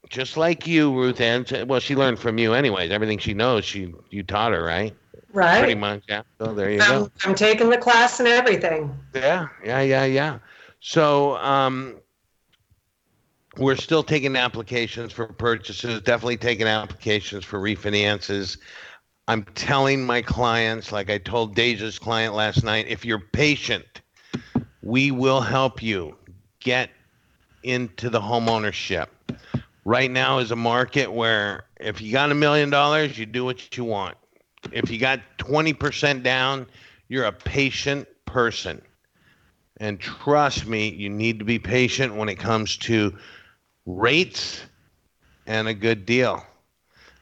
just 0.09 0.37
like 0.37 0.67
you, 0.67 0.93
Ruth 0.93 1.21
Ann. 1.21 1.45
Well, 1.67 1.79
she 1.79 1.95
learned 1.95 2.19
from 2.19 2.37
you, 2.37 2.53
anyways. 2.53 2.91
Everything 2.91 3.17
she 3.17 3.33
knows, 3.33 3.65
she 3.65 3.93
you 4.09 4.23
taught 4.23 4.53
her, 4.53 4.63
right? 4.63 4.95
Right. 5.33 5.59
Pretty 5.59 5.75
much, 5.75 6.03
yeah. 6.07 6.23
So 6.39 6.53
there 6.53 6.71
you 6.71 6.81
I'm, 6.81 7.03
go. 7.03 7.11
I'm 7.25 7.35
taking 7.35 7.69
the 7.69 7.77
class 7.77 8.19
and 8.19 8.27
everything. 8.27 8.97
Yeah, 9.13 9.47
yeah, 9.63 9.81
yeah, 9.81 10.05
yeah. 10.05 10.39
So 10.79 11.37
um, 11.37 11.97
we're 13.57 13.75
still 13.75 14.03
taking 14.03 14.35
applications 14.35 15.11
for 15.11 15.27
purchases, 15.27 16.01
definitely 16.01 16.37
taking 16.37 16.67
applications 16.67 17.43
for 17.43 17.59
refinances. 17.59 18.57
I'm 19.27 19.43
telling 19.55 20.05
my 20.05 20.21
clients, 20.21 20.91
like 20.91 21.09
I 21.09 21.17
told 21.17 21.55
Deja's 21.55 21.99
client 21.99 22.33
last 22.33 22.63
night, 22.63 22.87
if 22.87 23.03
you're 23.03 23.19
patient, 23.19 24.01
we 24.81 25.11
will 25.11 25.41
help 25.41 25.83
you 25.83 26.15
get 26.61 26.89
into 27.63 28.09
the 28.09 28.21
home 28.21 28.47
ownership. 28.47 29.09
Right 29.87 30.11
now 30.11 30.39
is 30.39 30.51
a 30.51 30.55
market 30.57 31.13
where 31.13 31.63
if 31.79 32.01
you 32.01 32.11
got 32.11 32.29
a 32.29 32.35
million 32.35 32.69
dollars, 32.69 33.17
you 33.17 33.25
do 33.25 33.45
what 33.45 33.77
you 33.77 33.85
want. 33.85 34.17
If 34.73 34.91
you 34.91 34.99
got 34.99 35.21
20% 35.37 36.23
down, 36.23 36.67
you're 37.07 37.23
a 37.23 37.31
patient 37.31 38.05
person. 38.25 38.81
And 39.77 39.97
trust 39.97 40.67
me, 40.67 40.89
you 40.89 41.09
need 41.09 41.39
to 41.39 41.45
be 41.45 41.57
patient 41.57 42.13
when 42.13 42.27
it 42.27 42.35
comes 42.35 42.75
to 42.79 43.17
rates 43.85 44.61
and 45.45 45.69
a 45.69 45.73
good 45.73 46.05
deal. 46.05 46.45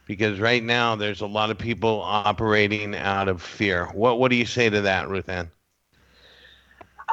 Because 0.08 0.40
right 0.40 0.64
now 0.64 0.96
there's 0.96 1.20
a 1.20 1.26
lot 1.28 1.50
of 1.52 1.58
people 1.58 2.00
operating 2.02 2.96
out 2.96 3.28
of 3.28 3.40
fear. 3.42 3.86
What 3.94 4.18
what 4.18 4.32
do 4.32 4.36
you 4.36 4.44
say 4.44 4.68
to 4.68 4.80
that, 4.80 5.08
Ruth 5.08 5.28
Ann? 5.28 5.52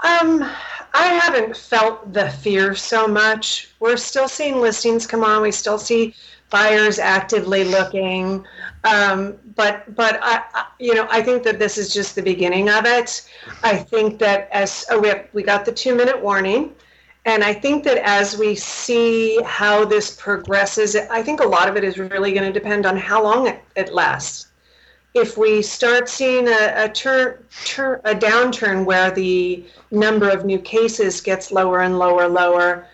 Um, 0.03 0.49
I 0.93 1.07
haven't 1.07 1.57
felt 1.57 2.13
the 2.13 2.29
fear 2.29 2.75
so 2.75 3.07
much. 3.07 3.69
We're 3.79 3.97
still 3.97 4.27
seeing 4.27 4.61
listings 4.61 5.07
come 5.07 5.23
on. 5.23 5.41
We 5.41 5.51
still 5.51 5.79
see 5.79 6.13
buyers 6.49 6.99
actively 6.99 7.63
looking. 7.63 8.45
Um, 8.83 9.37
but 9.55 9.95
but 9.95 10.19
I, 10.21 10.65
you 10.79 10.93
know, 10.93 11.07
I 11.09 11.21
think 11.23 11.41
that 11.43 11.57
this 11.57 11.77
is 11.79 11.93
just 11.93 12.15
the 12.15 12.21
beginning 12.21 12.69
of 12.69 12.85
it. 12.85 13.27
I 13.63 13.77
think 13.77 14.19
that 14.19 14.49
as 14.51 14.85
oh, 14.91 14.99
we 14.99 15.07
have, 15.07 15.27
we 15.33 15.41
got 15.41 15.65
the 15.65 15.71
two 15.71 15.95
minute 15.95 16.21
warning. 16.21 16.75
And 17.25 17.43
I 17.43 17.53
think 17.53 17.85
that 17.85 17.97
as 17.99 18.37
we 18.37 18.53
see 18.53 19.41
how 19.43 19.85
this 19.85 20.15
progresses, 20.15 20.95
I 20.95 21.23
think 21.23 21.39
a 21.39 21.47
lot 21.47 21.69
of 21.69 21.77
it 21.77 21.83
is 21.83 21.97
really 21.97 22.33
going 22.33 22.51
to 22.51 22.59
depend 22.59 22.85
on 22.85 22.97
how 22.97 23.23
long 23.23 23.47
it, 23.47 23.63
it 23.77 23.93
lasts. 23.93 24.47
If 25.13 25.37
we 25.37 25.61
start 25.61 26.09
seeing 26.09 26.47
a, 26.47 26.73
a 26.75 26.89
turn, 26.89 27.43
turn, 27.65 28.01
a 28.03 28.15
downturn 28.15 28.85
where 28.85 29.11
the 29.11 29.63
number 29.91 30.27
of 30.29 30.43
new 30.43 30.59
cases 30.59 31.21
gets 31.21 31.51
lower 31.51 31.81
and 31.81 31.99
lower, 31.99 32.27
lower, 32.27 32.87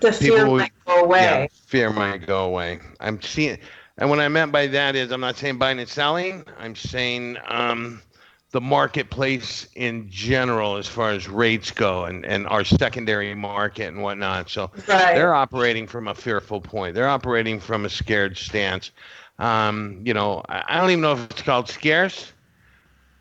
the 0.00 0.12
fear 0.12 0.30
People 0.32 0.56
might 0.56 0.72
go 0.86 1.00
away. 1.00 1.22
Yeah, 1.22 1.46
fear 1.66 1.90
might 1.90 2.26
go 2.26 2.44
away. 2.44 2.80
I'm 3.00 3.20
seeing, 3.22 3.58
and 3.96 4.10
what 4.10 4.20
I 4.20 4.28
meant 4.28 4.52
by 4.52 4.66
that 4.68 4.94
is 4.96 5.10
I'm 5.10 5.20
not 5.20 5.36
saying 5.36 5.58
buying 5.58 5.78
and 5.78 5.88
selling. 5.88 6.44
I'm 6.58 6.76
saying 6.76 7.38
um, 7.48 8.02
the 8.50 8.60
marketplace 8.60 9.66
in 9.76 10.08
general, 10.10 10.76
as 10.76 10.86
far 10.86 11.10
as 11.10 11.28
rates 11.28 11.70
go, 11.70 12.04
and, 12.04 12.24
and 12.26 12.46
our 12.48 12.64
secondary 12.64 13.34
market 13.34 13.88
and 13.88 14.02
whatnot. 14.02 14.50
So 14.50 14.70
Right. 14.86 15.14
they're 15.14 15.34
operating 15.34 15.86
from 15.86 16.08
a 16.08 16.14
fearful 16.14 16.60
point. 16.60 16.94
They're 16.94 17.08
operating 17.08 17.60
from 17.60 17.84
a 17.86 17.90
scared 17.90 18.36
stance. 18.36 18.90
Um, 19.38 20.02
you 20.04 20.14
know, 20.14 20.42
I 20.48 20.80
don't 20.80 20.90
even 20.90 21.02
know 21.02 21.12
if 21.12 21.30
it's 21.30 21.42
called 21.42 21.68
scarce. 21.68 22.32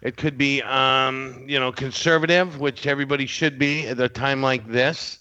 It 0.01 0.17
could 0.17 0.37
be, 0.37 0.61
um, 0.61 1.45
you 1.47 1.59
know, 1.59 1.71
conservative, 1.71 2.59
which 2.59 2.87
everybody 2.87 3.25
should 3.25 3.57
be 3.57 3.87
at 3.87 3.99
a 3.99 4.09
time 4.09 4.41
like 4.41 4.67
this. 4.67 5.19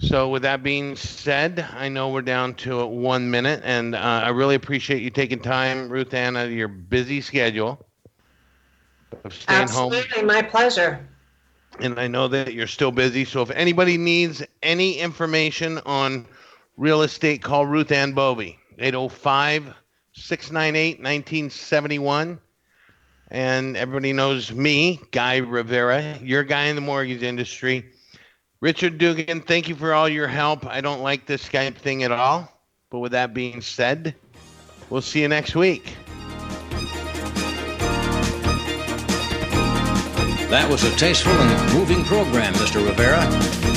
So, 0.00 0.28
with 0.28 0.42
that 0.42 0.62
being 0.62 0.94
said, 0.94 1.66
I 1.72 1.88
know 1.88 2.10
we're 2.10 2.22
down 2.22 2.54
to 2.56 2.86
one 2.86 3.30
minute, 3.30 3.62
and 3.64 3.96
uh, 3.96 3.98
I 3.98 4.28
really 4.28 4.54
appreciate 4.54 5.02
you 5.02 5.10
taking 5.10 5.40
time, 5.40 5.88
Ruth 5.88 6.14
Ann, 6.14 6.36
out 6.36 6.46
of 6.46 6.52
your 6.52 6.68
busy 6.68 7.20
schedule 7.20 7.84
of 9.24 9.34
staying 9.34 9.68
home. 9.68 9.92
Absolutely, 9.92 10.22
my 10.22 10.42
pleasure. 10.42 11.04
And 11.80 11.98
I 11.98 12.06
know 12.06 12.28
that 12.28 12.54
you're 12.54 12.68
still 12.68 12.92
busy. 12.92 13.24
So, 13.24 13.42
if 13.42 13.50
anybody 13.50 13.98
needs 13.98 14.40
any 14.62 14.98
information 14.98 15.78
on 15.84 16.26
real 16.76 17.02
estate, 17.02 17.42
call 17.42 17.66
Ruth 17.66 17.90
Ann 17.90 18.12
Bovey, 18.12 18.60
805 18.78 19.74
698 20.18 20.98
1971. 20.98 22.38
And 23.30 23.76
everybody 23.76 24.12
knows 24.12 24.52
me, 24.52 25.00
Guy 25.10 25.38
Rivera, 25.38 26.18
your 26.22 26.44
guy 26.44 26.64
in 26.64 26.76
the 26.76 26.80
mortgage 26.82 27.22
industry. 27.22 27.90
Richard 28.60 28.98
Dugan, 28.98 29.40
thank 29.42 29.68
you 29.68 29.76
for 29.76 29.92
all 29.92 30.08
your 30.08 30.26
help. 30.26 30.66
I 30.66 30.80
don't 30.80 31.02
like 31.02 31.26
this 31.26 31.46
Skype 31.46 31.76
thing 31.76 32.02
at 32.02 32.10
all. 32.10 32.50
But 32.90 33.00
with 33.00 33.12
that 33.12 33.34
being 33.34 33.60
said, 33.60 34.14
we'll 34.88 35.02
see 35.02 35.20
you 35.20 35.28
next 35.28 35.54
week. 35.54 35.94
That 40.48 40.66
was 40.70 40.82
a 40.82 40.90
tasteful 40.96 41.34
and 41.34 41.74
moving 41.74 42.02
program, 42.04 42.54
Mr. 42.54 42.84
Rivera. 42.84 43.67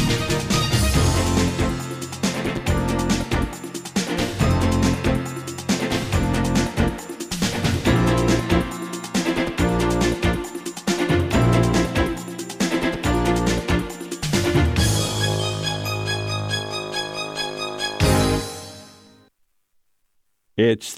It's 20.62 20.90